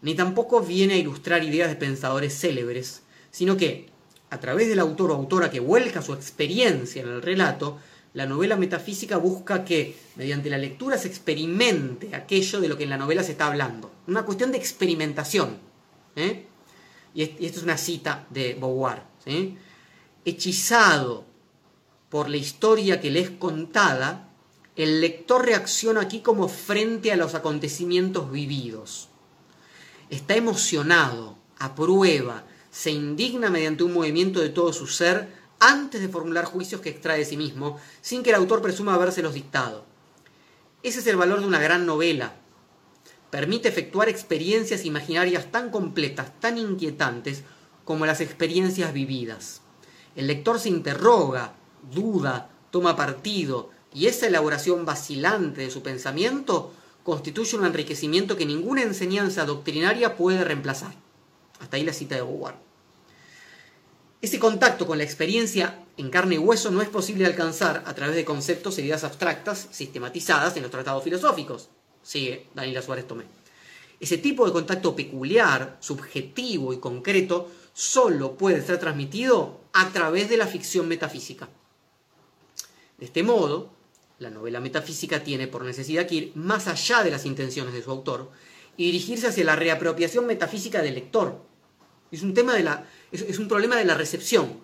ni 0.00 0.16
tampoco 0.16 0.60
viene 0.60 0.94
a 0.94 0.98
ilustrar 0.98 1.44
ideas 1.44 1.68
de 1.68 1.76
pensadores 1.76 2.36
célebres, 2.36 3.04
sino 3.30 3.56
que, 3.56 3.91
a 4.32 4.40
través 4.40 4.66
del 4.66 4.78
autor 4.78 5.10
o 5.10 5.14
autora 5.14 5.50
que 5.50 5.60
vuelca 5.60 6.00
su 6.00 6.14
experiencia 6.14 7.02
en 7.02 7.08
el 7.08 7.20
relato, 7.20 7.78
la 8.14 8.24
novela 8.24 8.56
metafísica 8.56 9.18
busca 9.18 9.62
que 9.62 9.94
mediante 10.16 10.48
la 10.48 10.56
lectura 10.56 10.96
se 10.96 11.08
experimente 11.08 12.16
aquello 12.16 12.58
de 12.58 12.68
lo 12.68 12.78
que 12.78 12.84
en 12.84 12.90
la 12.90 12.96
novela 12.96 13.22
se 13.22 13.32
está 13.32 13.48
hablando. 13.48 13.90
Una 14.06 14.24
cuestión 14.24 14.50
de 14.50 14.56
experimentación. 14.56 15.58
¿eh? 16.16 16.46
Y 17.14 17.22
esto 17.22 17.58
es 17.58 17.62
una 17.62 17.76
cita 17.76 18.26
de 18.30 18.54
Beauvoir. 18.54 19.02
Hechizado 20.24 21.26
por 22.08 22.30
la 22.30 22.38
historia 22.38 23.02
que 23.02 23.10
le 23.10 23.20
es 23.20 23.30
contada, 23.30 24.30
el 24.76 25.02
lector 25.02 25.44
reacciona 25.44 26.00
aquí 26.00 26.20
como 26.20 26.48
frente 26.48 27.12
a 27.12 27.16
los 27.16 27.34
acontecimientos 27.34 28.32
vividos. 28.32 29.10
Está 30.08 30.36
emocionado, 30.36 31.36
aprueba, 31.58 32.46
se 32.72 32.90
indigna 32.90 33.50
mediante 33.50 33.84
un 33.84 33.92
movimiento 33.92 34.40
de 34.40 34.48
todo 34.48 34.72
su 34.72 34.86
ser 34.86 35.28
antes 35.60 36.00
de 36.00 36.08
formular 36.08 36.46
juicios 36.46 36.80
que 36.80 36.88
extrae 36.88 37.18
de 37.18 37.24
sí 37.24 37.36
mismo, 37.36 37.78
sin 38.00 38.24
que 38.24 38.30
el 38.30 38.36
autor 38.36 38.62
presuma 38.62 38.94
habérselos 38.94 39.34
dictado. 39.34 39.84
Ese 40.82 40.98
es 40.98 41.06
el 41.06 41.16
valor 41.16 41.40
de 41.40 41.46
una 41.46 41.60
gran 41.60 41.86
novela. 41.86 42.34
Permite 43.30 43.68
efectuar 43.68 44.08
experiencias 44.08 44.84
imaginarias 44.84 45.52
tan 45.52 45.70
completas, 45.70 46.32
tan 46.40 46.58
inquietantes, 46.58 47.44
como 47.84 48.06
las 48.06 48.20
experiencias 48.20 48.92
vividas. 48.92 49.60
El 50.16 50.26
lector 50.26 50.58
se 50.58 50.70
interroga, 50.70 51.54
duda, 51.92 52.50
toma 52.70 52.96
partido, 52.96 53.70
y 53.94 54.06
esa 54.06 54.26
elaboración 54.26 54.84
vacilante 54.86 55.60
de 55.60 55.70
su 55.70 55.82
pensamiento 55.82 56.72
constituye 57.04 57.56
un 57.56 57.66
enriquecimiento 57.66 58.36
que 58.36 58.46
ninguna 58.46 58.82
enseñanza 58.82 59.44
doctrinaria 59.44 60.16
puede 60.16 60.42
reemplazar. 60.42 61.01
Hasta 61.62 61.78
ahí 61.78 61.84
la 61.84 61.94
cita 61.94 62.16
de 62.16 62.22
Howard. 62.22 62.56
Ese 64.20 64.38
contacto 64.38 64.86
con 64.86 64.98
la 64.98 65.04
experiencia 65.04 65.78
en 65.96 66.10
carne 66.10 66.34
y 66.34 66.38
hueso 66.38 66.70
no 66.70 66.82
es 66.82 66.88
posible 66.88 67.24
alcanzar 67.24 67.82
a 67.86 67.94
través 67.94 68.14
de 68.14 68.24
conceptos 68.24 68.76
e 68.76 68.82
ideas 68.82 69.04
abstractas 69.04 69.68
sistematizadas 69.70 70.56
en 70.56 70.62
los 70.62 70.70
tratados 70.70 71.02
filosóficos, 71.02 71.70
sigue 72.02 72.46
Daniela 72.54 72.82
Suárez 72.82 73.06
Tomé. 73.06 73.24
Ese 73.98 74.18
tipo 74.18 74.44
de 74.44 74.52
contacto 74.52 74.94
peculiar, 74.96 75.76
subjetivo 75.80 76.72
y 76.72 76.78
concreto 76.78 77.50
solo 77.72 78.36
puede 78.36 78.60
ser 78.62 78.78
transmitido 78.78 79.60
a 79.72 79.90
través 79.90 80.28
de 80.28 80.36
la 80.36 80.46
ficción 80.46 80.88
metafísica. 80.88 81.48
De 82.98 83.06
este 83.06 83.22
modo, 83.22 83.70
la 84.18 84.30
novela 84.30 84.60
metafísica 84.60 85.24
tiene 85.24 85.48
por 85.48 85.64
necesidad 85.64 86.06
que 86.06 86.14
ir 86.14 86.32
más 86.34 86.68
allá 86.68 87.02
de 87.02 87.10
las 87.10 87.26
intenciones 87.26 87.74
de 87.74 87.82
su 87.82 87.90
autor 87.90 88.30
y 88.76 88.86
dirigirse 88.86 89.28
hacia 89.28 89.44
la 89.44 89.56
reapropiación 89.56 90.26
metafísica 90.26 90.82
del 90.82 90.94
lector. 90.94 91.51
Es 92.12 92.22
un 92.22 92.34
tema 92.34 92.54
de 92.54 92.62
la 92.62 92.84
es, 93.10 93.38
un 93.38 93.48
problema 93.48 93.76
de 93.76 93.84
la 93.84 93.94
recepción. 93.94 94.60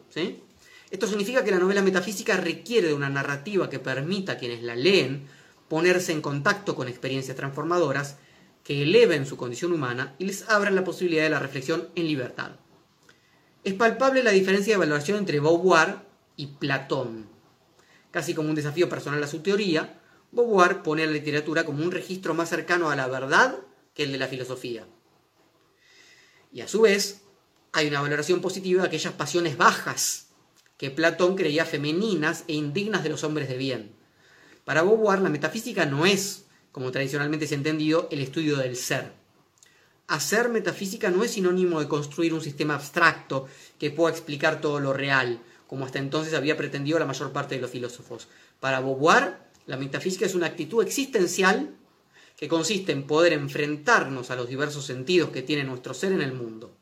Esto 0.90 1.06
significa 1.06 1.42
que 1.42 1.50
la 1.50 1.58
novela 1.58 1.82
metafísica 1.82 2.36
requiere 2.36 2.88
de 2.88 2.94
una 2.94 3.08
narrativa 3.08 3.68
que 3.68 3.78
permita 3.78 4.32
a 4.32 4.38
quienes 4.38 4.62
la 4.62 4.76
leen 4.76 5.26
ponerse 5.68 6.12
en 6.12 6.22
contacto 6.22 6.76
con 6.76 6.88
experiencias 6.88 7.36
transformadoras 7.36 8.16
que 8.64 8.82
eleven 8.82 9.26
su 9.26 9.36
condición 9.36 9.72
humana 9.72 10.14
y 10.18 10.26
les 10.26 10.48
abran 10.48 10.74
la 10.74 10.84
posibilidad 10.84 11.24
de 11.24 11.30
la 11.30 11.38
reflexión 11.38 11.88
en 11.94 12.06
libertad. 12.06 12.52
Es 13.64 13.74
palpable 13.74 14.22
la 14.22 14.30
diferencia 14.30 14.74
de 14.74 14.78
valoración 14.78 15.18
entre 15.18 15.40
Beauvoir 15.40 16.06
y 16.36 16.46
Platón. 16.46 17.28
Casi 18.10 18.34
como 18.34 18.48
un 18.48 18.54
desafío 18.54 18.88
personal 18.88 19.22
a 19.22 19.26
su 19.26 19.40
teoría, 19.40 20.00
Beauvoir 20.32 20.82
pone 20.82 21.02
a 21.02 21.06
la 21.06 21.12
literatura 21.12 21.64
como 21.64 21.82
un 21.82 21.92
registro 21.92 22.34
más 22.34 22.50
cercano 22.50 22.90
a 22.90 22.96
la 22.96 23.08
verdad 23.08 23.58
que 23.94 24.04
el 24.04 24.12
de 24.12 24.18
la 24.18 24.28
filosofía. 24.28 24.86
Y 26.52 26.60
a 26.60 26.68
su 26.68 26.82
vez, 26.82 27.22
hay 27.72 27.88
una 27.88 28.00
valoración 28.00 28.40
positiva 28.40 28.82
de 28.82 28.88
aquellas 28.88 29.14
pasiones 29.14 29.56
bajas 29.56 30.28
que 30.76 30.90
Platón 30.90 31.36
creía 31.36 31.64
femeninas 31.64 32.44
e 32.46 32.54
indignas 32.54 33.02
de 33.02 33.08
los 33.08 33.24
hombres 33.24 33.48
de 33.48 33.56
bien. 33.56 33.92
Para 34.64 34.82
Beauvoir, 34.82 35.20
la 35.20 35.28
metafísica 35.28 35.86
no 35.86 36.06
es, 36.06 36.44
como 36.72 36.92
tradicionalmente 36.92 37.46
se 37.46 37.54
ha 37.54 37.58
entendido, 37.58 38.08
el 38.12 38.20
estudio 38.20 38.56
del 38.56 38.76
ser. 38.76 39.12
Hacer 40.06 40.48
metafísica 40.48 41.10
no 41.10 41.24
es 41.24 41.32
sinónimo 41.32 41.80
de 41.80 41.88
construir 41.88 42.32
un 42.32 42.40
sistema 42.40 42.76
abstracto 42.76 43.48
que 43.78 43.90
pueda 43.90 44.14
explicar 44.14 44.60
todo 44.60 44.78
lo 44.78 44.92
real, 44.92 45.42
como 45.66 45.84
hasta 45.84 45.98
entonces 45.98 46.32
había 46.34 46.56
pretendido 46.56 46.98
la 46.98 47.06
mayor 47.06 47.32
parte 47.32 47.56
de 47.56 47.60
los 47.60 47.70
filósofos. 47.70 48.28
Para 48.60 48.80
Beauvoir, 48.80 49.36
la 49.66 49.76
metafísica 49.76 50.24
es 50.26 50.34
una 50.34 50.46
actitud 50.46 50.82
existencial 50.82 51.74
que 52.36 52.48
consiste 52.48 52.92
en 52.92 53.06
poder 53.06 53.32
enfrentarnos 53.32 54.30
a 54.30 54.36
los 54.36 54.48
diversos 54.48 54.86
sentidos 54.86 55.30
que 55.30 55.42
tiene 55.42 55.64
nuestro 55.64 55.92
ser 55.92 56.12
en 56.12 56.22
el 56.22 56.32
mundo. 56.32 56.77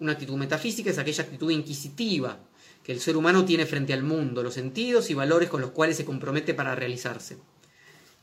Una 0.00 0.12
actitud 0.12 0.36
metafísica 0.36 0.90
es 0.90 0.98
aquella 0.98 1.24
actitud 1.24 1.50
inquisitiva 1.50 2.38
que 2.82 2.92
el 2.92 3.00
ser 3.00 3.16
humano 3.16 3.44
tiene 3.44 3.66
frente 3.66 3.92
al 3.92 4.02
mundo, 4.02 4.42
los 4.42 4.54
sentidos 4.54 5.10
y 5.10 5.14
valores 5.14 5.50
con 5.50 5.60
los 5.60 5.70
cuales 5.70 5.96
se 5.96 6.06
compromete 6.06 6.54
para 6.54 6.74
realizarse. 6.74 7.36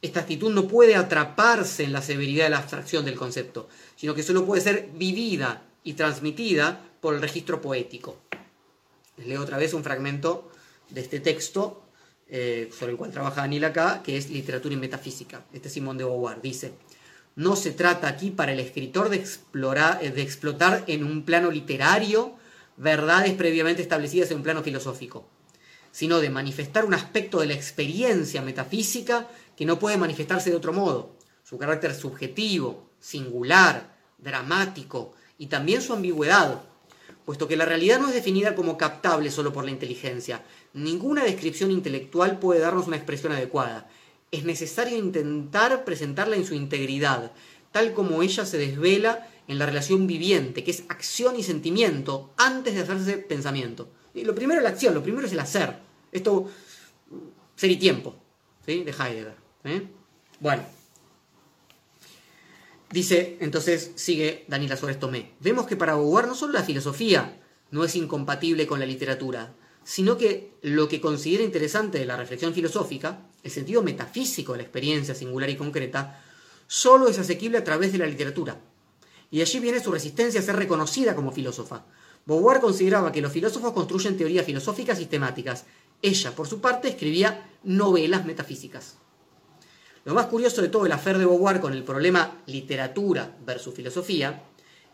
Esta 0.02 0.22
actitud 0.22 0.52
no 0.52 0.68
puede 0.68 0.96
atraparse 0.96 1.84
en 1.84 1.94
la 1.94 2.02
severidad 2.02 2.46
de 2.46 2.50
la 2.50 2.58
abstracción 2.60 3.06
del 3.06 3.16
concepto, 3.16 3.70
sino 3.96 4.16
que 4.16 4.24
solo 4.24 4.46
puede 4.46 4.62
ser 4.62 4.90
vivida 4.96 5.64
y 5.84 5.94
transmitida 5.94 6.84
por 7.00 7.14
el 7.14 7.22
registro 7.22 7.62
poético. 7.62 8.18
Les 9.18 9.28
leo 9.28 9.42
otra 9.42 9.58
vez 9.58 9.74
un 9.74 9.84
fragmento 9.84 10.52
de 10.90 11.02
este 11.02 11.20
texto 11.20 11.84
eh, 12.30 12.70
sobre 12.78 12.92
el 12.92 12.98
cual 12.98 13.12
trabaja 13.12 13.42
Daniel 13.42 13.66
acá, 13.66 14.02
que 14.04 14.18
es 14.18 14.30
Literatura 14.30 14.74
y 14.74 14.78
Metafísica. 14.78 15.46
Este 15.54 15.68
es 15.68 15.74
Simón 15.74 15.98
de 15.98 16.04
Beauvoir. 16.04 16.42
Dice, 16.42 16.74
no 17.38 17.56
se 17.56 17.72
trata 17.72 18.08
aquí 18.08 18.32
para 18.32 18.52
el 18.52 18.60
escritor 18.60 19.10
de, 19.10 19.18
explorar, 19.18 20.02
de 20.02 20.22
explotar 20.24 20.84
en 20.88 21.04
un 21.04 21.24
plano 21.24 21.52
literario 21.52 22.34
verdades 22.78 23.34
previamente 23.34 23.84
establecidas 23.84 24.32
en 24.32 24.38
un 24.38 24.44
plano 24.44 24.64
filosófico, 24.64 25.28
sino 25.92 26.20
de 26.20 26.32
manifestar 26.32 26.84
un 26.84 26.96
aspecto 26.96 27.40
de 27.40 27.46
la 27.46 27.54
experiencia 27.54 28.42
metafísica 28.42 29.28
que 29.56 29.66
no 29.66 29.78
puede 29.78 29.98
manifestarse 29.98 30.50
de 30.50 30.56
otro 30.56 30.74
modo, 30.74 31.16
su 31.44 31.60
carácter 31.60 31.94
subjetivo, 31.94 32.90
singular, 33.00 33.96
dramático 34.18 35.14
y 35.38 35.46
también 35.46 35.84
su 35.84 35.94
ambigüedad, 35.94 36.64
puesto 37.24 37.48
que 37.48 37.56
la 37.56 37.66
realidad 37.66 38.00
no 38.00 38.08
es 38.08 38.16
definida 38.16 38.56
como 38.56 38.80
captable 38.80 39.30
solo 39.30 39.54
por 39.54 39.64
la 39.64 39.70
inteligencia. 39.70 40.44
Ninguna 40.74 41.24
descripción 41.24 41.70
intelectual 41.70 42.40
puede 42.40 42.62
darnos 42.62 42.88
una 42.88 42.98
expresión 42.98 43.32
adecuada, 43.32 43.88
es 44.32 44.44
necesario 44.44 44.98
intentar 44.98 45.86
presentarla 45.86 46.36
en 46.36 46.46
su 46.46 46.54
integridad, 46.54 47.32
tal 47.72 47.94
como 47.94 48.22
ella 48.22 48.46
se 48.46 48.58
desvela 48.58 49.28
en 49.48 49.60
la 49.60 49.66
relación 49.66 50.08
viviente, 50.08 50.64
que 50.64 50.72
es 50.72 50.84
acción 50.90 51.38
y 51.38 51.44
sentimiento, 51.44 52.34
antes 52.38 52.76
de 52.76 52.82
hacerse 52.82 53.18
pensamiento. 53.18 53.90
Y 54.14 54.26
lo 54.26 54.36
primero 54.36 54.60
es 54.60 54.64
la 54.64 54.70
acción, 54.70 54.94
lo 54.94 55.04
primero 55.04 55.26
es 55.26 55.34
el 55.34 55.40
hacer. 55.40 55.78
Esto, 56.12 56.50
ser 57.56 57.72
y 57.72 57.78
tiempo, 57.78 58.16
¿sí? 58.66 58.84
de 58.84 58.92
Heidegger. 58.92 59.36
¿eh? 59.64 59.84
Bueno, 60.40 60.64
dice, 62.92 63.38
entonces 63.40 63.92
sigue 63.96 64.46
Daniela 64.48 64.76
Suárez 64.76 65.00
Tomé, 65.00 65.32
vemos 65.40 65.68
que 65.68 65.76
para 65.76 65.96
Beauvoir 65.96 66.28
no 66.28 66.36
solo 66.36 66.54
la 66.54 66.64
filosofía 66.64 67.40
no 67.72 67.84
es 67.84 67.96
incompatible 67.96 68.68
con 68.68 68.80
la 68.80 68.86
literatura, 68.86 69.54
sino 69.88 70.18
que 70.18 70.52
lo 70.64 70.90
que 70.90 71.00
considera 71.00 71.46
interesante 71.46 71.98
de 71.98 72.06
la 72.06 72.18
reflexión 72.18 72.54
filosófica, 72.54 73.22
el 73.42 73.50
sentido 73.50 73.82
metafísico 73.82 74.52
de 74.52 74.58
la 74.58 74.64
experiencia 74.64 75.16
singular 75.16 75.50
y 75.50 75.56
concreta, 75.56 76.22
solo 76.68 77.08
es 77.08 77.18
asequible 77.20 77.58
a 77.58 77.64
través 77.64 77.94
de 77.94 78.00
la 78.00 78.06
literatura. 78.06 78.60
Y 79.32 79.40
allí 79.40 79.62
viene 79.62 79.80
su 79.80 79.90
resistencia 79.90 80.42
a 80.42 80.44
ser 80.44 80.58
reconocida 80.58 81.16
como 81.16 81.32
filósofa. 81.32 81.86
Beauvoir 82.26 82.60
consideraba 82.60 83.14
que 83.14 83.22
los 83.22 83.32
filósofos 83.32 83.72
construyen 83.72 84.18
teorías 84.18 84.46
filosóficas 84.46 84.98
sistemáticas. 84.98 85.64
Ella, 86.02 86.36
por 86.36 86.50
su 86.50 86.60
parte, 86.60 86.90
escribía 86.90 87.50
novelas 87.64 88.26
metafísicas. 88.26 88.98
Lo 90.04 90.14
más 90.14 90.26
curioso 90.26 90.62
de 90.62 90.68
todo 90.68 90.86
el 90.86 90.92
afer 90.92 91.18
de 91.18 91.26
Beauvoir 91.26 91.62
con 91.62 91.72
el 91.72 91.86
problema 91.86 92.42
literatura 92.46 93.38
versus 93.46 93.74
filosofía 93.74 94.44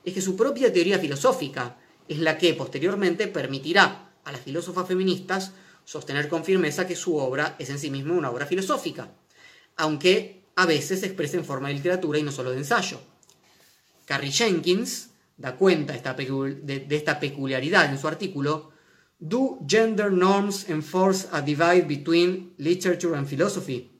es 0.05 0.13
que 0.13 0.21
su 0.21 0.35
propia 0.35 0.71
teoría 0.71 0.99
filosófica 0.99 1.77
es 2.07 2.19
la 2.19 2.37
que 2.37 2.53
posteriormente 2.53 3.25
permitirá 3.25 4.12
a 4.25 4.31
las 4.31 4.41
filósofas 4.41 4.87
feministas 4.87 5.51
sostener 5.85 6.29
con 6.29 6.43
firmeza 6.43 6.87
que 6.87 6.95
su 6.95 7.17
obra 7.17 7.55
es 7.59 7.69
en 7.69 7.79
sí 7.79 7.89
misma 7.89 8.13
una 8.13 8.31
obra 8.31 8.45
filosófica, 8.45 9.11
aunque 9.75 10.43
a 10.55 10.65
veces 10.65 11.01
se 11.01 11.07
expresa 11.07 11.37
en 11.37 11.45
forma 11.45 11.67
de 11.67 11.75
literatura 11.75 12.19
y 12.19 12.23
no 12.23 12.31
solo 12.31 12.51
de 12.51 12.57
ensayo. 12.57 12.99
Carrie 14.05 14.31
Jenkins 14.31 15.09
da 15.37 15.55
cuenta 15.55 15.93
de, 15.93 16.87
esta 16.89 17.19
peculiaridad 17.19 17.89
en 17.89 17.97
su 17.97 18.07
artículo 18.07 18.71
Do 19.19 19.59
Gender 19.67 20.11
Norms 20.11 20.69
Enforce 20.69 21.27
a 21.31 21.41
Divide 21.41 21.83
Between 21.83 22.53
Literature 22.57 23.17
and 23.17 23.27
Philosophy? 23.27 23.91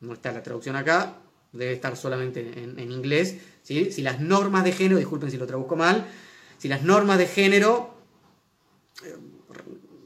No 0.00 0.12
está 0.12 0.32
la 0.32 0.42
traducción 0.42 0.76
acá, 0.76 1.16
debe 1.52 1.72
estar 1.72 1.96
solamente 1.96 2.40
en, 2.40 2.92
inglés. 2.92 3.38
Si 3.62 4.02
las 4.02 4.20
normas 4.20 4.64
de 4.64 4.72
género, 4.72 4.98
disculpen 4.98 5.30
si 5.30 5.38
lo 5.38 5.46
traduzco 5.46 5.76
mal, 5.76 6.06
si 6.58 6.68
las 6.68 6.82
normas 6.82 7.18
de 7.18 7.26
género 7.26 7.97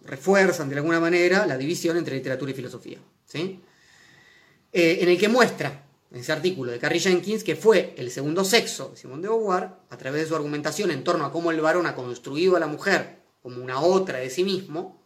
refuerzan 0.04 0.68
de 0.68 0.76
alguna 0.76 1.00
manera 1.00 1.46
la 1.46 1.56
división 1.56 1.96
entre 1.96 2.16
literatura 2.16 2.50
y 2.50 2.54
filosofía. 2.54 2.98
¿sí? 3.24 3.60
Eh, 4.72 4.98
en 5.00 5.08
el 5.08 5.18
que 5.18 5.28
muestra, 5.28 5.84
en 6.10 6.20
ese 6.20 6.32
artículo 6.32 6.72
de 6.72 6.78
Carrie 6.78 7.00
Jenkins, 7.00 7.44
que 7.44 7.56
fue 7.56 7.94
el 7.96 8.10
segundo 8.10 8.44
sexo 8.44 8.90
de 8.90 8.96
Simone 8.96 9.22
de 9.22 9.28
Beauvoir, 9.28 9.70
a 9.88 9.96
través 9.96 10.22
de 10.22 10.28
su 10.28 10.36
argumentación 10.36 10.90
en 10.90 11.04
torno 11.04 11.24
a 11.24 11.32
cómo 11.32 11.50
el 11.50 11.60
varón 11.60 11.86
ha 11.86 11.94
construido 11.94 12.56
a 12.56 12.60
la 12.60 12.66
mujer 12.66 13.22
como 13.42 13.62
una 13.62 13.80
otra 13.80 14.18
de 14.18 14.30
sí 14.30 14.44
mismo, 14.44 15.02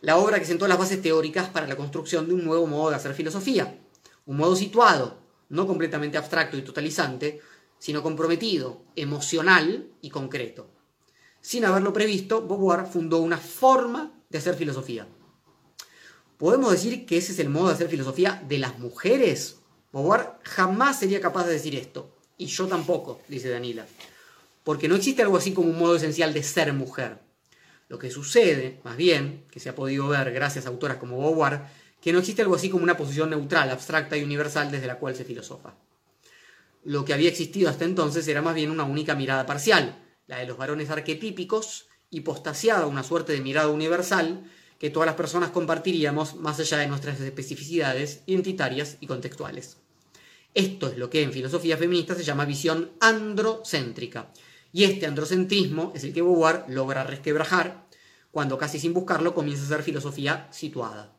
la 0.00 0.18
obra 0.18 0.38
que 0.38 0.44
sentó 0.44 0.68
las 0.68 0.78
bases 0.78 1.00
teóricas 1.00 1.48
para 1.48 1.66
la 1.66 1.76
construcción 1.76 2.28
de 2.28 2.34
un 2.34 2.44
nuevo 2.44 2.66
modo 2.66 2.90
de 2.90 2.96
hacer 2.96 3.14
filosofía, 3.14 3.78
un 4.26 4.36
modo 4.36 4.54
situado, 4.54 5.18
no 5.48 5.66
completamente 5.66 6.18
abstracto 6.18 6.58
y 6.58 6.62
totalizante, 6.62 7.40
sino 7.78 8.02
comprometido, 8.02 8.82
emocional 8.96 9.88
y 10.02 10.10
concreto. 10.10 10.73
Sin 11.44 11.66
haberlo 11.66 11.92
previsto, 11.92 12.48
Beauvoir 12.48 12.86
fundó 12.86 13.18
una 13.18 13.36
forma 13.36 14.10
de 14.30 14.38
hacer 14.38 14.54
filosofía. 14.54 15.06
¿Podemos 16.38 16.72
decir 16.72 17.04
que 17.04 17.18
ese 17.18 17.32
es 17.32 17.38
el 17.38 17.50
modo 17.50 17.68
de 17.68 17.74
hacer 17.74 17.90
filosofía 17.90 18.42
de 18.48 18.56
las 18.56 18.78
mujeres? 18.78 19.58
Beauvoir 19.92 20.38
jamás 20.42 21.00
sería 21.00 21.20
capaz 21.20 21.44
de 21.44 21.52
decir 21.52 21.74
esto, 21.74 22.16
y 22.38 22.46
yo 22.46 22.66
tampoco, 22.66 23.20
dice 23.28 23.50
Danila, 23.50 23.84
porque 24.62 24.88
no 24.88 24.96
existe 24.96 25.20
algo 25.20 25.36
así 25.36 25.52
como 25.52 25.68
un 25.68 25.78
modo 25.78 25.96
esencial 25.96 26.32
de 26.32 26.42
ser 26.42 26.72
mujer. 26.72 27.18
Lo 27.90 27.98
que 27.98 28.10
sucede, 28.10 28.80
más 28.82 28.96
bien, 28.96 29.44
que 29.50 29.60
se 29.60 29.68
ha 29.68 29.74
podido 29.74 30.08
ver 30.08 30.32
gracias 30.32 30.64
a 30.64 30.70
autoras 30.70 30.96
como 30.96 31.18
Beauvoir, 31.18 31.60
que 32.00 32.14
no 32.14 32.20
existe 32.20 32.40
algo 32.40 32.54
así 32.54 32.70
como 32.70 32.84
una 32.84 32.96
posición 32.96 33.28
neutral, 33.28 33.68
abstracta 33.68 34.16
y 34.16 34.24
universal 34.24 34.70
desde 34.70 34.86
la 34.86 34.98
cual 34.98 35.14
se 35.14 35.26
filosofa. 35.26 35.74
Lo 36.84 37.04
que 37.04 37.12
había 37.12 37.28
existido 37.28 37.68
hasta 37.68 37.84
entonces 37.84 38.26
era 38.28 38.40
más 38.40 38.54
bien 38.54 38.70
una 38.70 38.84
única 38.84 39.14
mirada 39.14 39.44
parcial, 39.44 40.03
la 40.26 40.38
de 40.38 40.46
los 40.46 40.56
varones 40.56 40.90
arquetípicos, 40.90 41.88
hipostasiada 42.10 42.86
una 42.86 43.02
suerte 43.02 43.32
de 43.32 43.40
mirada 43.40 43.68
universal 43.68 44.44
que 44.78 44.90
todas 44.90 45.06
las 45.06 45.16
personas 45.16 45.50
compartiríamos 45.50 46.36
más 46.36 46.60
allá 46.60 46.78
de 46.78 46.86
nuestras 46.86 47.20
especificidades 47.20 48.22
identitarias 48.26 48.96
y 49.00 49.06
contextuales. 49.06 49.78
Esto 50.54 50.88
es 50.88 50.98
lo 50.98 51.10
que 51.10 51.22
en 51.22 51.32
filosofía 51.32 51.76
feminista 51.76 52.14
se 52.14 52.22
llama 52.22 52.44
visión 52.44 52.92
androcéntrica. 53.00 54.30
Y 54.72 54.84
este 54.84 55.06
androcentrismo 55.06 55.92
es 55.94 56.04
el 56.04 56.12
que 56.12 56.22
Beauvoir 56.22 56.64
logra 56.68 57.04
resquebrajar 57.04 57.86
cuando 58.30 58.58
casi 58.58 58.78
sin 58.78 58.92
buscarlo 58.92 59.34
comienza 59.34 59.64
a 59.64 59.68
ser 59.68 59.82
filosofía 59.82 60.48
situada. 60.50 61.12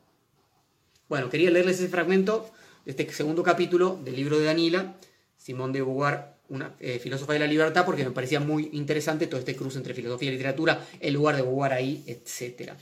Bueno, 1.08 1.28
quería 1.28 1.50
leerles 1.50 1.78
ese 1.78 1.88
fragmento 1.88 2.50
de 2.84 2.90
este 2.92 3.10
segundo 3.12 3.42
capítulo 3.42 3.98
del 4.04 4.16
libro 4.16 4.38
de 4.38 4.44
Danila, 4.44 4.96
Simón 5.36 5.72
de 5.72 5.80
Beauvoir, 5.80 6.35
una 6.48 6.74
eh, 6.80 7.00
de 7.02 7.38
la 7.38 7.46
libertad, 7.46 7.84
porque 7.84 8.04
me 8.04 8.10
parecía 8.10 8.40
muy 8.40 8.70
interesante 8.72 9.26
todo 9.26 9.40
este 9.40 9.56
cruce 9.56 9.78
entre 9.78 9.94
filosofía 9.94 10.28
y 10.28 10.32
literatura, 10.32 10.86
el 11.00 11.14
lugar 11.14 11.36
de 11.36 11.42
Beauvoir 11.42 11.72
ahí, 11.72 12.04
etc. 12.06 12.72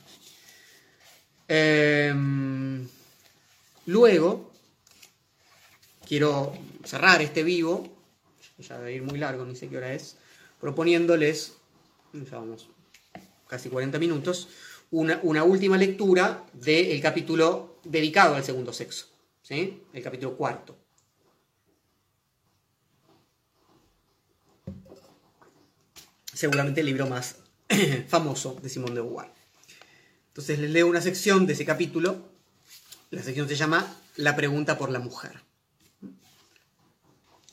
Em, 1.48 2.86
luego, 3.86 4.52
quiero 6.06 6.52
cerrar 6.84 7.22
este 7.22 7.42
vivo, 7.42 7.88
ya 8.58 8.76
a 8.78 8.90
ir 8.90 9.02
muy 9.02 9.18
largo, 9.18 9.44
ni 9.44 9.56
sé 9.56 9.68
qué 9.68 9.76
hora 9.76 9.92
es, 9.92 10.16
proponiéndoles, 10.60 11.54
ya 12.12 12.38
vamos, 12.38 12.68
casi 13.48 13.68
40 13.68 13.98
minutos, 13.98 14.48
una, 14.90 15.44
última 15.44 15.76
lectura 15.76 16.44
del 16.52 17.00
capítulo 17.00 17.78
dedicado 17.82 18.36
al 18.36 18.44
segundo 18.44 18.72
sexo, 18.72 19.06
¿sí? 19.42 19.82
el 19.92 20.02
capítulo 20.02 20.36
cuarto. 20.36 20.83
Seguramente 26.34 26.80
el 26.80 26.86
libro 26.86 27.06
más 27.06 27.36
famoso 28.08 28.58
de 28.60 28.68
Simón 28.68 28.94
de 28.94 29.00
Beauvoir. 29.00 29.30
Entonces 30.28 30.58
les 30.58 30.70
leo 30.70 30.88
una 30.88 31.00
sección 31.00 31.46
de 31.46 31.52
ese 31.52 31.64
capítulo. 31.64 32.28
La 33.10 33.22
sección 33.22 33.48
se 33.48 33.54
llama 33.54 33.96
La 34.16 34.34
pregunta 34.34 34.76
por 34.76 34.90
la 34.90 34.98
mujer. 34.98 35.40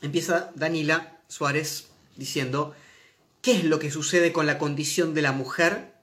Empieza 0.02 0.52
Danila 0.56 1.22
Suárez 1.28 1.90
diciendo, 2.16 2.74
¿qué 3.42 3.58
es 3.58 3.64
lo 3.64 3.78
que 3.78 3.92
sucede 3.92 4.34
con 4.34 4.48
la 4.48 4.58
condición 4.58 5.14
de 5.14 5.22
la 5.22 5.32
mujer 5.32 5.94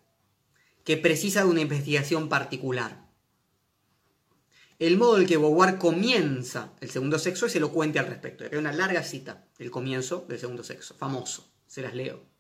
que 0.85 0.97
precisa 0.97 1.41
de 1.41 1.49
una 1.49 1.63
investigación 1.63 2.29
particular? 2.29 3.09
El 4.79 4.97
modo 4.97 5.19
en 5.19 5.27
que 5.27 5.37
Beauvoir 5.37 5.79
comienza 5.79 6.71
el 6.81 6.91
segundo 6.91 7.19
sexo 7.19 7.47
es 7.47 7.57
elocuente 7.57 7.99
al 7.99 8.07
respecto. 8.07 8.45
Hay 8.45 8.57
una 8.57 8.73
larga 8.73 9.03
cita 9.03 9.45
del 9.59 9.73
comienzo 9.73 10.25
del 10.29 10.39
segundo 10.39 10.63
sexo, 10.63 10.95
famoso, 10.95 11.51
se 11.67 11.83
las 11.83 11.95
leo. 11.95 12.38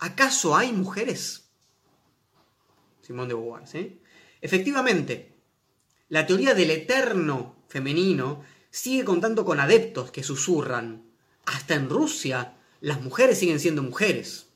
¿Acaso 0.00 0.56
hay 0.56 0.72
mujeres? 0.72 1.50
Simón 3.02 3.28
de 3.28 3.34
Beauvoir, 3.34 3.68
¿sí? 3.68 4.00
Efectivamente, 4.40 5.36
la 6.08 6.26
teoría 6.26 6.54
del 6.54 6.70
eterno 6.70 7.56
femenino 7.68 8.42
sigue 8.70 9.04
contando 9.04 9.44
con 9.44 9.60
adeptos 9.60 10.10
que 10.10 10.22
susurran. 10.22 11.04
Hasta 11.44 11.74
en 11.74 11.90
Rusia, 11.90 12.56
las 12.80 13.02
mujeres 13.02 13.38
siguen 13.38 13.60
siendo 13.60 13.82
mujeres. 13.82 14.46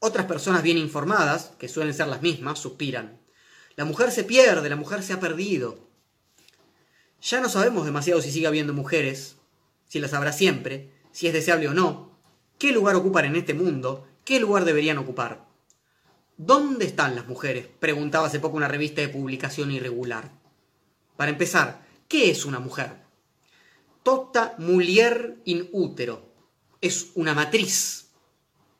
Otras 0.00 0.26
personas 0.26 0.64
bien 0.64 0.78
informadas, 0.78 1.52
que 1.58 1.68
suelen 1.68 1.94
ser 1.94 2.08
las 2.08 2.22
mismas, 2.22 2.58
suspiran. 2.58 3.20
La 3.76 3.84
mujer 3.84 4.10
se 4.10 4.24
pierde, 4.24 4.68
la 4.68 4.76
mujer 4.76 5.04
se 5.04 5.12
ha 5.12 5.20
perdido. 5.20 5.88
Ya 7.20 7.40
no 7.40 7.48
sabemos 7.48 7.84
demasiado 7.84 8.20
si 8.20 8.32
sigue 8.32 8.48
habiendo 8.48 8.74
mujeres, 8.74 9.36
si 9.86 10.00
las 10.00 10.12
habrá 10.12 10.32
siempre, 10.32 10.90
si 11.12 11.28
es 11.28 11.32
deseable 11.32 11.68
o 11.68 11.74
no, 11.74 12.11
qué 12.62 12.70
lugar 12.70 12.94
ocupan 12.94 13.24
en 13.24 13.34
este 13.34 13.54
mundo, 13.54 14.06
qué 14.24 14.38
lugar 14.38 14.64
deberían 14.64 14.96
ocupar. 14.96 15.48
¿Dónde 16.36 16.84
están 16.84 17.16
las 17.16 17.26
mujeres? 17.26 17.66
preguntaba 17.66 18.28
hace 18.28 18.38
poco 18.38 18.56
una 18.56 18.68
revista 18.68 19.00
de 19.00 19.08
publicación 19.08 19.72
irregular. 19.72 20.30
Para 21.16 21.32
empezar, 21.32 21.84
¿Qué 22.06 22.30
es 22.30 22.44
una 22.44 22.60
mujer? 22.60 23.02
Tota 24.04 24.54
mulier 24.58 25.38
in 25.44 25.70
útero. 25.72 26.32
Es 26.80 27.10
una 27.16 27.34
matriz, 27.34 28.10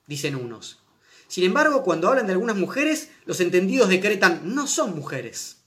dicen 0.07 0.37
unos. 0.37 0.85
Sin 1.27 1.43
embargo, 1.43 1.83
cuando 1.83 2.09
hablan 2.09 2.27
de 2.27 2.35
algunas 2.35 2.55
mujeres, 2.55 3.11
los 3.25 3.41
entendidos 3.41 3.89
decretan 3.89 4.55
no 4.55 4.69
son 4.69 4.95
mujeres, 4.95 5.65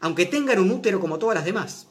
aunque 0.00 0.26
tengan 0.26 0.58
un 0.58 0.72
útero 0.72 0.98
como 0.98 1.20
todas 1.20 1.36
las 1.36 1.44
demás. 1.44 1.86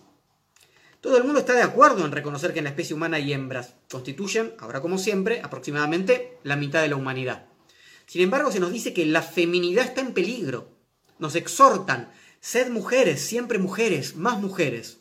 Todo 1.03 1.17
el 1.17 1.25
mundo 1.25 1.41
está 1.41 1.51
de 1.51 1.63
acuerdo 1.63 2.05
en 2.05 2.13
reconocer 2.13 2.53
que 2.53 2.59
en 2.59 2.63
la 2.63 2.69
especie 2.69 2.95
humana 2.95 3.17
hay 3.17 3.33
hembras. 3.33 3.73
Constituyen, 3.91 4.53
ahora 4.57 4.79
como 4.79 4.97
siempre, 4.97 5.41
aproximadamente 5.43 6.37
la 6.43 6.55
mitad 6.55 6.81
de 6.81 6.87
la 6.87 6.95
humanidad. 6.95 7.47
Sin 8.05 8.21
embargo, 8.21 8.53
se 8.53 8.61
nos 8.61 8.71
dice 8.71 8.93
que 8.93 9.05
la 9.05 9.21
feminidad 9.21 9.83
está 9.83 9.99
en 9.99 10.13
peligro. 10.13 10.69
Nos 11.19 11.35
exhortan, 11.35 12.09
sed 12.39 12.69
mujeres, 12.69 13.19
siempre 13.19 13.59
mujeres, 13.59 14.15
más 14.15 14.39
mujeres. 14.39 14.99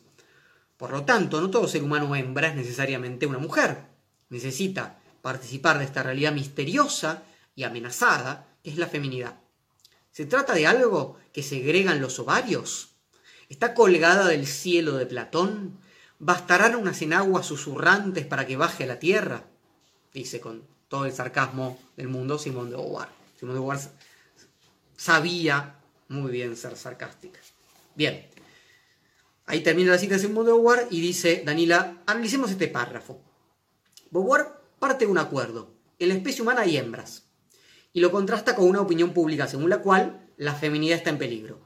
Por 0.75 0.91
lo 0.91 1.05
tanto, 1.05 1.39
no 1.39 1.49
todo 1.49 1.69
ser 1.69 1.83
humano 1.83 2.13
hembra 2.17 2.49
es 2.49 2.55
necesariamente 2.55 3.25
una 3.25 3.39
mujer. 3.39 3.85
Necesita 4.27 4.99
participar 5.21 5.77
de 5.79 5.85
esta 5.85 6.03
realidad 6.03 6.33
misteriosa 6.33 7.23
y 7.55 7.63
amenazada 7.63 8.57
que 8.61 8.71
es 8.71 8.77
la 8.77 8.87
feminidad. 8.87 9.39
¿Se 10.11 10.25
trata 10.25 10.53
de 10.53 10.67
algo 10.67 11.17
que 11.31 11.43
segregan 11.43 12.01
los 12.01 12.19
ovarios? 12.19 12.89
¿Está 13.47 13.73
colgada 13.73 14.27
del 14.27 14.47
cielo 14.47 14.97
de 14.97 15.05
Platón? 15.05 15.79
¿Bastarán 16.19 16.75
unas 16.75 17.01
enaguas 17.01 17.45
susurrantes 17.45 18.25
para 18.25 18.45
que 18.45 18.57
baje 18.57 18.83
a 18.83 18.87
la 18.87 18.99
tierra? 18.99 19.43
Dice 20.13 20.39
con 20.39 20.63
todo 20.87 21.05
el 21.05 21.13
sarcasmo 21.13 21.79
del 21.97 22.07
mundo 22.07 22.37
Simón 22.37 22.69
de 22.69 22.77
Beauvoir. 22.77 23.09
Simón 23.39 23.55
de 23.55 23.59
Beauvoir 23.59 23.79
sabía 24.95 25.75
muy 26.07 26.31
bien 26.31 26.55
ser 26.55 26.77
sarcástica. 26.77 27.39
Bien, 27.95 28.25
Ahí 29.45 29.59
termina 29.61 29.91
la 29.91 29.97
cita 29.97 30.15
de 30.15 30.21
Simón 30.21 30.45
de 30.45 30.51
Beauvoir 30.53 30.87
y 30.89 31.01
dice, 31.01 31.43
Danila, 31.45 31.97
analicemos 32.05 32.49
este 32.51 32.67
párrafo. 32.67 33.21
Beauvoir 34.09 34.47
parte 34.79 35.05
de 35.05 35.11
un 35.11 35.17
acuerdo. 35.17 35.73
En 35.99 36.09
la 36.09 36.15
especie 36.15 36.41
humana 36.41 36.61
hay 36.61 36.77
hembras. 36.77 37.23
Y 37.91 37.99
lo 37.99 38.11
contrasta 38.11 38.55
con 38.55 38.67
una 38.67 38.81
opinión 38.81 39.13
pública 39.13 39.47
según 39.47 39.69
la 39.69 39.79
cual 39.79 40.29
la 40.37 40.53
feminidad 40.53 40.97
está 40.97 41.09
en 41.09 41.17
peligro. 41.17 41.59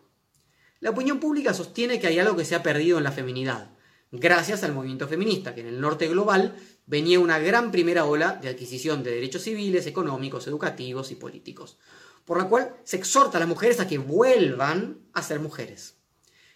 La 0.80 0.90
opinión 0.90 1.20
pública 1.20 1.54
sostiene 1.54 2.00
que 2.00 2.08
hay 2.08 2.20
algo 2.20 2.36
que 2.36 2.46
se 2.46 2.56
ha 2.56 2.64
perdido 2.64 2.98
en 2.98 3.04
la 3.04 3.12
feminidad, 3.12 3.72
gracias 4.12 4.64
al 4.64 4.74
movimiento 4.74 5.08
feminista, 5.08 5.54
que 5.54 5.62
en 5.62 5.68
el 5.68 5.82
norte 5.82 6.08
global 6.08 6.56
venía 6.86 7.20
una 7.20 7.40
gran 7.40 7.72
primera 7.72 8.06
ola 8.06 8.34
de 8.34 8.50
adquisición 8.50 9.04
de 9.04 9.12
derechos 9.12 9.44
civiles, 9.44 9.88
económicos, 9.88 10.48
educativos 10.48 11.12
y 11.12 11.16
políticos, 11.16 11.78
por 12.26 12.38
la 12.38 12.48
cual 12.48 12.76
se 12.84 12.98
exhorta 12.98 13.38
a 13.38 13.40
las 13.40 13.50
mujeres 13.50 13.80
a 13.80 13.88
que 13.88 13.98
vuelvan 13.98 15.00
a 15.14 15.22
ser 15.22 15.40
mujeres. 15.40 15.96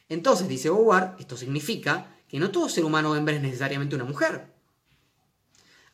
Entonces, 0.10 0.48
dice 0.48 0.70
Beauvoir, 0.70 1.16
esto 1.20 1.38
significa 1.38 2.16
que 2.28 2.40
no 2.40 2.52
todo 2.52 2.70
ser 2.70 2.86
humano 2.86 3.16
hembra 3.16 3.36
es 3.36 3.42
necesariamente 3.42 3.96
una 3.96 4.06
mujer. 4.06 4.54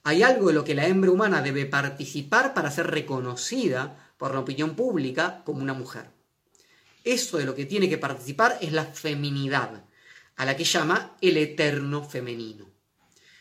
Hay 0.04 0.24
algo 0.24 0.48
de 0.48 0.54
lo 0.54 0.64
que 0.64 0.76
la 0.76 0.88
hembra 0.88 1.12
humana 1.12 1.42
debe 1.42 1.66
participar 1.66 2.54
para 2.54 2.72
ser 2.72 2.88
reconocida 2.88 4.14
por 4.18 4.34
la 4.34 4.40
opinión 4.40 4.76
pública 4.76 5.42
como 5.44 5.62
una 5.62 5.74
mujer. 5.74 6.10
Eso 7.04 7.38
de 7.38 7.46
lo 7.46 7.56
que 7.56 7.66
tiene 7.66 7.90
que 7.90 7.98
participar 7.98 8.58
es 8.62 8.72
la 8.72 8.86
feminidad, 8.86 9.84
a 10.38 10.46
la 10.46 10.56
que 10.56 10.64
llama 10.64 11.18
el 11.22 11.38
eterno 11.38 12.04
femenino. 12.04 12.68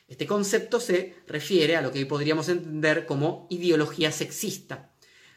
Este 0.08 0.26
concepto 0.26 0.80
se 0.80 1.16
refiere 1.26 1.76
a 1.76 1.82
lo 1.82 1.92
que 1.92 2.00
hoy 2.00 2.04
podríamos 2.04 2.48
entender 2.48 3.06
como 3.06 3.46
ideología 3.50 4.12
sexista, 4.12 4.92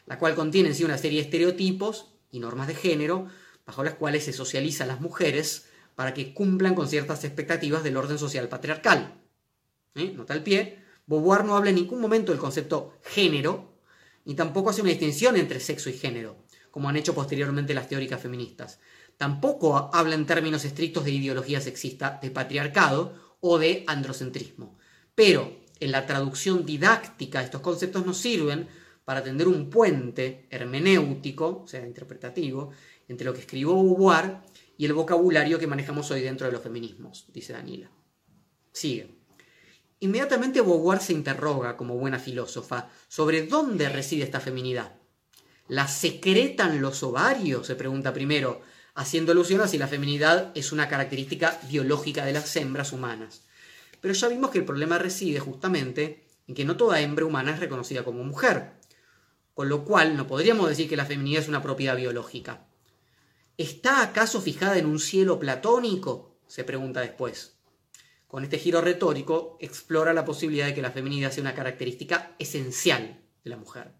la 0.06 0.18
cual 0.18 0.34
contiene 0.34 0.70
en 0.70 0.74
sí 0.74 0.84
una 0.84 0.98
serie 0.98 1.20
de 1.20 1.24
estereotipos 1.24 2.14
y 2.30 2.40
normas 2.40 2.68
de 2.68 2.74
género 2.74 3.28
bajo 3.66 3.84
las 3.84 3.94
cuales 3.94 4.24
se 4.24 4.32
socializa 4.32 4.84
a 4.84 4.86
las 4.86 5.00
mujeres 5.00 5.68
para 5.94 6.14
que 6.14 6.32
cumplan 6.32 6.74
con 6.74 6.88
ciertas 6.88 7.24
expectativas 7.24 7.84
del 7.84 7.96
orden 7.96 8.18
social 8.18 8.48
patriarcal. 8.48 9.20
¿Eh? 9.94 10.12
Nota 10.16 10.34
al 10.34 10.42
pie, 10.42 10.78
Beauvoir 11.06 11.44
no 11.44 11.56
habla 11.56 11.70
en 11.70 11.76
ningún 11.76 12.00
momento 12.00 12.32
del 12.32 12.40
concepto 12.40 12.98
género, 13.02 13.74
ni 14.24 14.34
tampoco 14.34 14.70
hace 14.70 14.80
una 14.80 14.90
distinción 14.90 15.36
entre 15.36 15.60
sexo 15.60 15.90
y 15.90 15.94
género. 15.94 16.44
como 16.70 16.88
han 16.88 16.96
hecho 16.96 17.16
posteriormente 17.16 17.74
las 17.74 17.88
teóricas 17.88 18.20
feministas. 18.20 18.78
Tampoco 19.20 19.90
habla 19.92 20.14
en 20.14 20.24
términos 20.24 20.64
estrictos 20.64 21.04
de 21.04 21.10
ideología 21.10 21.60
sexista, 21.60 22.18
de 22.22 22.30
patriarcado 22.30 23.36
o 23.40 23.58
de 23.58 23.84
androcentrismo. 23.86 24.78
Pero 25.14 25.60
en 25.78 25.92
la 25.92 26.06
traducción 26.06 26.64
didáctica 26.64 27.42
estos 27.42 27.60
conceptos 27.60 28.06
nos 28.06 28.16
sirven 28.16 28.66
para 29.04 29.22
tender 29.22 29.46
un 29.46 29.68
puente 29.68 30.46
hermenéutico, 30.48 31.64
o 31.64 31.68
sea, 31.68 31.86
interpretativo, 31.86 32.70
entre 33.08 33.26
lo 33.26 33.34
que 33.34 33.40
escribió 33.40 33.74
Beauvoir 33.74 34.38
y 34.78 34.86
el 34.86 34.94
vocabulario 34.94 35.58
que 35.58 35.66
manejamos 35.66 36.10
hoy 36.10 36.22
dentro 36.22 36.46
de 36.46 36.54
los 36.54 36.62
feminismos, 36.62 37.26
dice 37.30 37.52
Daniela. 37.52 37.90
Sigue. 38.72 39.18
Inmediatamente 39.98 40.62
Beauvoir 40.62 40.98
se 40.98 41.12
interroga, 41.12 41.76
como 41.76 41.98
buena 41.98 42.18
filósofa, 42.18 42.88
sobre 43.06 43.46
dónde 43.46 43.90
reside 43.90 44.24
esta 44.24 44.40
feminidad. 44.40 44.94
¿La 45.68 45.88
secretan 45.88 46.80
los 46.80 47.02
ovarios? 47.02 47.66
se 47.66 47.74
pregunta 47.74 48.14
primero, 48.14 48.62
haciendo 49.00 49.32
alusión 49.32 49.62
a 49.62 49.66
si 49.66 49.78
la 49.78 49.88
feminidad 49.88 50.52
es 50.54 50.72
una 50.72 50.90
característica 50.90 51.58
biológica 51.70 52.26
de 52.26 52.34
las 52.34 52.54
hembras 52.56 52.92
humanas. 52.92 53.44
Pero 54.02 54.12
ya 54.12 54.28
vimos 54.28 54.50
que 54.50 54.58
el 54.58 54.66
problema 54.66 54.98
reside 54.98 55.40
justamente 55.40 56.22
en 56.46 56.54
que 56.54 56.66
no 56.66 56.76
toda 56.76 57.00
hembra 57.00 57.24
humana 57.24 57.52
es 57.54 57.60
reconocida 57.60 58.04
como 58.04 58.22
mujer, 58.24 58.72
con 59.54 59.70
lo 59.70 59.86
cual 59.86 60.18
no 60.18 60.26
podríamos 60.26 60.68
decir 60.68 60.86
que 60.86 60.98
la 60.98 61.06
feminidad 61.06 61.40
es 61.40 61.48
una 61.48 61.62
propiedad 61.62 61.96
biológica. 61.96 62.66
¿Está 63.56 64.02
acaso 64.02 64.42
fijada 64.42 64.76
en 64.76 64.84
un 64.84 65.00
cielo 65.00 65.38
platónico? 65.38 66.36
se 66.46 66.64
pregunta 66.64 67.00
después. 67.00 67.56
Con 68.26 68.44
este 68.44 68.58
giro 68.58 68.82
retórico 68.82 69.56
explora 69.60 70.12
la 70.12 70.26
posibilidad 70.26 70.66
de 70.66 70.74
que 70.74 70.82
la 70.82 70.90
feminidad 70.90 71.30
sea 71.30 71.40
una 71.40 71.54
característica 71.54 72.34
esencial 72.38 73.22
de 73.44 73.50
la 73.50 73.56
mujer. 73.56 73.92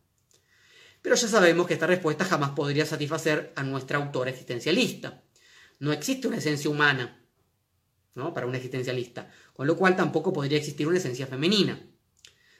Pero 1.02 1.14
ya 1.14 1.28
sabemos 1.28 1.66
que 1.66 1.74
esta 1.74 1.86
respuesta 1.86 2.24
jamás 2.24 2.50
podría 2.50 2.84
satisfacer 2.84 3.52
a 3.56 3.62
nuestra 3.62 3.98
autora 3.98 4.30
existencialista. 4.30 5.22
No 5.78 5.92
existe 5.92 6.28
una 6.28 6.36
esencia 6.36 6.70
humana 6.70 7.24
¿no? 8.14 8.34
para 8.34 8.46
un 8.46 8.54
existencialista, 8.54 9.30
con 9.54 9.66
lo 9.66 9.76
cual 9.76 9.96
tampoco 9.96 10.32
podría 10.32 10.58
existir 10.58 10.86
una 10.86 10.98
esencia 10.98 11.26
femenina. 11.26 11.86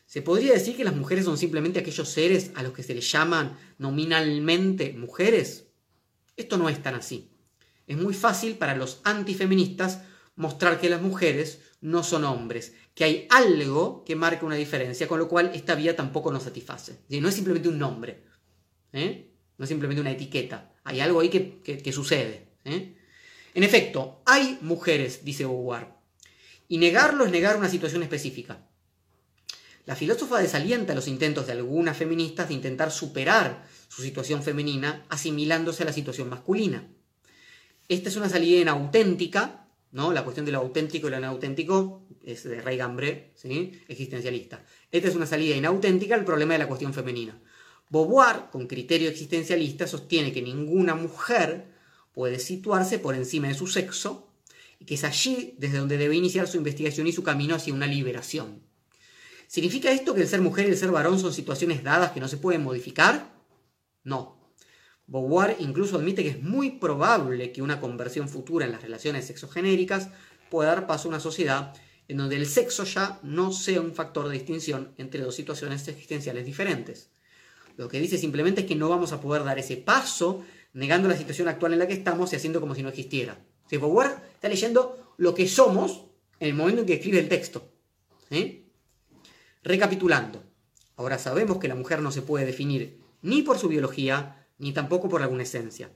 ¿Se 0.07 0.23
podría 0.23 0.55
decir 0.55 0.77
que 0.77 0.85
las 0.85 0.97
mujeres 0.97 1.25
son 1.25 1.39
simplemente 1.39 1.79
aquellos 1.79 2.09
seres 2.09 2.51
a 2.55 2.63
los 2.63 2.73
que 2.73 2.83
se 2.83 2.95
les 2.95 3.11
llaman 3.13 3.57
nominalmente 3.79 4.93
mujeres? 4.95 5.69
Esto 6.37 6.57
no 6.57 6.69
es 6.69 6.83
tan 6.83 6.95
así. 6.95 7.31
Es 7.87 7.97
muy 7.97 8.15
fácil 8.15 8.57
para 8.57 8.75
los 8.75 9.01
antifeministas 9.05 10.01
mostrar 10.35 10.81
que 10.81 10.89
las 10.89 11.03
mujeres 11.03 11.61
no 11.81 12.03
son 12.03 12.25
hombres, 12.25 12.75
que 12.95 13.05
hay 13.05 13.27
algo 13.31 14.05
que 14.05 14.17
marca 14.17 14.47
una 14.47 14.57
diferencia, 14.57 15.07
con 15.07 15.19
lo 15.19 15.29
cual 15.29 15.51
esta 15.55 15.75
vía 15.75 15.95
tampoco 15.95 16.33
nos 16.33 16.45
satisface. 16.45 17.01
No 17.09 17.29
es 17.29 17.35
simplemente 17.35 17.69
un 17.69 17.79
nombre, 17.79 18.25
¿eh? 18.93 19.31
no 19.59 19.65
es 19.65 19.69
simplemente 19.69 20.01
una 20.01 20.13
etiqueta, 20.13 20.73
hay 20.85 21.01
algo 21.01 21.21
ahí 21.21 21.29
que, 21.29 21.93
sucede. 21.93 22.49
¿eh? 22.65 22.97
En 23.55 23.65
efecto, 23.65 24.23
hay 24.27 24.59
mujeres, 24.63 25.25
dice 25.25 25.45
Beauvoir, 25.45 25.89
y 26.69 26.79
negarlo 26.79 27.25
es 27.25 27.31
negar 27.31 27.57
una 27.57 27.69
situación 27.69 28.03
específica. 28.03 28.67
La 29.87 29.97
filósofa 29.97 30.39
desalienta 30.39 30.95
los 30.95 31.09
intentos 31.09 31.47
de 31.47 31.53
algunas 31.53 31.97
feministas 31.97 32.49
de 32.49 32.55
intentar 32.55 32.93
superar 32.93 33.67
su 33.89 34.03
situación 34.03 34.43
femenina 34.43 35.05
asimilándose 35.09 35.83
a 35.83 35.87
la 35.87 35.93
situación 35.93 36.29
masculina. 36.29 36.87
Esta 37.89 38.09
es 38.09 38.17
una 38.17 38.29
salida 38.29 38.61
inauténtica 38.61 39.61
¿no? 39.93 40.13
La 40.13 40.23
cuestión 40.23 40.47
de 40.47 40.53
lo 40.53 40.59
auténtico 40.59 41.09
y 41.09 41.11
lo 41.11 41.19
inauténtico 41.19 42.07
es 42.23 42.45
de 42.45 42.61
Ray 42.61 42.77
Gambre, 42.77 43.33
¿sí? 43.35 43.73
existencialista. 43.89 44.65
Esta 44.91 45.09
es 45.09 45.15
una 45.15 45.27
salida 45.27 45.57
inauténtica 45.57 46.15
al 46.15 46.25
problema 46.25 46.55
de 46.55 46.61
la 46.61 46.69
cuestión 46.69 46.95
femenina. 46.95 47.41
Beauvoir, 47.91 48.51
con 48.51 48.67
criterio 48.67 49.11
existencialista, 49.11 49.87
sostiene 49.87 50.33
que 50.33 50.43
ninguna 50.43 50.95
mujer 50.95 51.67
puede 52.13 52.39
situarse 52.39 52.99
por 52.99 53.15
encima 53.15 53.49
de 53.49 53.55
su 53.55 53.67
sexo 53.67 54.29
y 54.79 54.85
que 54.85 54.95
es 54.95 55.05
allí 55.05 55.55
desde 55.59 55.79
donde 55.79 55.99
debe 55.99 56.17
iniciar 56.17 56.49
su 56.49 56.57
investigación 56.57 57.07
y 57.07 57.13
su 57.13 57.23
camino 57.23 57.57
hacia 57.57 57.75
una 57.75 57.87
liberación. 57.87 58.63
¿Significa 59.49 59.91
esto 59.91 60.15
que 60.15 60.23
el 60.23 60.29
ser 60.29 60.41
mujer 60.41 60.67
y 60.67 60.71
el 60.71 60.77
ser 60.77 60.93
varón 60.93 61.19
son 61.19 61.35
situaciones 61.35 61.83
dadas 61.83 62.13
que 62.13 62.21
no 62.21 62.29
se 62.29 62.37
pueden 62.37 62.63
modificar? 62.63 63.35
No, 64.05 64.41
Beauvoir 65.11 65.57
incluso 65.59 65.97
admite 65.97 66.23
que 66.23 66.29
es 66.29 66.41
muy 66.41 66.71
probable 66.71 67.51
que 67.51 67.63
una 67.63 67.81
conversión 67.81 68.29
futura 68.29 68.65
en 68.65 68.71
las 68.71 68.83
relaciones 68.83 69.27
sexogenéricas 69.27 70.09
pueda 70.49 70.71
dar 70.71 70.87
paso 70.87 71.09
a 71.09 71.11
una 71.11 71.19
sociedad 71.19 71.75
en 72.07 72.19
donde 72.19 72.37
el 72.37 72.47
sexo 72.47 72.85
ya 72.85 73.19
no 73.25 73.51
sea 73.51 73.81
un 73.81 73.93
factor 73.93 74.29
de 74.29 74.35
distinción 74.35 74.95
entre 74.99 75.23
dos 75.23 75.35
situaciones 75.35 75.89
existenciales 75.89 76.47
diferentes. 76.47 77.11
Lo 77.81 77.89
que 77.89 77.99
dice 77.99 78.19
simplemente 78.19 78.61
es 78.61 78.67
que 78.67 78.75
no 78.75 78.91
vamos 78.91 79.11
a 79.13 79.23
poder 79.23 79.43
dar 79.43 79.59
ese 79.59 79.79
paso 79.79 80.45
negando 80.75 81.09
la 81.09 81.17
situación 81.17 81.49
actual 81.49 81.73
en 81.73 81.79
la 81.79 81.89
que 81.89 81.95
estamos 81.95 82.31
y 82.31 82.37
haciendo 82.37 82.61
como 82.61 82.75
si 82.75 82.83
no 82.83 82.91
existiera. 82.91 83.39
Si 83.71 83.79
Beauvoir 83.79 84.19
está 84.35 84.51
leyendo 84.51 85.15
lo 85.17 85.33
que 85.33 85.49
somos 85.49 86.05
en 86.41 86.49
el 86.49 86.55
momento 86.55 86.83
en 86.83 86.87
que 86.87 86.93
escribe 86.93 87.21
el 87.21 87.31
texto. 87.31 87.73
Recapitulando, 89.63 90.43
ahora 90.97 91.17
sabemos 91.17 91.57
que 91.57 91.69
la 91.69 91.75
mujer 91.75 92.03
no 92.03 92.13
se 92.13 92.21
puede 92.21 92.45
definir 92.45 93.01
ni 93.23 93.41
por 93.41 93.59
su 93.59 93.69
biología, 93.69 94.47
ni 94.59 94.75
tampoco 94.75 95.09
por 95.09 95.23
alguna 95.23 95.45
esencia. 95.45 95.91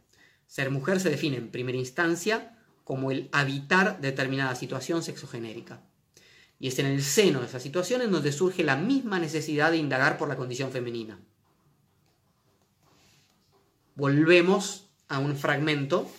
Ser 0.47 0.70
mujer 0.70 1.01
se 1.01 1.11
define 1.11 1.37
en 1.37 1.51
primera 1.51 1.76
instancia 1.76 2.57
como 2.85 3.11
el 3.11 3.28
habitar 3.30 4.01
determinada 4.01 4.55
situación 4.55 5.03
sexogenérica. 5.03 5.82
Y 6.59 6.68
es 6.68 6.78
en 6.78 6.87
el 6.87 7.03
seno 7.03 7.41
de 7.41 7.47
esa 7.47 7.61
situación 7.61 8.01
en 8.01 8.11
donde 8.11 8.32
surge 8.32 8.64
la 8.64 8.76
misma 8.76 9.18
necesidad 9.18 9.70
de 9.70 9.76
indagar 9.76 10.16
por 10.16 10.30
la 10.30 10.37
condición 10.37 10.72
femenina. 10.72 11.20
Volvemos 13.97 14.89
a 15.09 15.19
un 15.19 15.37
fragmento, 15.37 16.11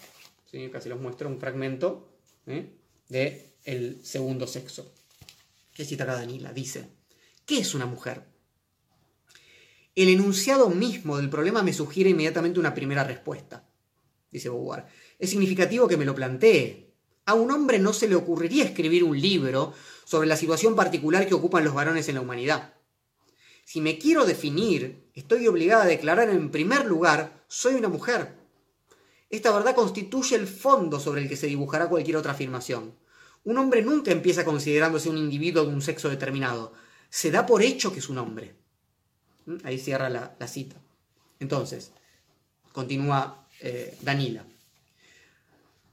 casi 0.72 0.90
los 0.90 1.00
muestro, 1.00 1.28
un 1.28 1.40
fragmento 1.40 2.08
¿eh? 2.48 2.70
de 3.10 3.54
el 3.66 4.00
segundo 4.06 4.48
sexo. 4.48 4.92
Que 5.74 5.84
cita 5.84 6.06
acá 6.06 6.16
Danila, 6.16 6.54
dice, 6.54 6.88
¿qué 7.46 7.60
es 7.60 7.76
una 7.76 7.86
mujer? 7.86 8.24
El 9.94 10.10
enunciado 10.10 10.70
mismo 10.70 11.18
del 11.18 11.30
problema 11.30 11.64
me 11.64 11.74
sugiere 11.74 12.10
inmediatamente 12.10 12.60
una 12.60 12.74
primera 12.74 13.04
respuesta, 13.04 13.68
dice 14.32 14.50
Beauvoir. 14.50 14.86
Es 15.20 15.30
significativo 15.30 15.88
que 15.88 15.98
me 15.98 16.06
lo 16.06 16.16
plantee. 16.16 16.94
A 17.26 17.34
un 17.34 17.52
hombre 17.52 17.80
no 17.80 17.92
se 17.92 18.08
le 18.08 18.16
ocurriría 18.16 18.64
escribir 18.66 19.04
un 19.04 19.20
libro 19.20 19.74
sobre 20.06 20.28
la 20.28 20.38
situación 20.38 20.76
particular 20.76 21.28
que 21.28 21.34
ocupan 21.34 21.66
los 21.66 21.74
varones 21.74 22.08
en 22.08 22.16
la 22.16 22.22
humanidad. 22.22 22.74
Si 23.66 23.82
me 23.82 23.98
quiero 23.98 24.26
definir, 24.26 25.10
estoy 25.16 25.48
obligada 25.48 25.84
a 25.84 25.88
declarar 25.88 26.30
en 26.30 26.52
primer 26.52 26.86
lugar, 26.86 27.44
soy 27.48 27.74
una 27.74 27.90
mujer. 27.90 28.36
Esta 29.32 29.52
verdad 29.52 29.74
constituye 29.74 30.36
el 30.36 30.48
fondo 30.48 31.00
sobre 31.00 31.24
el 31.24 31.28
que 31.28 31.36
se 31.36 31.48
dibujará 31.48 31.90
cualquier 31.90 32.18
otra 32.18 32.34
afirmación. 32.34 32.94
Un 33.44 33.58
hombre 33.58 33.82
nunca 33.82 34.12
empieza 34.12 34.46
considerándose 34.46 35.10
un 35.10 35.18
individuo 35.18 35.66
de 35.66 35.74
un 35.74 35.82
sexo 35.82 36.10
determinado. 36.10 36.74
Se 37.10 37.32
da 37.32 37.48
por 37.48 37.64
hecho 37.64 37.92
que 37.92 38.00
es 38.00 38.08
un 38.08 38.20
hombre. 38.20 38.56
¿Mm? 39.48 39.56
Ahí 39.64 39.80
cierra 39.80 40.10
la, 40.10 40.48
cita. 40.48 40.76
Entonces, 41.40 41.92
continúa 42.72 43.48
eh, 43.62 43.98
Danila. 44.02 44.46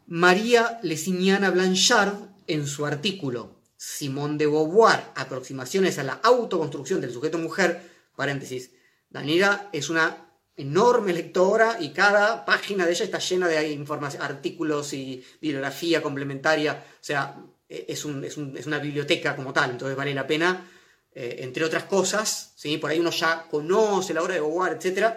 María 0.09 0.79
Lesignana 0.83 1.51
Blanchard, 1.51 2.15
en 2.47 2.67
su 2.67 2.85
artículo 2.85 3.62
Simón 3.85 4.39
de 4.39 4.47
Beauvoir, 4.47 5.11
Aproximaciones 5.17 5.99
a 5.99 6.05
la 6.05 6.21
autoconstrucción 6.23 7.01
del 7.01 7.13
sujeto 7.13 7.37
mujer, 7.39 7.83
paréntesis, 8.15 8.71
Danila 9.11 9.71
es 9.73 9.91
una 9.91 10.39
enorme 10.55 11.13
lectora 11.13 11.79
y 11.81 11.93
cada 11.93 12.45
página 12.45 12.87
de 12.87 12.93
ella 12.93 13.05
está 13.05 13.19
llena 13.19 13.49
de 13.49 13.85
artículos 14.21 14.93
y 14.93 15.25
bibliografía 15.41 16.01
complementaria, 16.01 16.85
o 16.95 17.05
sea, 17.05 17.37
es, 17.69 18.05
es 18.07 18.67
una 18.67 18.79
biblioteca 18.79 19.35
como 19.35 19.53
tal, 19.53 19.73
entonces 19.73 19.97
vale 19.97 20.15
la 20.15 20.29
pena 20.29 20.65
eh, 21.13 21.39
entre 21.41 21.65
otras 21.65 21.83
cosas, 21.83 22.53
¿sí? 22.55 22.79
por 22.79 22.89
ahí 22.89 23.01
uno 23.01 23.11
ya 23.11 23.49
conoce 23.51 24.15
la 24.15 24.23
obra 24.23 24.35
de 24.35 24.41
Beauvoir, 24.41 24.79
etc. 24.81 25.17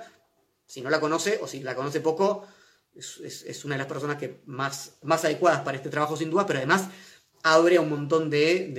Si 0.66 0.82
no 0.82 0.89
la 0.89 0.99
conoce 0.99 1.38
o 1.39 1.47
si 1.47 1.59
la 1.59 1.76
conoce 1.76 1.99
poco, 1.99 2.47
es, 2.95 3.66
una 3.66 3.76
de 3.76 3.80
las 3.80 3.88
personas 3.88 4.18
que 4.18 4.41
más, 4.45 4.93
más 5.03 5.24
adecuadas 5.26 5.61
para 5.61 5.78
este 5.78 5.89
trabajo 5.89 6.16
sin 6.16 6.32
duda, 6.32 6.45
pero 6.45 6.59
además 6.59 6.88
abre 7.45 7.77
un 7.77 7.89
montón 7.89 8.31
de, 8.31 8.69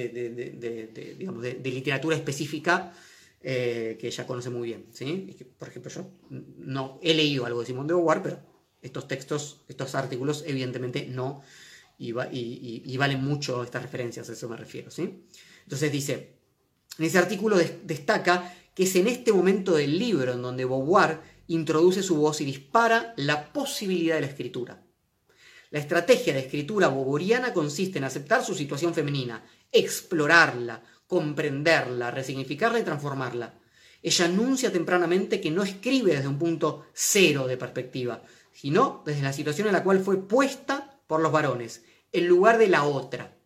de, 1.62 1.70
literatura 1.70 2.16
específica 2.16 2.92
eh, 3.40 3.96
que 4.00 4.08
ella 4.08 4.26
conoce 4.26 4.50
muy 4.50 4.66
bien. 4.66 4.86
¿sí? 4.90 5.36
Por 5.56 5.68
ejemplo, 5.68 5.88
yo 5.92 6.10
no 6.58 6.98
he 7.00 7.14
leído 7.14 7.46
algo 7.46 7.60
de 7.60 7.66
Simón 7.66 7.86
de 7.86 7.94
Beauvoir, 7.94 8.22
pero 8.22 8.40
estos 8.82 9.06
textos, 9.06 9.60
estos 9.68 9.94
artículos, 9.94 10.42
evidentemente 10.48 11.06
no, 11.06 11.42
y, 11.96 12.10
y 12.10 12.96
valen 12.96 13.22
mucho 13.22 13.62
estas 13.62 13.82
referencias, 13.82 14.28
a 14.28 14.32
eso 14.32 14.48
me 14.48 14.56
refiero. 14.56 14.90
¿sí? 14.90 15.22
Entonces 15.62 15.92
dice, 15.92 16.34
en 16.98 17.04
ese 17.04 17.18
artículo 17.18 17.58
destaca 17.84 18.52
que 18.74 18.82
es 18.82 18.96
en 18.96 19.06
este 19.06 19.32
momento 19.32 19.76
del 19.76 19.96
libro 19.96 20.32
en 20.32 20.42
donde 20.42 20.64
Beauvoir 20.64 21.20
introduce 21.46 22.02
su 22.02 22.16
voz 22.16 22.40
y 22.40 22.44
dispara 22.44 23.14
la 23.16 23.52
posibilidad 23.52 24.16
de 24.16 24.22
la 24.22 24.26
escritura. 24.26 24.85
La 25.76 25.82
estrategia 25.82 26.32
de 26.32 26.40
escritura 26.40 26.88
boboriana 26.88 27.52
consiste 27.52 27.98
en 27.98 28.04
aceptar 28.04 28.42
su 28.42 28.54
situación 28.54 28.94
femenina, 28.94 29.44
explorarla, 29.70 30.82
comprenderla, 31.06 32.10
resignificarla 32.10 32.78
y 32.78 32.82
transformarla. 32.82 33.58
ella 34.02 34.24
anuncia 34.24 34.72
tempranamente 34.72 35.38
que 35.38 35.50
no 35.50 35.62
escribe 35.62 36.14
desde 36.14 36.28
un 36.28 36.38
punto 36.38 36.86
cero 36.94 37.46
de 37.46 37.58
perspectiva, 37.58 38.22
sino 38.54 39.02
desde 39.04 39.20
la 39.20 39.34
situación 39.34 39.66
en 39.66 39.74
la 39.74 39.84
cual 39.84 40.00
fue 40.00 40.26
puesta 40.26 40.98
por 41.06 41.20
los 41.20 41.30
varones, 41.30 41.84
en 42.10 42.26
lugar 42.26 42.56
de 42.56 42.68
la 42.68 42.84
otra. 42.84 43.36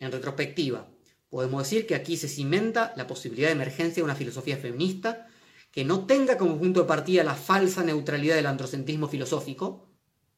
En 0.00 0.12
retrospectiva, 0.12 0.86
podemos 1.30 1.62
decir 1.62 1.86
que 1.86 1.94
aquí 1.94 2.18
se 2.18 2.28
cimenta 2.28 2.92
la 2.98 3.06
posibilidad 3.06 3.48
de 3.48 3.54
emergencia 3.54 4.02
de 4.02 4.04
una 4.04 4.16
filosofía 4.16 4.58
feminista 4.58 5.28
que 5.72 5.82
no 5.82 6.04
tenga 6.04 6.36
como 6.36 6.58
punto 6.58 6.82
de 6.82 6.86
partida 6.86 7.24
la 7.24 7.36
falsa 7.36 7.82
neutralidad 7.82 8.36
del 8.36 8.44
androcentrismo 8.44 9.08
filosófico, 9.08 9.89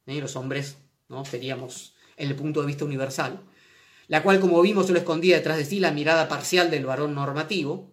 ¿eh? 0.07 0.19
los 0.19 0.35
hombres 0.35 0.77
¿no? 1.09 1.25
seríamos 1.25 1.95
en 2.17 2.29
el 2.29 2.35
punto 2.35 2.61
de 2.61 2.67
vista 2.67 2.85
universal, 2.85 3.41
la 4.07 4.23
cual 4.23 4.39
como 4.39 4.61
vimos 4.61 4.87
solo 4.87 4.99
escondía 4.99 5.35
detrás 5.35 5.57
de 5.57 5.65
sí 5.65 5.79
la 5.79 5.91
mirada 5.91 6.27
parcial 6.27 6.69
del 6.69 6.85
varón 6.85 7.15
normativo, 7.15 7.91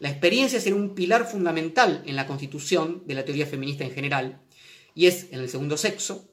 la 0.00 0.10
experiencia 0.10 0.60
será 0.60 0.76
un 0.76 0.94
pilar 0.94 1.26
fundamental 1.26 2.02
en 2.06 2.16
la 2.16 2.26
constitución 2.26 3.04
de 3.06 3.14
la 3.14 3.24
teoría 3.24 3.46
feminista 3.46 3.84
en 3.84 3.92
general, 3.92 4.40
y 4.94 5.06
es 5.06 5.28
en 5.30 5.40
el 5.40 5.48
segundo 5.48 5.76
sexo, 5.76 6.28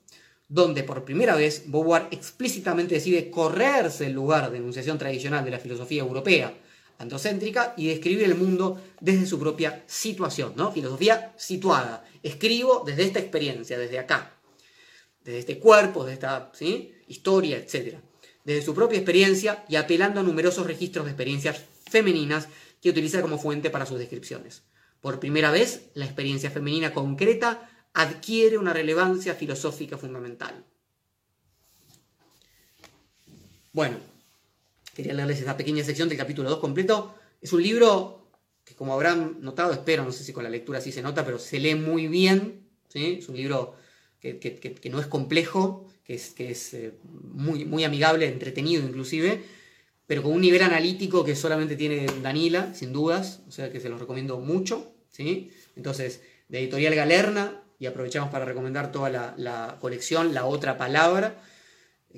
donde 0.47 0.84
por 0.84 1.05
primera 1.05 1.36
vez 1.36 1.64
Beauvoir 1.68 2.07
explícitamente 2.12 2.95
decide 2.95 3.30
correrse 3.30 4.07
el 4.07 4.14
lugar 4.14 4.51
de 4.51 4.57
enunciación 4.57 4.97
tradicional 4.97 5.45
de 5.45 5.51
la 5.51 5.59
filosofía 5.59 6.01
europea, 6.01 6.53
androcéntrica, 6.97 7.74
y 7.78 7.88
describir 7.88 8.26
el 8.26 8.36
mundo 8.36 8.82
desde 8.99 9.26
su 9.26 9.39
propia 9.39 9.84
situación, 9.88 10.53
¿no? 10.55 10.72
Filosofía 10.72 11.34
situada. 11.38 12.03
Escribo 12.22 12.84
desde 12.86 13.03
esta 13.03 13.20
experiencia, 13.20 13.80
desde 13.80 13.99
acá, 13.99 14.36
desde 15.24 15.39
este 15.39 15.59
cuerpo, 15.59 16.03
desde 16.03 16.13
esta 16.15 16.51
historia, 17.07 17.57
etc. 17.57 17.97
Desde 18.43 18.61
su 18.61 18.74
propia 18.74 18.97
experiencia 18.97 19.65
y 19.67 19.76
apelando 19.76 20.19
a 20.19 20.24
numerosos 20.24 20.65
registros 20.65 21.05
de 21.05 21.11
experiencias 21.11 21.61
femeninas 21.89 22.47
que 22.82 22.89
utiliza 22.89 23.22
como 23.22 23.38
fuente 23.38 23.69
para 23.69 23.86
sus 23.86 23.99
descripciones. 23.99 24.63
Por 25.01 25.19
primera 25.19 25.51
vez, 25.51 25.89
la 25.93 26.05
experiencia 26.05 26.51
femenina 26.51 26.93
concreta 26.93 27.69
adquiere 27.93 28.57
una 28.57 28.74
relevancia 28.74 29.36
filosófica 29.36 29.97
fundamental. 29.97 30.63
Bueno, 33.74 33.97
quería 34.95 35.13
leerles 35.13 35.39
esta 35.39 35.57
pequeña 35.57 35.84
sección 35.84 36.09
del 36.09 36.17
capítulo 36.17 36.49
2 36.49 36.59
completo. 36.59 37.15
Es 37.41 37.53
un 37.53 37.63
libro 37.63 38.28
que, 38.65 38.76
como 38.76 38.93
habrán 38.93 39.38
notado, 39.41 39.74
espero, 39.74 40.03
no 40.03 40.11
sé 40.11 40.24
si 40.24 40.34
con 40.34 40.43
la 40.43 40.49
lectura 40.49 40.82
sí 40.82 40.91
se 40.91 41.01
nota, 41.01 41.26
pero 41.26 41.39
se 41.39 41.59
lee 41.59 41.76
muy 41.76 42.07
bien. 42.07 42.67
¿sí? 42.89 43.17
Es 43.19 43.30
un 43.30 43.38
libro 43.38 43.76
que, 44.22 44.89
no 44.91 44.99
es 44.99 45.07
complejo, 45.07 45.88
que 46.03 46.13
es, 46.13 46.30
que 46.30 46.51
es 46.51 46.74
eh, 46.74 46.93
muy, 47.34 47.65
muy 47.65 47.84
amigable, 47.84 48.28
entretenido 48.28 48.84
inclusive, 48.84 49.41
pero 50.07 50.24
con 50.24 50.34
un 50.34 50.41
nivel 50.41 50.61
analítico 50.61 51.24
que 51.26 51.36
solamente 51.36 51.76
tiene 51.76 52.05
Danila, 52.22 52.74
sin 52.74 52.93
dudas, 52.93 53.41
o 53.47 53.51
sea 53.51 53.72
que 53.72 53.80
se 53.80 53.89
los 53.89 53.99
recomiendo 53.99 54.39
mucho. 54.39 54.93
¿sí? 55.11 55.51
Entonces, 55.76 56.22
de 56.49 56.59
Editorial 56.59 56.95
Galerna, 56.95 57.63
y 57.80 57.88
aprovechamos 57.88 58.30
para 58.30 58.45
recomendar 58.45 58.91
toda 58.91 59.09
la, 59.09 59.78
colección, 59.82 60.36
La 60.36 60.45
Otra 60.45 60.78
Palabra, 60.78 61.41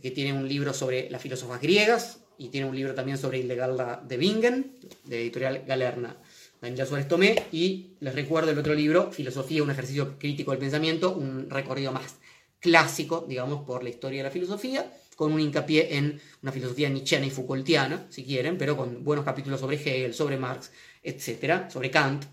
que 0.01 0.11
tiene 0.11 0.33
un 0.33 0.49
libro 0.49 0.73
sobre 0.73 1.09
las 1.09 1.21
filósofas 1.21 1.61
griegas 1.61 2.19
y 2.37 2.49
tiene 2.49 2.67
un 2.67 2.75
libro 2.75 2.93
también 2.95 3.17
sobre 3.17 3.39
Ilegalda 3.39 4.03
de 4.05 4.17
Bingen, 4.17 4.75
de 5.05 5.21
Editorial 5.21 5.63
Galerna. 5.65 6.17
Daniela 6.63 6.85
Suárez 6.85 7.09
Tomé, 7.09 7.35
y 7.51 7.87
les 7.99 8.15
recuerdo 8.15 8.51
el 8.51 8.57
otro 8.57 8.73
libro, 8.73 9.11
Filosofía, 9.11 9.61
un 9.61 9.69
ejercicio 9.69 10.17
crítico 10.17 10.51
del 10.51 10.61
pensamiento, 10.61 11.13
un 11.13 11.49
recorrido 11.49 11.91
más 11.91 12.15
clásico, 12.61 13.25
digamos, 13.27 13.65
por 13.65 13.83
la 13.83 13.89
historia 13.89 14.19
de 14.19 14.29
la 14.29 14.31
filosofía, 14.31 14.89
con 15.17 15.33
un 15.33 15.41
hincapié 15.41 15.97
en 15.97 16.21
una 16.41 16.53
filosofía 16.53 16.87
nietzscheana 16.87 17.25
y 17.25 17.31
Foucaultiana, 17.31 18.07
si 18.09 18.23
quieren, 18.23 18.57
pero 18.57 18.77
con 18.77 19.03
buenos 19.03 19.25
capítulos 19.25 19.59
sobre 19.59 19.75
Hegel, 19.75 20.13
sobre 20.13 20.37
Marx, 20.37 20.71
etcétera, 21.03 21.69
sobre 21.69 21.91
Kant. 21.91 22.23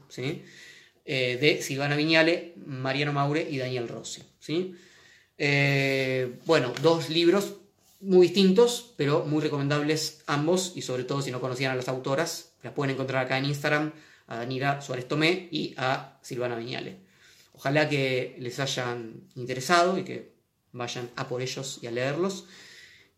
Eh, 1.05 1.39
de 1.41 1.61
Silvana 1.61 1.97
Viñale, 1.97 2.55
Mariano 2.65 3.13
Maure 3.13 3.45
y 3.51 3.59
Daniel 3.59 3.89
Rossi. 3.89 4.23
¿sí? 4.39 4.77
Eh, 5.39 6.39
bueno, 6.47 6.73
dos 6.83 7.11
libros 7.11 7.57
muy 7.99 8.29
distintos, 8.29 8.95
pero 8.97 9.25
muy 9.25 9.43
recomendables 9.43 10.23
ambos, 10.29 10.75
y 10.77 10.83
sobre 10.83 11.03
todo 11.03 11.21
si 11.21 11.33
no 11.33 11.41
conocían 11.41 11.73
a 11.73 11.75
las 11.75 11.89
autoras, 11.89 12.53
las 12.63 12.73
pueden 12.75 12.95
encontrar 12.95 13.25
acá 13.25 13.37
en 13.37 13.47
Instagram, 13.47 13.93
a 14.31 14.37
Danira 14.37 14.81
Suárez 14.81 15.07
Tomé 15.07 15.49
y 15.51 15.75
a 15.77 16.19
Silvana 16.23 16.57
Viñale. 16.57 16.97
Ojalá 17.53 17.89
que 17.89 18.37
les 18.39 18.59
hayan 18.61 19.29
interesado 19.35 19.99
y 19.99 20.05
que 20.05 20.33
vayan 20.73 21.11
a 21.17 21.29
por 21.29 21.43
ellos 21.43 21.81
y 21.83 21.89
a 21.89 21.91
leerlos. 21.91 22.47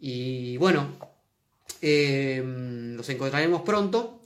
Y 0.00 0.56
bueno, 0.56 0.98
eh, 1.80 2.42
los 2.96 3.08
encontraremos 3.08 3.62
pronto. 3.62 4.22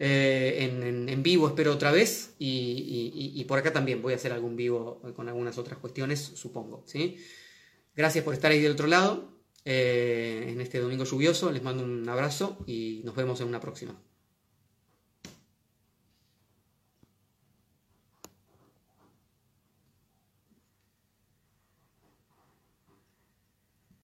Eh, 0.00 0.70
en, 1.08 1.22
vivo 1.24 1.48
espero 1.48 1.72
otra 1.72 1.90
vez 1.90 2.36
y, 2.38 3.44
por 3.48 3.58
acá 3.58 3.72
también 3.72 4.00
voy 4.00 4.12
a 4.12 4.16
hacer 4.16 4.32
algún 4.32 4.54
vivo 4.54 5.02
con 5.16 5.28
algunas 5.28 5.58
otras 5.58 5.78
cuestiones, 5.78 6.20
supongo. 6.20 6.84
¿sí? 6.86 7.18
Gracias 7.96 8.24
por 8.24 8.32
estar 8.32 8.52
ahí 8.52 8.60
del 8.60 8.72
otro 8.72 8.86
lado 8.86 9.28
eh, 9.64 10.46
en 10.48 10.60
este 10.60 10.78
domingo 10.78 11.04
lluvioso, 11.04 11.50
les 11.50 11.64
mando 11.64 11.82
un 11.82 12.08
abrazo 12.08 12.58
y 12.66 13.02
nos 13.04 13.16
vemos 13.16 13.40
en 13.40 13.48
una 13.48 13.60
próxima. 13.60 14.00